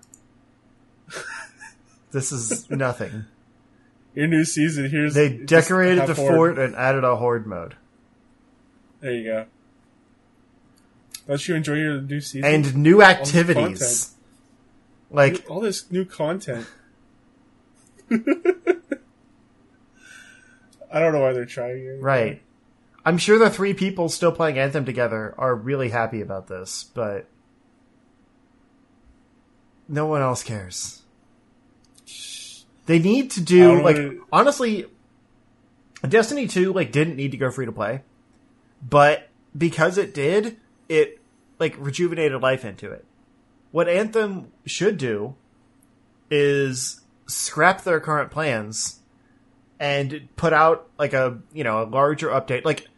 this 2.10 2.30
is 2.30 2.68
nothing. 2.70 3.24
Your 4.14 4.26
new 4.26 4.44
season 4.44 4.90
here's 4.90 5.14
They 5.14 5.30
decorated 5.30 6.06
the 6.06 6.12
horde. 6.12 6.34
fort 6.34 6.58
and 6.58 6.76
added 6.76 7.04
a 7.04 7.16
horde 7.16 7.46
mode 7.46 7.74
There 9.00 9.12
you 9.14 9.24
go. 9.24 9.46
Don't 11.26 11.48
you 11.48 11.54
enjoy 11.54 11.76
your 11.76 11.98
new 12.02 12.20
season? 12.20 12.44
and 12.52 12.76
new 12.76 13.00
activities. 13.00 14.14
Like 15.10 15.46
all 15.48 15.60
this 15.60 15.90
new 15.90 16.04
content. 16.04 16.66
I 18.10 18.18
don't 21.00 21.14
know 21.14 21.20
why 21.20 21.32
they're 21.32 21.46
trying 21.46 21.78
it. 21.86 22.02
Right. 22.02 22.42
I'm 23.06 23.18
sure 23.18 23.38
the 23.38 23.48
three 23.48 23.72
people 23.72 24.08
still 24.08 24.32
playing 24.32 24.58
Anthem 24.58 24.84
together 24.84 25.32
are 25.38 25.54
really 25.54 25.90
happy 25.90 26.20
about 26.20 26.48
this, 26.48 26.82
but 26.92 27.28
no 29.88 30.06
one 30.06 30.22
else 30.22 30.42
cares. 30.42 31.02
They 32.86 32.98
need 32.98 33.30
to 33.32 33.40
do 33.40 33.76
don't 33.76 33.84
like 33.84 34.18
honestly 34.32 34.86
Destiny 36.02 36.48
2 36.48 36.72
like 36.72 36.90
didn't 36.90 37.14
need 37.14 37.30
to 37.30 37.36
go 37.36 37.48
free 37.52 37.66
to 37.66 37.72
play. 37.72 38.02
But 38.82 39.28
because 39.56 39.98
it 39.98 40.12
did, 40.12 40.56
it 40.88 41.20
like 41.60 41.76
rejuvenated 41.78 42.42
life 42.42 42.64
into 42.64 42.90
it. 42.90 43.04
What 43.70 43.88
Anthem 43.88 44.50
should 44.64 44.98
do 44.98 45.36
is 46.28 47.02
scrap 47.26 47.84
their 47.84 48.00
current 48.00 48.32
plans 48.32 48.98
and 49.78 50.28
put 50.34 50.52
out 50.52 50.88
like 50.98 51.12
a 51.12 51.38
you 51.52 51.62
know 51.62 51.82
a 51.82 51.84
larger 51.84 52.30
update 52.30 52.64
like 52.64 52.88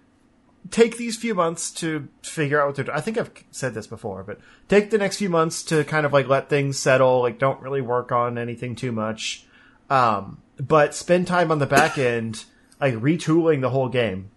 take 0.70 0.96
these 0.96 1.16
few 1.16 1.34
months 1.34 1.70
to 1.70 2.08
figure 2.22 2.60
out 2.60 2.66
what 2.66 2.76
they're 2.76 2.84
doing. 2.86 2.96
I 2.96 3.00
think 3.00 3.18
I've 3.18 3.30
said 3.50 3.74
this 3.74 3.86
before, 3.86 4.22
but 4.22 4.38
take 4.68 4.90
the 4.90 4.98
next 4.98 5.16
few 5.18 5.28
months 5.30 5.62
to 5.64 5.84
kind 5.84 6.04
of 6.04 6.12
like 6.12 6.28
let 6.28 6.48
things 6.48 6.78
settle, 6.78 7.20
like 7.22 7.38
don't 7.38 7.60
really 7.62 7.80
work 7.80 8.12
on 8.12 8.36
anything 8.38 8.74
too 8.76 8.92
much. 8.92 9.46
Um, 9.90 10.42
but 10.58 10.94
spend 10.94 11.26
time 11.26 11.50
on 11.50 11.58
the 11.58 11.66
back 11.66 11.96
end, 11.98 12.44
like 12.80 12.94
retooling 12.94 13.60
the 13.60 13.70
whole 13.70 13.88
game. 13.88 14.30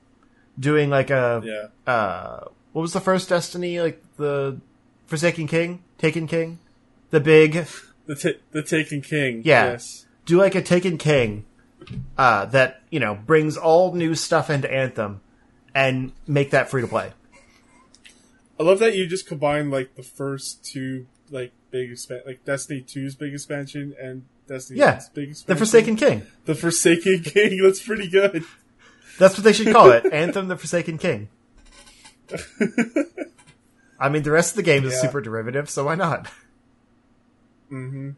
Doing 0.60 0.90
like 0.90 1.10
a 1.10 1.42
Yeah. 1.44 1.92
uh 1.92 2.46
what 2.74 2.82
was 2.82 2.94
the 2.94 3.00
first 3.02 3.30
Destiny, 3.30 3.82
like 3.82 4.02
the 4.18 4.60
Forsaken 5.08 5.48
King? 5.48 5.84
Taken 5.98 6.28
King? 6.28 6.60
The 7.10 7.20
big 7.20 7.66
The 8.06 8.16
t- 8.16 8.40
the 8.52 8.64
Taken 8.64 9.02
King. 9.02 9.42
Yeah. 9.46 9.72
Yes. 9.72 10.06
do 10.26 10.38
like 10.38 10.56
a 10.56 10.62
Taken 10.62 10.98
King 10.98 11.46
uh, 12.18 12.46
that 12.46 12.82
you 12.92 13.00
know 13.00 13.16
brings 13.16 13.58
all 13.58 13.94
new 13.94 14.14
stuff 14.16 14.50
into 14.50 14.72
Anthem 14.72 15.20
and 15.74 16.12
make 16.28 16.52
that 16.52 16.70
free 16.70 16.82
to 16.82 16.88
play. 16.88 17.14
I 18.60 18.64
love 18.64 18.80
that 18.80 18.96
you 18.96 19.08
just 19.08 19.28
combined 19.28 19.72
like 19.72 19.96
the 19.96 20.04
first 20.04 20.64
two 20.64 21.08
like 21.30 21.52
big 21.72 21.90
expan- 21.92 22.26
like 22.26 22.44
Destiny 22.46 22.82
2's 22.82 23.16
big 23.16 23.34
expansion 23.34 23.96
and 24.02 24.24
Destiny 24.48 24.80
Yeah, 24.80 24.98
1's 24.98 25.10
big 25.10 25.36
The. 25.36 25.56
Forsaken 25.56 25.96
King. 25.96 26.24
The 26.46 26.56
Forsaken 26.56 27.20
King. 27.24 27.62
That's 27.64 27.82
pretty 27.82 28.08
good. 28.10 28.44
That's 29.18 29.36
what 29.38 29.44
they 29.44 29.54
should 29.54 29.72
call 29.74 29.92
it. 29.92 30.06
Anthem: 30.14 30.48
The 30.48 30.58
Forsaken 30.58 30.98
King. 30.98 31.30
I 34.00 34.10
mean, 34.10 34.24
the 34.24 34.32
rest 34.32 34.52
of 34.52 34.56
the 34.58 34.64
game 34.64 34.84
is 34.86 34.94
Yeah. 34.94 35.02
super 35.02 35.22
derivative, 35.22 35.70
so 35.70 35.86
why 35.86 35.96
not? 35.96 36.28
hmm 37.70 38.12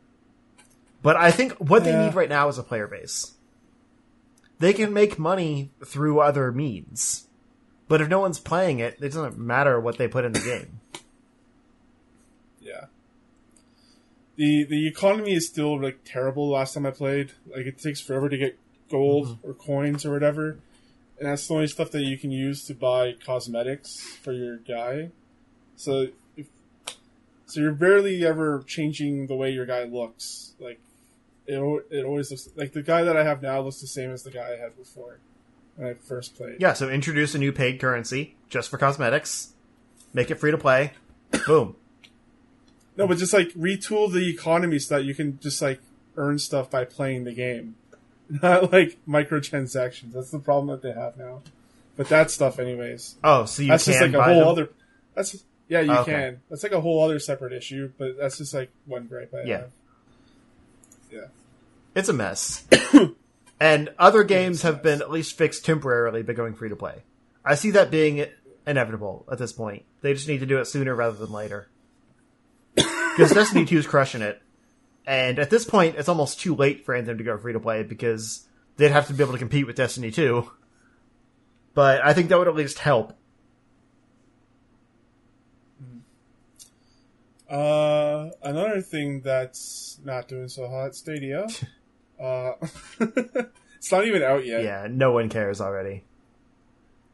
But 1.02 1.16
I 1.18 1.32
think 1.32 1.54
what 1.54 1.84
they 1.84 1.96
need 1.96 2.16
right 2.16 2.30
now 2.30 2.48
is 2.48 2.58
a 2.58 2.64
player 2.64 2.88
base. 2.88 3.34
They 4.60 4.74
can 4.74 4.94
make 4.94 5.20
money 5.20 5.72
through 5.86 6.20
other 6.22 6.52
means, 6.52 7.28
but 7.94 8.02
if 8.02 8.10
no 8.10 8.20
one's 8.20 8.40
playing 8.40 8.80
it, 8.80 8.96
it 9.00 9.10
doesn't 9.10 9.38
matter 9.38 9.80
what 9.80 10.00
they 10.00 10.08
put 10.08 10.26
in 10.26 10.32
the 10.32 10.40
game. 10.40 10.80
Yeah. 12.60 12.86
The 14.36 14.64
the 14.64 14.88
economy 14.88 15.36
is 15.36 15.46
still 15.46 15.80
like 15.80 16.00
terrible. 16.04 16.50
Last 16.50 16.74
time 16.74 16.88
I 16.88 16.90
played, 16.90 17.34
like 17.46 17.68
it 17.68 17.78
takes 17.78 18.02
forever 18.02 18.30
to 18.30 18.36
get 18.36 18.58
gold 18.90 19.28
Mm-hmm. 19.28 19.48
or 19.48 19.54
coins 19.54 20.08
or 20.08 20.12
whatever, 20.12 20.58
and 21.20 21.30
that's 21.30 21.48
the 21.48 21.54
only 21.54 21.68
stuff 21.68 21.92
that 21.92 22.02
you 22.02 22.18
can 22.18 22.32
use 22.32 22.66
to 22.66 22.74
buy 22.74 23.14
cosmetics 23.24 24.02
for 24.24 24.34
your 24.34 24.58
guy. 24.58 25.12
So 25.76 26.08
if 26.36 26.48
so, 27.46 27.62
you're 27.62 27.74
barely 27.74 28.26
ever 28.26 28.64
changing 28.66 29.28
the 29.28 29.36
way 29.36 29.52
your 29.52 29.68
guy 29.68 29.84
looks. 29.84 30.56
Like 30.60 30.80
it 31.46 31.60
it 31.92 32.06
always 32.06 32.32
looks 32.32 32.50
like 32.56 32.74
the 32.74 32.82
guy 32.82 33.04
that 33.04 33.16
I 33.16 33.24
have 33.24 33.44
now 33.44 33.62
looks 33.62 33.82
the 33.82 33.86
same 33.86 34.10
as 34.10 34.24
the 34.24 34.32
guy 34.32 34.54
I 34.54 34.58
had 34.58 34.76
before 34.76 35.20
when 35.76 35.90
I 35.90 35.94
first 35.94 36.36
played. 36.36 36.58
Yeah, 36.60 36.74
so 36.74 36.90
introduce 36.90 37.34
a 37.36 37.40
new 37.40 37.52
paid 37.52 37.80
currency 37.80 38.36
just 38.50 38.70
for 38.70 38.78
cosmetics, 38.78 39.54
make 40.14 40.30
it 40.32 40.36
free 40.36 40.52
to 40.52 40.58
play. 40.58 40.94
Boom. 41.48 41.76
No, 42.96 43.08
but 43.08 43.18
just 43.18 43.34
like 43.34 43.50
retool 43.54 44.12
the 44.12 44.30
economy 44.30 44.78
so 44.80 44.96
that 44.98 45.04
you 45.04 45.16
can 45.16 45.40
just 45.40 45.62
like 45.62 45.80
earn 46.16 46.38
stuff 46.38 46.70
by 46.70 46.86
playing 46.86 47.24
the 47.24 47.34
game, 47.34 47.76
not 48.30 48.72
like 48.72 48.98
microtransactions. 49.08 50.14
That's 50.14 50.30
the 50.30 50.40
problem 50.40 50.68
that 50.68 50.82
they 50.88 50.94
have 50.94 51.18
now. 51.18 51.42
But 51.96 52.10
that 52.10 52.30
stuff, 52.32 52.60
anyways, 52.60 53.16
Oh, 53.24 53.46
so 53.46 53.62
you 53.64 53.70
that's 53.70 53.86
can 53.86 53.94
just 53.94 54.02
like 54.02 54.14
a 54.14 54.18
buy 54.18 54.26
whole 54.34 54.40
them? 54.42 54.48
other. 54.50 54.70
That's 55.16 55.44
yeah, 55.68 55.82
you 55.82 55.92
Okay. 55.94 56.12
can. 56.12 56.42
That's 56.50 56.62
like 56.64 56.72
a 56.72 56.82
whole 56.82 57.04
other 57.04 57.20
separate 57.20 57.54
issue. 57.54 57.92
But 57.98 58.18
that's 58.20 58.38
just 58.38 58.54
like 58.54 58.70
one 58.86 59.06
gripe 59.08 59.34
I 59.34 59.44
Yeah. 59.48 59.58
have. 59.58 59.72
Yeah. 61.12 61.26
It's 61.96 62.10
a 62.10 62.14
mess. 62.14 62.66
and 63.64 63.94
other 63.98 64.26
games 64.26 64.64
have 64.64 64.84
been 64.84 65.02
at 65.02 65.10
least 65.10 65.38
fixed 65.38 65.64
temporarily 65.64 66.22
by 66.22 66.34
going 66.34 66.54
free 66.54 66.68
to 66.68 66.76
play. 66.76 67.04
I 67.46 67.56
see 67.56 67.72
that 67.72 67.90
being 67.90 68.26
inevitable 68.68 69.26
at 69.32 69.38
this 69.38 69.54
point. 69.54 69.86
They 70.02 70.14
just 70.14 70.28
need 70.28 70.42
to 70.42 70.46
do 70.46 70.60
it 70.60 70.66
sooner 70.66 70.94
rather 70.94 71.16
than 71.16 71.32
later. 71.32 71.70
Because 73.16 73.32
Destiny 73.32 73.64
2 73.64 73.78
is 73.78 73.86
crushing 73.86 74.24
it. 74.24 74.42
And 75.06 75.38
at 75.38 75.52
this 75.52 75.66
point, 75.66 75.98
it's 75.98 76.10
almost 76.10 76.40
too 76.40 76.56
late 76.56 76.84
for 76.84 76.96
Anthem 76.96 77.20
to 77.20 77.24
go 77.24 77.38
free 77.38 77.54
to 77.54 77.60
play 77.60 77.84
because 77.84 78.48
they'd 78.78 78.90
have 78.90 79.06
to 79.08 79.14
be 79.14 79.24
able 79.24 79.34
to 79.34 79.40
compete 79.40 79.68
with 79.68 79.76
Destiny 79.76 80.10
2. 80.10 80.50
But 81.76 82.04
I 82.04 82.14
think 82.14 82.30
that 82.30 82.40
would 82.40 82.48
at 82.48 82.56
least 82.56 82.80
help. 82.80 83.16
Uh, 87.48 88.32
another 88.42 88.82
thing 88.82 89.22
that's 89.22 90.00
not 90.04 90.28
doing 90.28 90.48
so 90.48 90.68
hot, 90.68 90.96
Stadia. 90.96 91.48
uh, 92.24 92.54
it's 93.78 93.92
not 93.92 94.08
even 94.08 94.24
out 94.24 94.46
yet. 94.46 94.64
Yeah, 94.64 94.88
no 94.90 95.12
one 95.12 95.30
cares 95.30 95.60
already. 95.60 96.04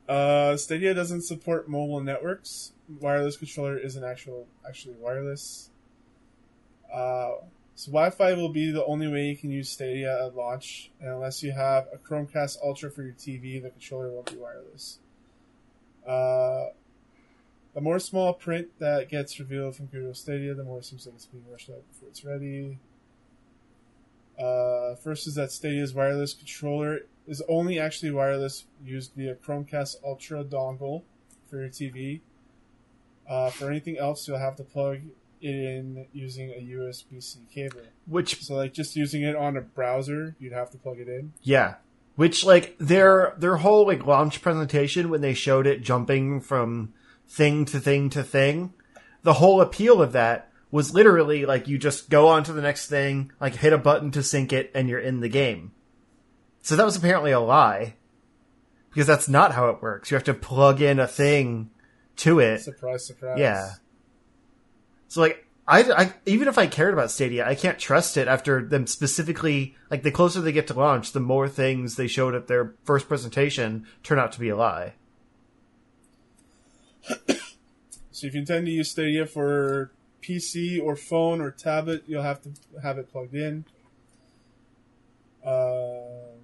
Uh, 0.08 0.58
Stadia 0.58 0.94
doesn't 0.94 1.22
support 1.22 1.68
mobile 1.70 2.02
networks. 2.02 2.74
Wireless 3.00 3.38
controller 3.38 3.78
isn't 3.78 4.04
actual 4.04 4.48
actually 4.68 4.96
wireless. 4.96 5.70
Uh, 6.92 7.32
so 7.76 7.92
Wi-Fi 7.92 8.34
will 8.34 8.50
be 8.50 8.72
the 8.72 8.84
only 8.86 9.08
way 9.08 9.28
you 9.28 9.38
can 9.38 9.52
use 9.52 9.70
Stadia 9.70 10.26
at 10.26 10.36
launch, 10.36 10.92
and 11.00 11.10
unless 11.10 11.44
you 11.44 11.52
have 11.54 11.88
a 11.94 11.98
Chromecast 11.98 12.58
Ultra 12.64 12.92
for 12.92 13.04
your 13.04 13.14
TV, 13.14 13.62
the 13.62 13.70
controller 13.70 14.10
won't 14.10 14.32
be 14.32 14.38
wireless. 14.38 15.00
Uh, 16.06 16.74
the 17.74 17.82
more 17.82 18.00
small 18.00 18.34
print 18.34 18.68
that 18.80 19.10
gets 19.10 19.40
revealed 19.40 19.76
from 19.76 19.86
Google 19.86 20.14
Stadia, 20.14 20.54
the 20.56 20.64
more 20.64 20.80
it 20.80 20.86
seems 20.86 21.06
like 21.06 21.16
it's 21.16 21.28
being 21.28 21.46
rushed 21.50 21.70
out 21.70 21.88
before 21.90 22.10
it's 22.10 22.26
ready. 22.26 22.80
Uh, 24.40 24.96
first 24.96 25.28
is 25.28 25.36
that 25.36 25.52
Stadia's 25.52 25.94
wireless 25.94 26.34
controller 26.34 27.02
is 27.28 27.44
only 27.50 27.80
actually 27.80 28.12
wireless 28.12 28.66
used 28.84 29.12
via 29.16 29.36
Chromecast 29.36 29.98
Ultra 30.04 30.44
dongle 30.44 31.04
for 31.50 31.58
your 31.58 31.70
TV. 31.70 32.22
Uh, 33.28 33.50
for 33.50 33.70
anything 33.70 33.98
else, 33.98 34.28
you'll 34.28 34.40
have 34.40 34.56
to 34.56 34.64
plug 34.64 35.02
it 35.42 35.56
in 35.56 36.08
using 36.14 36.50
a 36.50 36.62
USB 36.62 37.22
C 37.22 37.40
cable. 37.54 37.82
Which 38.08 38.42
So, 38.42 38.56
like, 38.56 38.74
just 38.74 38.96
using 38.96 39.22
it 39.24 39.36
on 39.36 39.58
a 39.58 39.62
browser, 39.62 40.36
you'd 40.40 40.54
have 40.54 40.72
to 40.72 40.78
plug 40.78 41.00
it 41.00 41.08
in. 41.08 41.34
Yeah. 41.44 41.76
Which 42.16 42.44
like 42.44 42.76
their 42.80 43.34
their 43.38 43.58
whole 43.58 43.88
like 43.88 44.06
launch 44.06 44.42
presentation 44.42 45.10
when 45.10 45.22
they 45.22 45.34
showed 45.34 45.66
it 45.66 45.82
jumping 45.82 46.42
from 46.42 46.94
thing 47.28 47.64
to 47.66 47.80
thing 47.80 48.10
to 48.10 48.24
thing, 48.24 48.74
the 49.24 49.34
whole 49.34 49.62
appeal 49.62 50.02
of 50.02 50.12
that 50.12 50.49
was 50.72 50.94
literally 50.94 51.46
like 51.46 51.68
you 51.68 51.78
just 51.78 52.10
go 52.10 52.28
on 52.28 52.44
to 52.44 52.54
the 52.54 52.62
next 52.62 52.88
thing, 52.88 53.32
like 53.40 53.56
hit 53.56 53.74
a 53.74 53.78
button 53.78 54.12
to 54.12 54.24
sync 54.24 54.54
it 54.54 54.72
and 54.74 54.90
you're 54.90 55.00
in 55.00 55.20
the 55.20 55.30
game. 55.30 55.72
So 56.62 56.76
that 56.76 56.86
was 56.86 56.96
apparently 56.96 57.32
a 57.32 57.40
lie. 57.40 57.96
Because 58.90 59.08
that's 59.08 59.30
not 59.30 59.54
how 59.54 59.70
it 59.70 59.82
works. 59.82 60.10
You 60.10 60.16
have 60.16 60.24
to 60.26 60.34
plug 60.34 60.82
in 60.82 61.00
a 61.00 61.08
thing 61.08 61.70
to 62.18 62.40
it. 62.40 62.62
Surprise, 62.62 63.06
surprise. 63.06 63.38
Yeah. 63.40 63.74
So 65.08 65.22
like 65.22 65.46
I, 65.68 65.84
I 65.84 66.14
even 66.26 66.48
if 66.48 66.58
I 66.58 66.66
cared 66.66 66.94
about 66.94 67.12
Stadia, 67.12 67.48
I 67.48 67.54
can't 67.54 67.78
trust 67.78 68.18
it 68.18 68.28
after 68.28 68.66
them 68.66 68.88
specifically 68.88 69.76
like 69.92 70.02
the 70.02 70.12
closer 70.12 70.42
they 70.42 70.52
get 70.52 70.68
to 70.68 70.74
launch, 70.74 71.12
the 71.12 71.20
more 71.20 71.48
things 71.48 71.96
they 71.96 72.08
showed 72.08 72.34
at 72.34 72.48
their 72.48 72.74
first 72.84 73.08
presentation 73.08 73.86
turn 74.02 74.18
out 74.18 74.32
to 74.32 74.40
be 74.40 74.50
a 74.50 74.56
lie. 74.56 74.94
So 78.12 78.28
if 78.28 78.34
you 78.34 78.40
intend 78.40 78.66
to 78.66 78.72
use 78.72 78.90
Stadia 78.90 79.28
for 79.28 79.92
PC 80.22 80.82
or 80.82 80.96
phone 80.96 81.42
or 81.42 81.52
tablet, 81.52 82.04
you'll 82.08 82.24
have 82.24 82.42
to 82.42 82.52
have 82.82 82.98
it 82.98 83.12
plugged 83.12 83.36
in. 83.36 83.66
Um, 85.46 86.40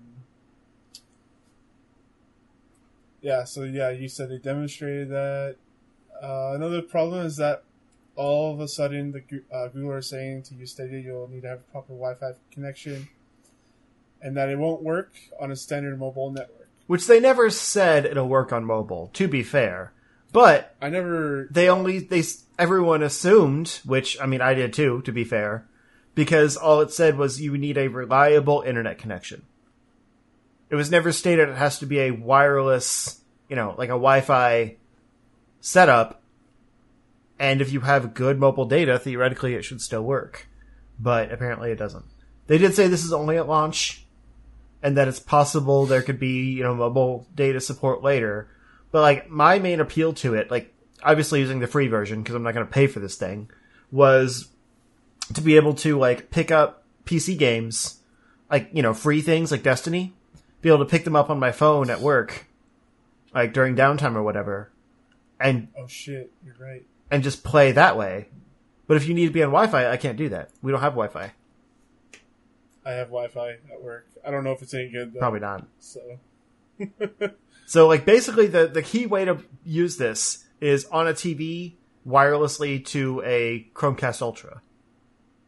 yeah, 3.21 3.43
so 3.43 3.63
yeah, 3.63 3.89
you 3.89 4.07
said 4.07 4.30
they 4.30 4.38
demonstrated 4.38 5.09
that. 5.09 5.55
Uh, 6.21 6.53
another 6.53 6.82
problem 6.82 7.26
is 7.26 7.38
that 7.38 7.63
all 8.15 8.53
of 8.53 8.59
a 8.59 8.67
sudden 8.67 9.11
the 9.11 9.41
uh, 9.53 9.67
Google 9.67 9.91
are 9.91 10.01
saying 10.01 10.43
to 10.43 10.55
use 10.55 10.71
Stadia 10.71 10.99
you'll 10.99 11.28
need 11.28 11.41
to 11.41 11.49
have 11.49 11.59
a 11.59 11.71
proper 11.71 11.93
Wi-Fi 11.93 12.34
connection, 12.51 13.09
and 14.21 14.38
that 14.38 14.49
it 14.49 14.57
won't 14.57 14.82
work 14.82 15.13
on 15.39 15.51
a 15.51 15.55
standard 15.55 15.99
mobile 15.99 16.32
network. 16.32 16.69
Which 16.88 17.07
they 17.07 17.19
never 17.19 17.49
said 17.49 18.05
it'll 18.05 18.30
work 18.30 18.53
on 18.53 18.63
mobile, 18.63 19.09
to 19.13 19.28
be 19.28 19.43
fair. 19.43 19.91
But 20.32 20.76
I 20.82 20.89
never 20.89 21.47
they 21.51 21.69
only 21.69 21.99
they 21.99 22.23
everyone 22.58 23.03
assumed, 23.03 23.80
which 23.86 24.20
I 24.22 24.26
mean 24.26 24.41
I 24.41 24.53
did 24.53 24.74
too, 24.74 25.01
to 25.03 25.12
be 25.12 25.24
fair, 25.24 25.68
because 26.14 26.58
all 26.58 26.82
it 26.82 26.91
said 26.91 27.18
was 27.18 27.41
you 27.41 27.58
need 27.58 27.78
a 27.78 27.88
reliable 27.88 28.62
internet 28.62 28.97
connection. 28.97 29.45
It 30.70 30.76
was 30.76 30.91
never 30.91 31.12
stated 31.12 31.49
it 31.49 31.58
has 31.58 31.80
to 31.80 31.86
be 31.86 31.99
a 31.99 32.12
wireless, 32.12 33.22
you 33.49 33.56
know, 33.56 33.76
like 33.78 33.89
a 33.89 33.93
Wi-Fi 33.93 34.78
setup. 35.62 36.22
And 37.38 37.62
if 37.62 37.72
you 37.72 37.82
have 37.82 38.14
good 38.14 38.39
mobile 38.39 38.66
data, 38.66 38.97
theoretically 38.97 39.56
it 39.56 39.64
should 39.64 39.82
still 39.82 40.03
work. 40.03 40.47
But 40.99 41.32
apparently 41.32 41.72
it 41.72 41.78
doesn't. 41.78 42.06
They 42.47 42.58
did 42.58 42.74
say 42.74 42.88
this 42.88 43.03
is 43.03 43.14
only 43.14 43.38
at 43.38 43.47
launch 43.47 44.06
and 44.82 44.97
that 44.97 45.08
it's 45.08 45.20
possible 45.20 45.86
there 45.86 46.01
could 46.01 46.20
be, 46.20 46.51
you 46.51 46.64
know, 46.64 46.76
mobile 46.76 47.28
data 47.36 47.60
support 47.60 48.03
later. 48.03 48.47
But 48.91 49.01
like 49.01 49.30
my 49.30 49.60
main 49.60 49.80
appeal 49.80 50.14
to 50.14 50.36
it, 50.36 50.49
like 50.49 50.74
obviously 51.04 51.39
using 51.39 51.60
the 51.60 51.68
free 51.68 51.88
version 51.88 52.22
because 52.24 52.36
I'm 52.36 52.43
not 52.43 52.54
going 52.54 52.66
to 52.66 52.72
pay 52.72 52.88
for 52.88 53.00
this 53.00 53.16
thing, 53.16 53.50
was 53.91 54.50
to 55.34 55.41
be 55.41 55.56
able 55.56 55.74
to 55.76 55.98
like 55.98 56.30
pick 56.32 56.52
up 56.52 56.84
PC 57.06 57.38
games, 57.38 58.00
like 58.52 58.70
you 58.74 58.82
know 58.82 58.93
free 58.93 59.22
things 59.22 59.52
like 59.52 59.64
Destiny, 59.64 60.14
be 60.62 60.70
able 60.70 60.80
to 60.80 60.86
pick 60.86 61.04
them 61.04 61.16
up 61.16 61.30
on 61.30 61.39
my 61.39 61.52
phone 61.52 61.89
at 61.89 62.02
work, 62.02 62.46
like 63.34 63.54
during 63.54 63.76
downtime 63.76 64.16
or 64.16 64.24
whatever, 64.24 64.72
and 65.39 65.68
Oh 65.78 65.88
shit, 65.88 66.32
you're 66.43 66.56
right. 66.60 66.86
and 67.12 67.24
just 67.24 67.43
play 67.43 67.72
that 67.72 67.98
way. 67.98 68.28
But 68.88 68.98
if 68.98 69.08
you 69.08 69.14
need 69.16 69.26
to 69.26 69.34
be 69.34 69.41
on 69.41 69.50
Wi-Fi, 69.50 69.89
I 69.89 69.98
can't 69.98 70.16
do 70.18 70.30
that. 70.30 70.52
We 70.62 70.72
don't 70.72 70.82
have 70.82 70.93
Wi-Fi. 70.93 71.32
I 72.86 72.91
have 72.91 73.08
Wi-Fi 73.08 73.50
at 73.74 73.82
work. 73.82 74.06
I 74.24 74.30
don't 74.30 74.43
know 74.43 74.52
if 74.52 74.62
it's 74.62 74.76
any 74.76 74.89
good 74.89 75.12
though. 75.14 75.20
Probably 75.20 75.39
not. 75.39 75.66
So 75.80 76.02
So 77.66 77.88
like 77.88 78.06
basically 78.06 78.46
the 78.48 78.68
the 78.68 78.84
key 78.84 79.08
way 79.08 79.26
to 79.26 79.39
use 79.64 79.98
this 79.98 80.45
is 80.62 80.86
on 80.86 81.08
a 81.08 81.14
TV 81.14 81.76
wirelessly 82.08 82.84
to 82.86 83.22
a 83.26 83.68
Chromecast 83.74 84.22
Ultra. 84.22 84.62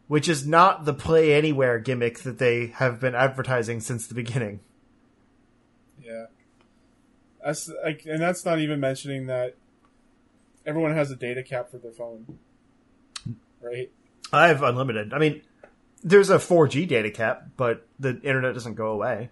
Which 0.08 0.30
is 0.30 0.48
not 0.48 0.86
the 0.86 0.94
play 0.94 1.34
anywhere 1.34 1.80
gimmick 1.80 2.20
that 2.20 2.38
they 2.38 2.68
have 2.68 3.02
been 3.02 3.14
advertising 3.14 3.82
since 3.82 4.08
the 4.08 4.16
beginning. 4.16 4.62
yeah, 6.02 6.28
that's 7.44 7.70
like, 7.84 8.06
and 8.06 8.22
that's 8.22 8.46
not 8.46 8.60
even 8.60 8.80
mentioning 8.80 9.28
that 9.28 9.56
everyone 10.66 10.94
has 10.94 11.12
a 11.12 11.16
data 11.16 11.44
cap 11.44 11.70
for 11.70 11.78
their 11.78 11.92
phone, 11.92 12.40
right? 13.62 13.92
I 14.32 14.48
have 14.48 14.64
unlimited. 14.64 15.14
I 15.14 15.20
mean, 15.20 15.42
there's 16.04 16.30
a 16.30 16.38
4G 16.38 16.88
data 16.88 17.12
cap, 17.12 17.48
but 17.58 17.86
the 18.00 18.22
internet 18.22 18.54
doesn't 18.54 18.76
go 18.76 18.88
away. 18.88 19.30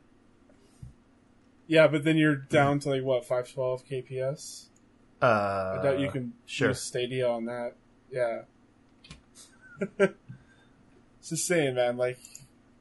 Yeah, 1.68 1.88
but 1.88 2.04
then 2.04 2.18
you're 2.18 2.36
down 2.36 2.80
to 2.80 2.90
like 2.90 3.04
what 3.04 3.24
512 3.26 3.86
kps. 3.86 4.66
Uh, 5.22 5.78
I 5.80 5.84
doubt 5.84 6.00
you 6.00 6.10
can 6.12 6.34
sure. 6.46 6.70
use 6.70 6.82
Stadia 6.82 7.28
on 7.30 7.46
that. 7.46 7.74
Yeah. 8.12 8.42
It's 11.26 11.32
just 11.32 11.48
saying, 11.48 11.74
man. 11.74 11.98
Like, 11.98 12.20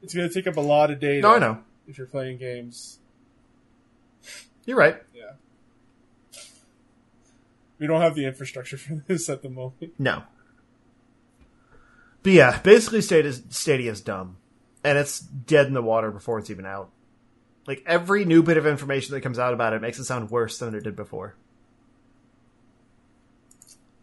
it's 0.03 0.13
gonna 0.13 0.29
take 0.29 0.47
up 0.47 0.59
a 0.59 0.61
lot 0.61 0.91
of 0.91 1.01
data. 1.01 1.23
No, 1.23 1.35
I 1.37 1.39
know. 1.39 1.61
If 1.89 1.97
you're 1.97 2.07
playing 2.07 2.37
games, 2.37 2.99
You're 4.67 4.77
right. 4.77 5.03
yeah. 5.15 6.41
We 7.79 7.87
don't 7.87 8.03
have 8.03 8.15
the 8.15 8.27
infrastructure 8.27 8.77
for 8.77 9.03
this 9.07 9.31
at 9.31 9.41
the 9.41 9.49
moment. 9.49 9.95
No. 9.99 10.25
But 12.23 12.33
yeah, 12.33 12.59
basically 12.61 13.01
Stadia 13.01 13.33
Stadia's 13.33 14.03
dumb. 14.03 14.37
And 14.85 14.99
it's 14.99 15.21
dead 15.21 15.67
in 15.67 15.73
the 15.73 15.81
water 15.81 16.11
before 16.11 16.39
it's 16.39 16.51
even 16.51 16.67
out. 16.67 16.91
Like 17.67 17.83
every 17.87 18.27
new 18.27 18.43
bit 18.43 18.59
of 18.59 18.67
information 18.67 19.15
that 19.15 19.23
comes 19.23 19.39
out 19.39 19.55
about 19.55 19.73
it 19.73 19.81
makes 19.81 19.99
it 19.99 20.05
sound 20.05 20.31
worse 20.31 20.59
than 20.59 20.75
it 20.75 20.85
did 20.85 20.97
before. 20.97 21.35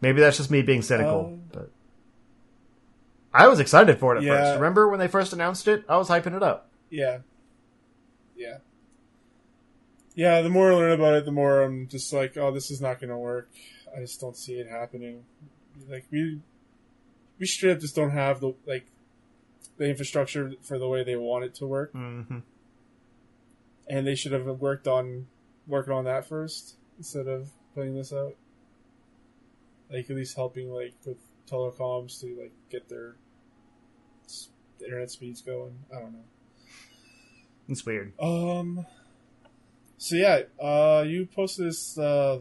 Maybe 0.02 0.20
that's 0.20 0.36
just 0.36 0.50
me 0.50 0.60
being 0.62 0.82
cynical, 0.82 1.26
Um, 1.32 1.42
but 1.52 1.70
I 3.32 3.48
was 3.48 3.60
excited 3.60 3.98
for 3.98 4.14
it 4.14 4.18
at 4.18 4.24
Yeah. 4.24 4.42
first. 4.42 4.54
Remember 4.56 4.88
when 4.88 4.98
they 4.98 5.08
first 5.08 5.32
announced 5.32 5.66
it? 5.68 5.84
I 5.88 5.96
was 5.96 6.08
hyping 6.08 6.36
it 6.36 6.42
up. 6.42 6.68
Yeah. 6.90 7.20
Yeah. 8.36 8.58
Yeah, 10.14 10.42
the 10.42 10.50
more 10.50 10.72
I 10.72 10.74
learn 10.74 10.92
about 10.92 11.14
it, 11.14 11.24
the 11.24 11.32
more 11.32 11.62
I'm 11.62 11.88
just 11.88 12.12
like, 12.12 12.36
oh, 12.36 12.50
this 12.52 12.70
is 12.70 12.80
not 12.82 13.00
going 13.00 13.08
to 13.08 13.16
work. 13.16 13.48
I 13.96 14.00
just 14.00 14.20
don't 14.20 14.36
see 14.36 14.54
it 14.54 14.68
happening. 14.68 15.24
Like 15.88 16.04
we, 16.10 16.40
we 17.38 17.46
straight 17.46 17.72
up 17.72 17.78
just 17.80 17.94
don't 17.96 18.10
have 18.10 18.40
the 18.40 18.54
like 18.66 18.84
the 19.78 19.88
infrastructure 19.88 20.52
for 20.62 20.78
the 20.78 20.88
way 20.88 21.02
they 21.02 21.16
want 21.16 21.44
it 21.44 21.54
to 21.56 21.66
work, 21.66 21.92
hmm 21.92 22.40
and 23.88 24.06
they 24.06 24.14
should 24.14 24.32
have 24.32 24.44
worked 24.46 24.86
on 24.86 25.26
working 25.66 25.92
on 25.92 26.04
that 26.04 26.26
first 26.26 26.76
instead 26.98 27.26
of 27.26 27.48
putting 27.74 27.94
this 27.94 28.12
out. 28.12 28.34
Like 29.92 30.08
at 30.08 30.16
least 30.16 30.36
helping 30.36 30.70
like 30.72 30.94
with 31.04 31.18
telecoms 31.46 32.20
to 32.20 32.26
like 32.40 32.52
get 32.70 32.88
their 32.88 33.16
internet 34.82 35.10
speeds 35.10 35.42
going. 35.42 35.78
I 35.94 36.00
don't 36.00 36.12
know. 36.12 36.24
It's 37.68 37.84
weird. 37.84 38.12
Um. 38.20 38.86
So 39.98 40.16
yeah, 40.16 40.42
uh, 40.60 41.04
you 41.06 41.26
posted 41.26 41.66
this 41.66 41.96
uh, 41.96 42.40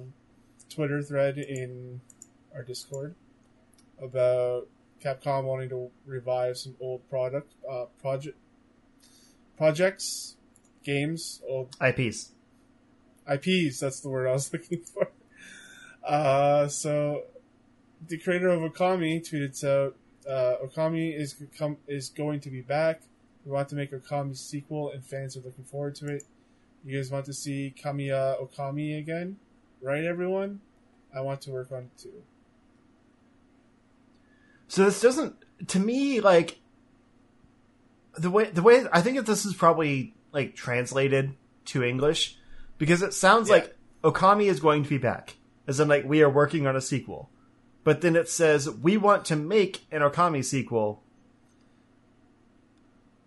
Twitter 0.69 1.01
thread 1.03 1.37
in 1.37 2.01
our 2.55 2.63
Discord 2.63 3.15
about 4.01 4.67
Capcom 5.03 5.43
wanting 5.43 5.69
to 5.69 5.91
revive 6.05 6.57
some 6.57 6.75
old 6.79 7.07
product 7.09 7.53
uh, 7.69 7.85
project 8.01 8.37
projects, 9.57 10.37
games, 10.83 11.41
old 11.47 11.75
IPs. 11.81 12.31
IPs. 13.31 13.79
That's 13.79 13.99
the 13.99 14.09
word 14.09 14.27
I 14.27 14.33
was 14.33 14.51
looking 14.53 14.81
for. 14.81 15.11
Uh, 16.03 16.67
so 16.67 17.25
the 18.07 18.17
creator 18.17 18.49
of 18.49 18.59
Okami 18.61 19.21
tweeted 19.27 19.63
out, 19.63 19.95
uh, 20.29 20.57
"Okami 20.65 21.15
is 21.17 21.35
com- 21.57 21.77
is 21.87 22.09
going 22.09 22.39
to 22.41 22.49
be 22.49 22.61
back. 22.61 23.01
We 23.45 23.51
want 23.51 23.69
to 23.69 23.75
make 23.75 23.91
Okami 23.91 24.35
sequel, 24.37 24.91
and 24.91 25.03
fans 25.03 25.35
are 25.37 25.41
looking 25.41 25.63
forward 25.65 25.95
to 25.95 26.07
it. 26.07 26.23
You 26.83 26.97
guys 26.97 27.11
want 27.11 27.25
to 27.25 27.33
see 27.33 27.73
Kamiya 27.77 28.39
Okami 28.41 28.97
again, 28.97 29.37
right? 29.81 30.03
Everyone, 30.03 30.61
I 31.15 31.21
want 31.21 31.41
to 31.41 31.51
work 31.51 31.71
on 31.71 31.83
it 31.83 31.97
too. 31.97 32.23
So 34.67 34.85
this 34.85 35.01
doesn't, 35.01 35.35
to 35.67 35.79
me, 35.79 36.21
like 36.21 36.59
the 38.17 38.29
way 38.29 38.49
the 38.49 38.61
way 38.61 38.85
I 38.91 39.01
think 39.01 39.17
that 39.17 39.25
this 39.25 39.45
is 39.45 39.53
probably 39.53 40.13
like 40.31 40.55
translated 40.55 41.33
to 41.65 41.83
English 41.83 42.37
because 42.77 43.01
it 43.01 43.13
sounds 43.13 43.49
Yeah. 43.49 43.55
like 43.55 43.75
Okami 44.03 44.45
is 44.45 44.59
going 44.59 44.83
to 44.83 44.89
be 44.89 44.97
back. 44.97 45.35
as 45.67 45.79
in 45.79 45.87
like 45.87 46.03
we 46.05 46.21
are 46.23 46.29
working 46.29 46.65
on 46.67 46.75
a 46.75 46.81
sequel. 46.81 47.29
But 47.83 48.01
then 48.01 48.15
it 48.15 48.29
says 48.29 48.69
we 48.69 48.97
want 48.97 49.25
to 49.25 49.35
make 49.35 49.85
an 49.91 50.01
Okami 50.01 50.43
sequel. 50.45 51.01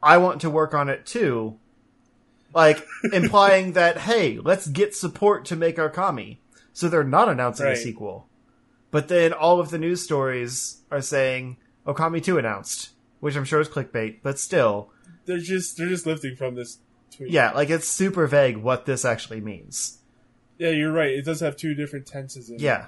I 0.03 0.19
want 0.19 0.41
to 0.43 0.51
work 0.51 0.75
on 0.75 0.89
it 0.89 1.07
too. 1.07 1.59
Like 2.55 2.85
implying 3.13 3.73
that 3.73 3.99
hey, 3.99 4.39
let's 4.39 4.67
get 4.69 4.95
support 4.95 5.45
to 5.47 5.57
make 5.57 5.77
Okami. 5.77 6.39
So 6.73 6.89
they're 6.89 7.05
not 7.05 7.29
announcing 7.29 7.67
a 7.67 7.77
sequel. 7.77 8.29
But 8.91 9.09
then 9.09 9.33
all 9.33 9.59
of 9.61 9.71
the 9.71 9.79
news 9.79 10.03
stories 10.03 10.83
are 10.91 11.01
saying 11.01 11.57
Okami 11.87 12.23
2 12.23 12.39
announced, 12.39 12.91
which 13.21 13.37
I'm 13.37 13.45
sure 13.45 13.61
is 13.61 13.69
clickbait, 13.69 14.19
but 14.23 14.39
still, 14.39 14.91
They're 15.27 15.39
just 15.39 15.77
they're 15.77 15.89
just 15.89 16.07
lifting 16.07 16.37
from 16.37 16.55
this 16.55 16.79
tweet. 17.11 17.31
yeah, 17.31 17.51
like 17.53 17.71
it's 17.71 17.89
super 17.89 18.27
vague 18.29 18.57
what 18.59 18.87
this 18.87 19.05
actually 19.05 19.41
means. 19.41 19.99
yeah, 20.59 20.71
you're 20.71 20.93
right. 20.93 21.11
It 21.11 21.25
does 21.25 21.41
have 21.41 21.57
two 21.57 21.75
different 21.75 22.07
tenses 22.07 22.49
in 22.51 22.57
it. 22.57 22.61
Yeah. 22.61 22.87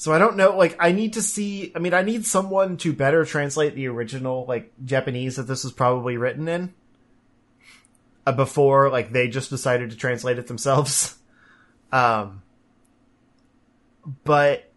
So 0.00 0.14
I 0.14 0.18
don't 0.18 0.36
know, 0.38 0.56
like, 0.56 0.76
I 0.80 0.92
need 0.92 1.12
to 1.12 1.20
see, 1.20 1.72
I 1.76 1.78
mean, 1.78 1.92
I 1.92 2.00
need 2.00 2.24
someone 2.24 2.78
to 2.78 2.94
better 2.94 3.22
translate 3.26 3.74
the 3.74 3.86
original, 3.88 4.46
like, 4.48 4.72
Japanese 4.82 5.36
that 5.36 5.42
this 5.42 5.62
was 5.62 5.74
probably 5.74 6.16
written 6.16 6.48
in. 6.48 6.72
Uh, 8.24 8.32
before, 8.32 8.88
like, 8.88 9.12
they 9.12 9.28
just 9.28 9.50
decided 9.50 9.90
to 9.90 9.96
translate 9.96 10.38
it 10.38 10.46
themselves. 10.46 11.16
Um, 11.92 12.42
but 14.22 14.70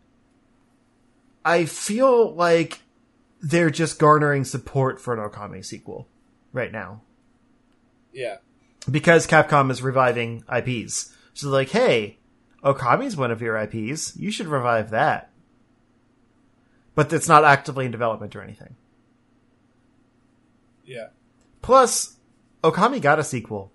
I 1.45 1.65
feel 1.65 2.33
like 2.33 2.79
they're 3.39 3.69
just 3.69 3.99
garnering 3.99 4.43
support 4.45 4.99
for 4.99 5.13
an 5.13 5.29
Okami 5.29 5.63
sequel 5.63 6.07
right 6.53 6.71
now 6.71 7.01
Yeah. 8.11 8.37
because 8.89 9.27
Capcom 9.27 9.69
is 9.69 9.83
reviving 9.83 10.43
IPs. 10.51 11.15
So 11.35 11.49
like, 11.49 11.69
hey, 11.69 12.17
Okami's 12.63 13.17
one 13.17 13.31
of 13.31 13.41
your 13.41 13.57
IPs. 13.57 14.15
You 14.15 14.31
should 14.31 14.47
revive 14.47 14.89
that. 14.91 15.29
But 16.95 17.11
it's 17.11 17.27
not 17.27 17.43
actively 17.43 17.85
in 17.85 17.91
development 17.91 18.35
or 18.35 18.41
anything. 18.41 18.75
Yeah. 20.85 21.07
Plus, 21.61 22.17
Okami 22.63 23.01
got 23.01 23.19
a 23.19 23.23
sequel. 23.23 23.71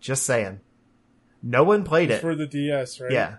Just 0.00 0.24
saying. 0.24 0.60
No 1.42 1.64
one 1.64 1.84
played 1.84 2.10
it. 2.10 2.20
For 2.20 2.34
the 2.34 2.46
DS, 2.46 3.00
right? 3.00 3.10
Yeah. 3.12 3.36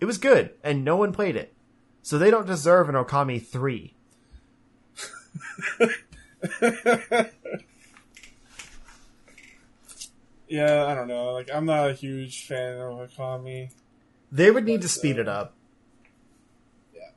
It 0.00 0.04
was 0.04 0.18
good, 0.18 0.52
and 0.62 0.84
no 0.84 0.96
one 0.96 1.12
played 1.12 1.36
it. 1.36 1.52
So 2.02 2.18
they 2.18 2.30
don't 2.30 2.46
deserve 2.46 2.88
an 2.88 2.94
Okami 2.94 3.44
3. 3.44 3.94
Yeah, 10.48 10.86
I 10.86 10.94
don't 10.94 11.08
know. 11.08 11.32
Like 11.32 11.50
I'm 11.52 11.66
not 11.66 11.90
a 11.90 11.92
huge 11.94 12.46
fan 12.46 12.78
of 12.78 13.10
Okami. 13.10 13.70
They 14.32 14.50
would 14.50 14.64
need 14.64 14.76
But, 14.78 14.82
to 14.82 14.88
speed 14.88 15.18
uh, 15.18 15.22
it 15.22 15.28
up. 15.28 15.54
yeah. 16.94 17.10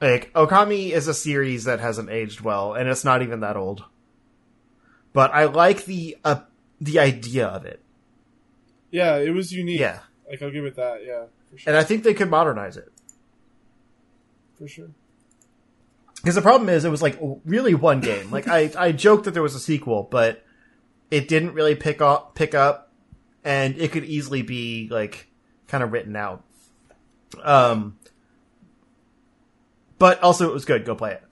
Like, 0.00 0.32
Okami 0.34 0.90
is 0.90 1.08
a 1.08 1.14
series 1.14 1.64
that 1.64 1.80
hasn't 1.80 2.10
aged 2.10 2.40
well, 2.40 2.74
and 2.74 2.88
it's 2.88 3.04
not 3.04 3.22
even 3.22 3.40
that 3.40 3.56
old. 3.56 3.84
But 5.12 5.32
I 5.32 5.44
like 5.44 5.84
the 5.84 6.16
uh, 6.24 6.40
the 6.80 6.98
idea 6.98 7.46
of 7.46 7.64
it. 7.64 7.80
Yeah, 8.90 9.16
it 9.16 9.30
was 9.30 9.52
unique. 9.52 9.80
Yeah. 9.80 10.00
Like 10.28 10.42
I'll 10.42 10.50
give 10.50 10.64
it 10.64 10.76
that, 10.76 11.04
yeah. 11.04 11.24
For 11.50 11.58
sure. 11.58 11.70
And 11.72 11.76
I 11.78 11.84
think 11.84 12.02
they 12.02 12.14
could 12.14 12.30
modernize 12.30 12.76
it. 12.76 12.90
for 14.58 14.66
sure. 14.68 14.88
Because 16.16 16.34
the 16.36 16.42
problem 16.42 16.68
is, 16.68 16.84
it 16.84 16.90
was 16.90 17.02
like 17.02 17.18
really 17.44 17.74
one 17.74 18.00
game. 18.00 18.30
Like 18.30 18.46
I, 18.48 18.70
I 18.78 18.92
joked 18.92 19.24
that 19.24 19.32
there 19.32 19.42
was 19.42 19.54
a 19.56 19.60
sequel, 19.60 20.06
but 20.10 20.44
it 21.12 21.28
didn't 21.28 21.52
really 21.52 21.74
pick 21.74 22.00
up, 22.00 22.34
pick 22.34 22.54
up, 22.54 22.90
and 23.44 23.76
it 23.76 23.92
could 23.92 24.04
easily 24.04 24.40
be 24.40 24.88
like 24.90 25.28
kind 25.68 25.84
of 25.84 25.92
written 25.92 26.16
out. 26.16 26.42
Um, 27.42 27.98
but 29.98 30.22
also 30.22 30.48
it 30.48 30.54
was 30.54 30.64
good. 30.64 30.86
Go 30.86 30.94
play 30.94 31.12
it. 31.12 31.22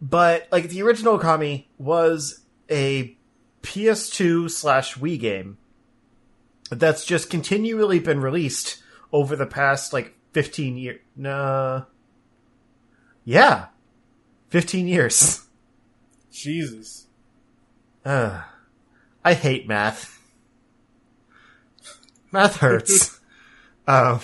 But 0.00 0.48
like 0.50 0.70
the 0.70 0.80
original 0.80 1.18
Okami 1.18 1.66
was 1.76 2.40
a 2.70 3.14
PS2 3.60 4.50
slash 4.50 4.94
Wii 4.94 5.20
game 5.20 5.58
that's 6.70 7.04
just 7.04 7.28
continually 7.28 7.98
been 7.98 8.20
released 8.20 8.82
over 9.12 9.36
the 9.36 9.44
past 9.44 9.92
like 9.92 10.14
15 10.32 10.78
years. 10.78 11.00
Nah. 11.14 11.82
Yeah. 13.26 13.66
15 14.48 14.88
years. 14.88 15.46
Jesus. 16.32 17.08
Ugh. 18.06 18.42
I 19.24 19.34
hate 19.34 19.68
math. 19.68 20.20
Math 22.32 22.56
hurts. 22.56 23.20
um, 23.86 24.20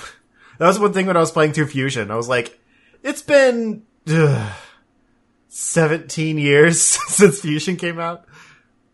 that 0.59 0.66
was 0.66 0.78
one 0.78 0.92
thing 0.92 1.07
when 1.07 1.16
I 1.16 1.20
was 1.20 1.30
playing 1.30 1.53
through 1.53 1.68
Fusion. 1.68 2.11
I 2.11 2.16
was 2.16 2.28
like, 2.28 2.59
it's 3.03 3.22
been 3.22 3.84
ugh, 4.09 4.53
17 5.49 6.38
years 6.38 6.80
since 7.09 7.40
Fusion 7.40 7.76
came 7.76 7.99
out. 7.99 8.24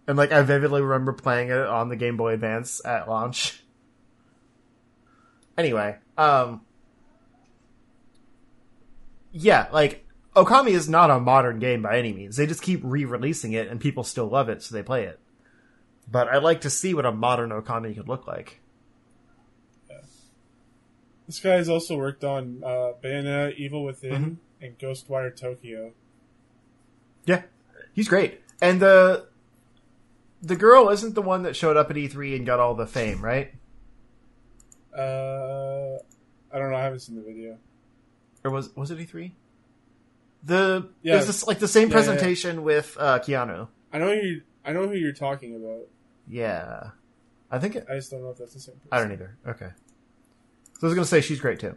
And 0.06 0.18
like, 0.18 0.32
I 0.32 0.42
vividly 0.42 0.82
remember 0.82 1.12
playing 1.12 1.48
it 1.48 1.56
on 1.58 1.88
the 1.88 1.96
Game 1.96 2.16
Boy 2.16 2.34
Advance 2.34 2.84
at 2.84 3.08
launch. 3.08 3.62
Anyway, 5.56 5.96
um, 6.18 6.62
yeah, 9.32 9.68
like, 9.72 10.04
Okami 10.36 10.72
is 10.72 10.88
not 10.88 11.10
a 11.10 11.20
modern 11.20 11.60
game 11.60 11.80
by 11.80 11.98
any 11.98 12.12
means. 12.12 12.36
They 12.36 12.46
just 12.46 12.60
keep 12.60 12.80
re-releasing 12.82 13.52
it 13.52 13.68
and 13.68 13.80
people 13.80 14.02
still 14.04 14.26
love 14.26 14.48
it, 14.48 14.62
so 14.62 14.74
they 14.74 14.82
play 14.82 15.04
it. 15.04 15.20
But 16.10 16.28
I'd 16.28 16.42
like 16.42 16.60
to 16.62 16.70
see 16.70 16.94
what 16.94 17.06
a 17.06 17.12
modern 17.12 17.50
Okami 17.50 17.94
could 17.96 18.08
look 18.08 18.26
like. 18.26 18.60
This 21.26 21.40
guy 21.40 21.54
has 21.54 21.68
also 21.70 21.96
worked 21.96 22.22
on 22.22 22.62
uh, 22.62 22.92
Bayonetta, 23.02 23.56
Evil 23.56 23.82
Within, 23.84 24.12
Mhm. 24.22 24.36
and 24.66 24.78
Ghostwire 24.78 25.34
Tokyo. 25.34 25.92
Yeah, 27.24 27.42
he's 27.94 28.08
great. 28.08 28.40
And 28.60 28.80
the 28.80 29.26
the 30.42 30.56
girl 30.56 30.90
isn't 30.90 31.14
the 31.14 31.22
one 31.22 31.42
that 31.44 31.56
showed 31.56 31.78
up 31.78 31.90
at 31.90 31.96
E3 31.96 32.36
and 32.36 32.44
got 32.44 32.60
all 32.60 32.74
the 32.74 32.86
fame, 32.86 33.24
right? 33.24 33.54
Uh, 34.94 35.96
I 36.52 36.58
don't 36.58 36.70
know. 36.70 36.76
I 36.76 36.82
haven't 36.82 37.00
seen 37.00 37.16
the 37.16 37.22
video. 37.22 37.56
Or 38.44 38.50
was 38.50 38.76
was 38.76 38.90
it 38.90 38.98
E3? 38.98 39.32
The 40.44 40.90
Yeah. 41.00 41.14
it 41.14 41.16
was 41.16 41.26
this, 41.26 41.46
like 41.46 41.58
the 41.58 41.66
same 41.68 41.88
Yeah, 41.88 41.94
yeah, 41.96 42.00
yeah. 42.02 42.06
presentation 42.06 42.62
with 42.62 42.96
uh, 43.00 43.18
Keanu. 43.20 43.68
I 43.90 43.98
know 43.98 44.12
you. 44.12 44.42
I 44.62 44.72
know 44.74 44.86
who 44.86 44.94
you're 44.94 45.12
talking 45.12 45.56
about. 45.56 45.88
Yeah, 46.28 46.90
I 47.50 47.58
think 47.58 47.76
it, 47.76 47.86
I 47.90 47.94
just 47.96 48.10
don't 48.10 48.22
know 48.22 48.30
if 48.30 48.38
that's 48.38 48.54
the 48.54 48.60
same. 48.60 48.74
Person. 48.76 48.88
I 48.92 48.98
don't 49.00 49.12
either. 49.12 49.36
Okay, 49.46 49.68
so 50.78 50.80
I 50.82 50.86
was 50.86 50.94
gonna 50.94 51.04
say 51.06 51.20
she's 51.20 51.40
great 51.40 51.60
too, 51.60 51.76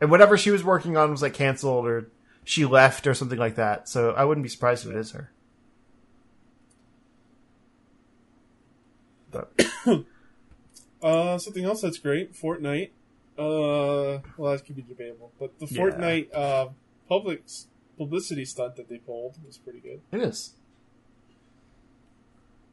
and 0.00 0.10
whatever 0.10 0.36
she 0.38 0.50
was 0.50 0.62
working 0.64 0.96
on 0.96 1.10
was 1.10 1.22
like 1.22 1.34
canceled 1.34 1.86
or 1.86 2.08
she 2.44 2.64
left 2.64 3.06
or 3.06 3.14
something 3.14 3.38
like 3.38 3.56
that. 3.56 3.88
So 3.88 4.12
I 4.12 4.24
wouldn't 4.24 4.42
be 4.44 4.48
surprised 4.48 4.86
if 4.86 4.92
it 4.92 4.98
is 4.98 5.10
her. 5.12 5.30
But 9.30 9.52
Uh, 11.02 11.38
something 11.38 11.64
else 11.64 11.80
that's 11.80 11.98
great. 11.98 12.34
Fortnite. 12.34 12.90
Uh, 13.38 14.20
well, 14.36 14.52
that 14.52 14.66
could 14.66 14.76
be 14.76 14.82
debatable, 14.82 15.32
but 15.40 15.58
the 15.58 15.66
Yeah. 15.66 15.80
Fortnite 15.82 16.34
uh 16.34 16.68
public 17.08 17.42
publicity 17.96 18.44
stunt 18.44 18.76
that 18.76 18.88
they 18.88 18.98
pulled 18.98 19.36
was 19.46 19.56
pretty 19.56 19.80
good. 19.80 20.00
it 20.12 20.20
is. 20.20 20.52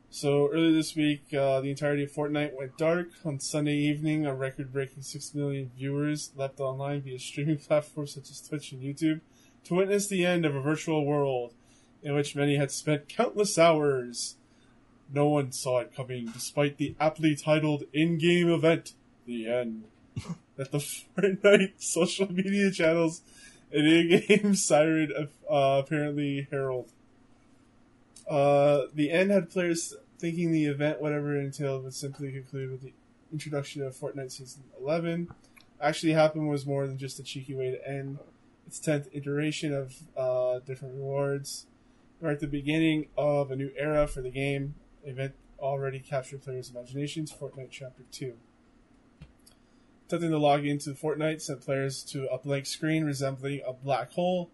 So 0.10 0.50
earlier 0.52 0.72
this 0.72 0.96
week, 0.96 1.34
uh, 1.34 1.60
the 1.60 1.70
entirety 1.70 2.04
of 2.04 2.12
Fortnite 2.12 2.58
went 2.58 2.78
dark. 2.78 3.10
On 3.26 3.40
Sunday 3.40 3.76
evening, 3.76 4.26
a 4.26 4.34
record-breaking 4.34 5.04
six 5.04 5.36
million 5.36 5.70
viewers 5.76 6.32
leapt 6.36 6.60
online 6.60 7.02
via 7.02 7.20
streaming 7.20 7.58
platforms 7.68 8.14
such 8.14 8.32
as 8.32 8.42
Twitch 8.42 8.72
and 8.72 8.82
YouTube 8.82 9.20
to 9.66 9.76
witness 9.76 10.08
the 10.08 10.26
end 10.26 10.46
of 10.46 10.56
a 10.56 10.62
virtual 10.62 11.06
world 11.06 11.54
in 12.02 12.16
which 12.16 12.36
many 12.36 12.56
had 12.56 12.72
spent 12.72 13.10
countless 13.10 13.58
hours. 13.58 14.38
No 15.14 15.28
one 15.28 15.52
saw 15.52 15.80
it 15.80 15.96
coming, 15.96 16.28
despite 16.28 16.78
the 16.78 16.96
aptly 17.00 17.36
titled 17.36 17.84
in-game 17.92 18.50
event, 18.50 18.94
"The 19.26 19.48
End," 19.48 19.86
that 20.56 20.72
the 20.72 20.80
Fortnite 20.80 21.74
social 21.82 22.32
media 22.32 22.72
channels 22.72 23.22
and 23.72 23.86
in-game 23.86 24.56
siren 24.56 25.30
uh, 25.50 25.82
apparently 25.84 26.48
herald. 26.50 26.92
Uh, 28.28 28.84
the 28.94 29.12
end 29.12 29.32
had 29.32 29.50
players 29.50 29.94
thinking 30.20 30.52
the 30.52 30.66
event, 30.66 31.02
whatever 31.02 31.36
it 31.36 31.44
entailed, 31.44 31.84
would 31.84 31.94
simply 31.94 32.32
conclude 32.32 32.72
with 32.72 32.82
the 32.82 32.94
introduction 33.32 33.82
of 33.82 33.96
Fortnite 33.96 34.32
Season 34.32 34.64
11. 34.80 35.30
Actually, 35.82 36.14
happened 36.14 36.50
was 36.50 36.66
more 36.66 36.88
than 36.88 36.98
just 36.98 37.20
a 37.20 37.24
cheeky 37.24 37.54
way 37.54 37.72
to 37.72 37.88
end 37.88 38.20
its 38.66 38.80
10th 38.80 39.08
iteration 39.14 39.74
of 39.74 39.96
uh, 40.18 40.60
different 40.60 40.96
rewards. 40.96 41.68
We're 42.20 42.32
at 42.32 42.40
the 42.40 42.48
beginning 42.48 43.08
of 43.18 43.52
a 43.52 43.56
new 43.56 43.72
era 43.78 44.08
for 44.08 44.22
the 44.22 44.32
game. 44.32 44.76
Event 45.06 45.34
already 45.60 46.00
captured 46.00 46.42
players' 46.42 46.70
imaginations. 46.70 47.32
Fortnite 47.32 47.70
Chapter 47.72 48.04
2. 48.12 48.34
Attempting 50.08 50.32
to 50.32 50.38
log 50.38 50.66
into 50.66 50.92
Fortnite 50.92 51.42
sent 51.42 51.62
players 51.62 52.04
to 52.06 52.28
a 52.28 52.38
blank 52.38 52.66
screen 52.66 53.04
resembling 53.04 53.62
a 53.68 53.74
black 53.74 54.12
hole. 54.14 54.50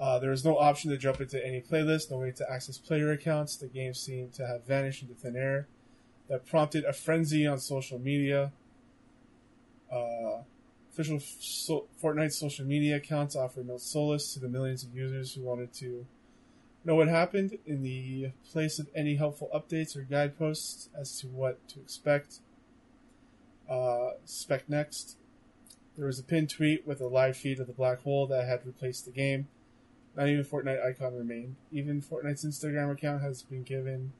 Uh, 0.00 0.18
there 0.18 0.30
was 0.30 0.44
no 0.46 0.56
option 0.56 0.90
to 0.90 0.96
jump 0.96 1.20
into 1.20 1.44
any 1.46 1.60
playlist, 1.60 2.10
no 2.10 2.16
way 2.16 2.30
to 2.30 2.50
access 2.50 2.78
player 2.78 3.12
accounts. 3.12 3.56
The 3.56 3.66
game 3.66 3.92
seemed 3.92 4.32
to 4.34 4.46
have 4.46 4.64
vanished 4.64 5.02
into 5.02 5.14
thin 5.14 5.36
air. 5.36 5.68
That 6.28 6.46
prompted 6.46 6.84
a 6.84 6.94
frenzy 6.94 7.46
on 7.46 7.58
social 7.58 7.98
media. 7.98 8.52
Uh, 9.92 10.42
official 10.90 11.20
so- 11.20 11.86
Fortnite 12.02 12.32
social 12.32 12.64
media 12.64 12.96
accounts 12.96 13.36
offer 13.36 13.62
no 13.62 13.76
solace 13.76 14.32
to 14.32 14.40
the 14.40 14.48
millions 14.48 14.84
of 14.84 14.94
users 14.94 15.34
who 15.34 15.42
wanted 15.42 15.74
to 15.74 16.06
know 16.82 16.94
what 16.94 17.08
happened 17.08 17.58
in 17.66 17.82
the 17.82 18.30
place 18.50 18.78
of 18.78 18.88
any 18.94 19.16
helpful 19.16 19.50
updates 19.54 19.96
or 19.96 20.02
guideposts 20.02 20.88
as 20.98 21.20
to 21.20 21.26
what 21.26 21.68
to 21.68 21.78
expect. 21.78 22.38
Uh, 23.68 24.12
spec 24.24 24.66
next. 24.66 25.18
There 25.96 26.06
was 26.06 26.18
a 26.18 26.22
pinned 26.22 26.48
tweet 26.48 26.86
with 26.86 27.02
a 27.02 27.06
live 27.06 27.36
feed 27.36 27.60
of 27.60 27.66
the 27.66 27.74
black 27.74 28.00
hole 28.02 28.26
that 28.28 28.48
had 28.48 28.64
replaced 28.64 29.04
the 29.04 29.10
game. 29.10 29.48
Not 30.16 30.28
even 30.28 30.44
Fortnite 30.44 30.84
icon 30.84 31.14
remained. 31.16 31.56
Even 31.72 32.02
Fortnite's 32.02 32.44
Instagram 32.44 32.90
account 32.92 33.22
has 33.22 33.42
been 33.42 33.62
given 33.62 34.12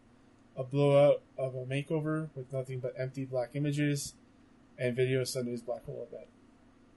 a 0.57 0.63
blowout 0.63 1.23
of 1.39 1.55
a 1.55 1.65
makeover 1.65 2.29
with 2.35 2.53
nothing 2.53 2.79
but 2.81 2.95
empty 2.99 3.25
black 3.25 3.51
images 3.55 4.15
and 4.79 4.95
video 4.97 5.21
of 5.21 5.29
Sunday's 5.29 5.63
black 5.63 5.85
hole 5.85 6.07
event. 6.11 6.29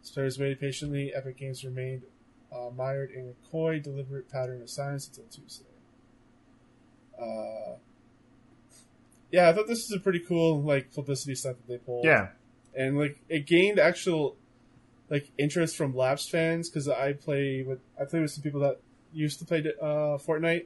As 0.02 0.12
players 0.12 0.38
waited 0.39 0.60
patiently, 0.60 1.14
Epic 1.14 1.38
Games 1.38 1.64
remained 1.64 2.04
uh, 2.54 2.70
mired 2.76 3.10
in 3.12 3.30
a 3.30 3.50
coy, 3.52 3.80
deliberate 3.80 4.30
pattern 4.30 4.62
of 4.62 4.70
silence 4.70 5.08
until 5.08 5.24
Tuesday. 5.26 5.66
Uh, 7.20 7.76
yeah, 9.32 9.50
I 9.50 9.54
thought 9.54 9.68
this 9.68 9.89
was 9.89 9.98
a 9.98 10.00
pretty 10.00 10.20
cool 10.20 10.62
like 10.62 10.94
publicity 10.94 11.36
stunt 11.36 11.58
that 11.58 11.68
they 11.72 11.78
pulled 11.78 12.06
Yeah. 12.06 12.30
and 12.76 12.98
like 12.98 13.18
it 13.30 13.46
gained 13.48 13.80
actual 13.80 14.36
like 15.10 15.32
interest 15.38 15.76
from 15.76 15.95
lapsed 15.95 16.32
fans 16.32 16.70
because 16.70 16.88
I 16.88 17.14
play 17.14 17.64
with 17.64 17.80
I 17.99 18.06
play 18.06 18.20
with 18.20 18.32
some 18.32 18.43
people 18.43 18.62
that 18.62 18.80
used 19.12 19.39
to 19.39 19.45
play 19.45 19.60
uh, 19.82 20.18
Fortnite, 20.18 20.66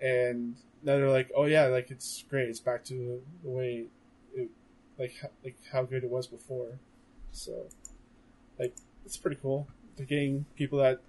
and 0.00 0.56
now 0.82 0.96
they're 0.96 1.10
like, 1.10 1.30
oh 1.36 1.44
yeah, 1.44 1.66
like 1.66 1.90
it's 1.90 2.24
great, 2.28 2.48
it's 2.48 2.60
back 2.60 2.84
to 2.86 3.20
the 3.42 3.50
way 3.50 3.86
it 4.34 4.50
like 4.98 5.14
like 5.44 5.56
how 5.72 5.84
good 5.84 6.04
it 6.04 6.10
was 6.10 6.26
before. 6.26 6.78
So, 7.30 7.68
like 8.58 8.74
it's 9.04 9.16
pretty 9.16 9.38
cool. 9.40 9.68
They're 9.96 10.06
getting 10.06 10.46
people 10.56 10.78
that 10.78 11.00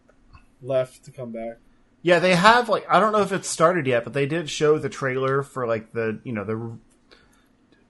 left 0.61 1.03
to 1.05 1.11
come 1.11 1.31
back. 1.31 1.57
Yeah, 2.01 2.19
they 2.19 2.35
have 2.35 2.69
like 2.69 2.85
I 2.89 2.99
don't 2.99 3.13
know 3.13 3.21
if 3.21 3.31
it's 3.31 3.47
started 3.47 3.87
yet, 3.87 4.03
but 4.03 4.13
they 4.13 4.25
did 4.25 4.49
show 4.49 4.77
the 4.77 4.89
trailer 4.89 5.41
for 5.41 5.65
like 5.65 5.93
the 5.93 6.19
you 6.23 6.33
know 6.33 6.43
the 6.43 6.77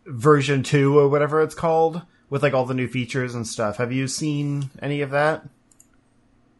version 0.06 0.64
two 0.64 1.00
or 1.00 1.08
whatever 1.08 1.42
it's 1.42 1.56
called 1.56 2.02
with 2.34 2.42
like 2.42 2.56
all 2.56 2.66
the 2.66 2.74
new 2.74 2.88
features 2.88 3.36
and 3.36 3.48
stuff. 3.48 3.78
Have 3.78 3.92
you 3.92 4.08
seen 4.08 4.72
any 4.82 5.02
of 5.02 5.12
that? 5.12 5.46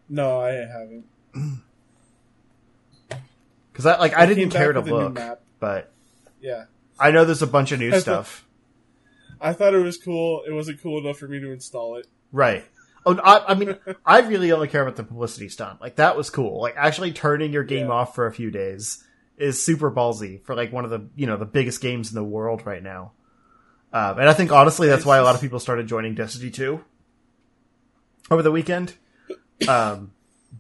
No, 0.08 0.40
I 0.40 0.52
haven't. 0.52 1.06
Because 3.72 3.88
I 3.88 3.98
like 3.98 4.14
I 4.14 4.28
They 4.28 4.36
didn't 4.36 4.52
care 4.54 4.72
to 4.72 4.82
with 4.82 4.88
a 4.88 4.92
new 4.92 5.10
look, 5.10 5.40
but 5.60 5.92
Yeah, 6.40 6.66
I 7.00 7.10
know 7.10 7.26
there's 7.26 7.42
a 7.42 7.48
bunch 7.48 7.72
of 7.72 7.80
new 7.80 7.88
I 7.90 7.94
thought- 7.94 8.02
stuff. 8.02 8.46
I 9.42 9.52
thought 9.54 9.74
it 9.74 9.80
was 9.80 9.98
cool. 9.98 10.44
It 10.48 10.52
wasn't 10.52 10.80
cool 10.80 11.00
enough 11.00 11.18
for 11.18 11.28
me 11.28 11.40
to 11.40 11.52
install 11.52 11.96
it. 11.98 12.06
Right. 12.32 12.64
Oh, 13.04 13.18
I, 13.18 13.52
I 13.52 13.54
mean, 13.56 13.76
I 14.06 14.20
really 14.20 14.52
only 14.52 14.68
care 14.68 14.84
about 14.84 14.96
the 14.96 15.04
publicity 15.04 15.50
stunt. 15.50 15.82
Like 15.82 15.96
that 15.96 16.16
was 16.16 16.30
cool. 16.30 16.62
Like 16.62 16.76
actually 16.78 17.14
turning 17.14 17.52
your 17.52 17.64
game 17.64 17.88
Yeah. 17.88 17.94
off 17.94 18.14
for 18.14 18.28
a 18.28 18.32
few 18.32 18.52
days 18.52 19.04
is 19.38 19.62
super 19.62 19.90
ballsy 19.92 20.40
for 20.44 20.54
like 20.54 20.72
one 20.72 20.86
of 20.86 20.92
the 20.92 21.08
you 21.16 21.26
know 21.26 21.36
the 21.38 21.46
biggest 21.46 21.82
games 21.82 22.10
in 22.12 22.16
the 22.16 22.24
world 22.24 22.64
right 22.68 22.84
now. 22.84 23.14
Um, 23.94 24.18
and 24.20 24.28
I 24.28 24.34
think 24.34 24.52
honestly 24.52 24.88
that's 24.88 25.06
why 25.06 25.18
a 25.18 25.24
lot 25.24 25.36
of 25.36 25.42
people 25.42 25.60
started 25.60 25.88
joining 25.88 26.16
Destiny 26.16 26.50
2 26.50 26.84
over 28.32 28.42
the 28.42 28.52
weekend. 28.52 28.96
Um, 29.68 30.12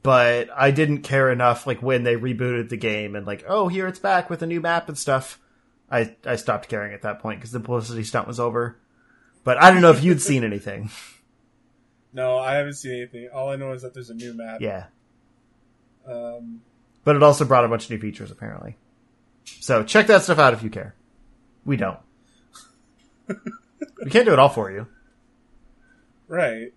but 0.03 0.49
I 0.55 0.71
didn't 0.71 0.99
care 0.99 1.31
enough 1.31 1.65
like 1.65 1.81
when 1.81 2.03
they 2.03 2.15
rebooted 2.15 2.69
the 2.69 2.77
game 2.77 3.15
and 3.15 3.25
like 3.25 3.43
oh 3.47 3.67
here 3.67 3.87
it's 3.87 3.99
back 3.99 4.29
with 4.29 4.41
a 4.43 4.45
new 4.45 4.61
map 4.61 4.87
and 4.87 4.97
stuff. 4.97 5.39
I 5.91 6.15
I 6.25 6.35
stopped 6.35 6.69
caring 6.69 6.93
at 6.93 7.01
that 7.01 7.19
point 7.19 7.39
because 7.39 7.51
the 7.51 7.59
publicity 7.59 8.03
stunt 8.03 8.27
was 8.27 8.39
over. 8.39 8.77
But 9.43 9.61
I 9.61 9.71
don't 9.71 9.81
know 9.81 9.91
if 9.91 10.03
you'd 10.03 10.21
seen 10.29 10.43
anything. 10.43 10.89
No, 12.13 12.37
I 12.37 12.53
haven't 12.55 12.75
seen 12.75 12.93
anything. 12.93 13.29
All 13.33 13.49
I 13.49 13.55
know 13.55 13.71
is 13.73 13.81
that 13.81 13.93
there's 13.93 14.11
a 14.11 14.13
new 14.13 14.33
map. 14.35 14.61
Yeah. 14.61 14.85
Um, 16.07 16.61
But 17.03 17.15
it 17.15 17.23
also 17.23 17.43
brought 17.43 17.65
a 17.65 17.67
bunch 17.67 17.85
of 17.85 17.89
new 17.89 17.99
features, 17.99 18.29
apparently. 18.29 18.77
So 19.45 19.83
check 19.83 20.07
that 20.07 20.21
stuff 20.21 20.37
out 20.37 20.53
if 20.53 20.61
you 20.61 20.69
care. 20.69 20.93
We 21.65 21.75
don't. 21.75 21.97
We 23.27 24.09
can't 24.09 24.25
do 24.25 24.33
it 24.33 24.39
all 24.39 24.49
for 24.49 24.71
you. 24.71 24.87
right. 26.27 26.73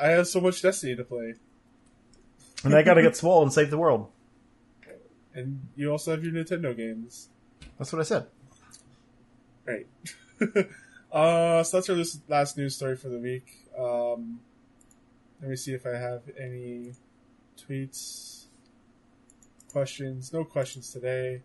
I 0.00 0.08
have 0.08 0.26
so 0.28 0.40
much 0.40 0.62
Destiny 0.62 0.96
to 0.96 1.04
play, 1.04 1.34
And 2.64 2.74
I 2.74 2.82
gotta 2.82 3.02
get 3.02 3.16
swole 3.16 3.42
and 3.42 3.52
save 3.52 3.70
the 3.70 3.76
world. 3.78 4.08
and 5.34 5.68
you 5.76 5.90
also 5.90 6.10
have 6.12 6.24
your 6.24 6.32
Nintendo 6.32 6.74
games. 6.76 7.28
That's 7.78 7.92
what 7.92 8.00
I 8.00 8.04
said. 8.04 8.26
Right. 9.66 9.86
uh, 11.12 11.62
so 11.62 11.76
that's 11.76 11.90
our 11.90 11.96
last- 11.96 12.28
last 12.30 12.56
news 12.56 12.76
story 12.76 12.96
for 12.96 13.08
the 13.08 13.18
week. 13.18 13.68
Um, 13.78 14.40
let 15.40 15.50
me 15.50 15.56
see 15.56 15.74
if 15.74 15.84
I 15.86 15.96
have 15.96 16.22
any 16.38 16.92
tweets, 17.58 18.44
questions. 19.70 20.32
No 20.32 20.44
questions 20.44 20.90
today. 20.90 21.42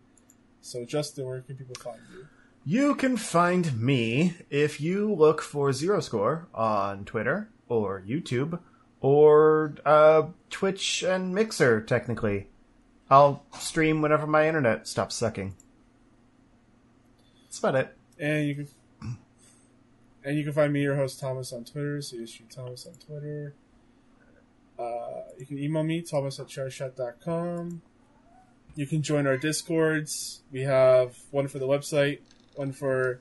So, 0.62 0.84
Justin, 0.84 1.26
where 1.26 1.40
can 1.42 1.56
people 1.56 1.74
find 1.76 2.00
you? 2.12 2.26
You 2.68 2.96
can 2.96 3.16
find 3.16 3.80
me 3.80 4.34
if 4.50 4.80
you 4.80 5.14
look 5.14 5.40
for 5.40 5.72
Zero 5.72 6.00
Score 6.00 6.48
on 6.52 7.04
Twitter 7.04 7.48
or 7.68 8.02
YouTube 8.04 8.58
or 9.00 9.76
uh, 9.84 10.24
Twitch 10.50 11.04
and 11.04 11.32
Mixer, 11.32 11.80
technically. 11.80 12.48
I'll 13.08 13.44
stream 13.56 14.02
whenever 14.02 14.26
my 14.26 14.48
internet 14.48 14.88
stops 14.88 15.14
sucking. 15.14 15.54
That's 17.44 17.60
about 17.60 17.76
it. 17.76 17.96
And 18.18 18.48
you 18.48 18.54
can 18.56 18.68
and 20.24 20.36
you 20.36 20.42
can 20.42 20.52
find 20.52 20.72
me, 20.72 20.82
your 20.82 20.96
host 20.96 21.20
Thomas, 21.20 21.52
on 21.52 21.62
Twitter. 21.62 22.02
Shoot 22.02 22.50
Thomas 22.50 22.84
on 22.84 22.94
Twitter. 22.94 23.54
Uh, 24.76 25.22
you 25.38 25.46
can 25.46 25.56
email 25.56 25.84
me, 25.84 26.02
thomas 26.02 26.40
at 26.40 26.48
charshot.com. 26.48 27.80
You 28.74 28.86
can 28.88 29.02
join 29.02 29.28
our 29.28 29.36
discords. 29.36 30.42
We 30.50 30.62
have 30.62 31.16
one 31.30 31.46
for 31.46 31.60
the 31.60 31.68
website, 31.68 32.18
one 32.56 32.72
for 32.72 33.20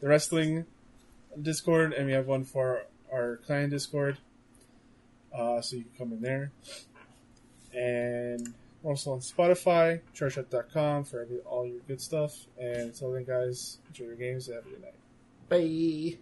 the 0.00 0.08
wrestling 0.08 0.66
discord, 1.40 1.92
and 1.92 2.06
we 2.06 2.12
have 2.12 2.26
one 2.26 2.44
for 2.44 2.86
our 3.12 3.36
clan 3.38 3.70
discord. 3.70 4.18
Uh, 5.36 5.60
so 5.60 5.76
you 5.76 5.84
can 5.84 5.92
come 5.98 6.12
in 6.12 6.20
there. 6.20 6.52
And 7.74 8.52
we're 8.82 8.90
also 8.90 9.12
on 9.12 9.20
Spotify, 9.20 10.00
charshot.com 10.14 11.04
for 11.04 11.22
every, 11.22 11.38
all 11.38 11.66
your 11.66 11.80
good 11.88 12.00
stuff. 12.00 12.46
And 12.60 12.80
until 12.80 13.12
then, 13.12 13.24
guys, 13.24 13.78
enjoy 13.88 14.04
your 14.06 14.16
games 14.16 14.48
and 14.48 14.56
have 14.56 14.66
a 14.66 14.70
good 14.70 14.82
night. 14.82 14.94
Bye. 15.48 16.18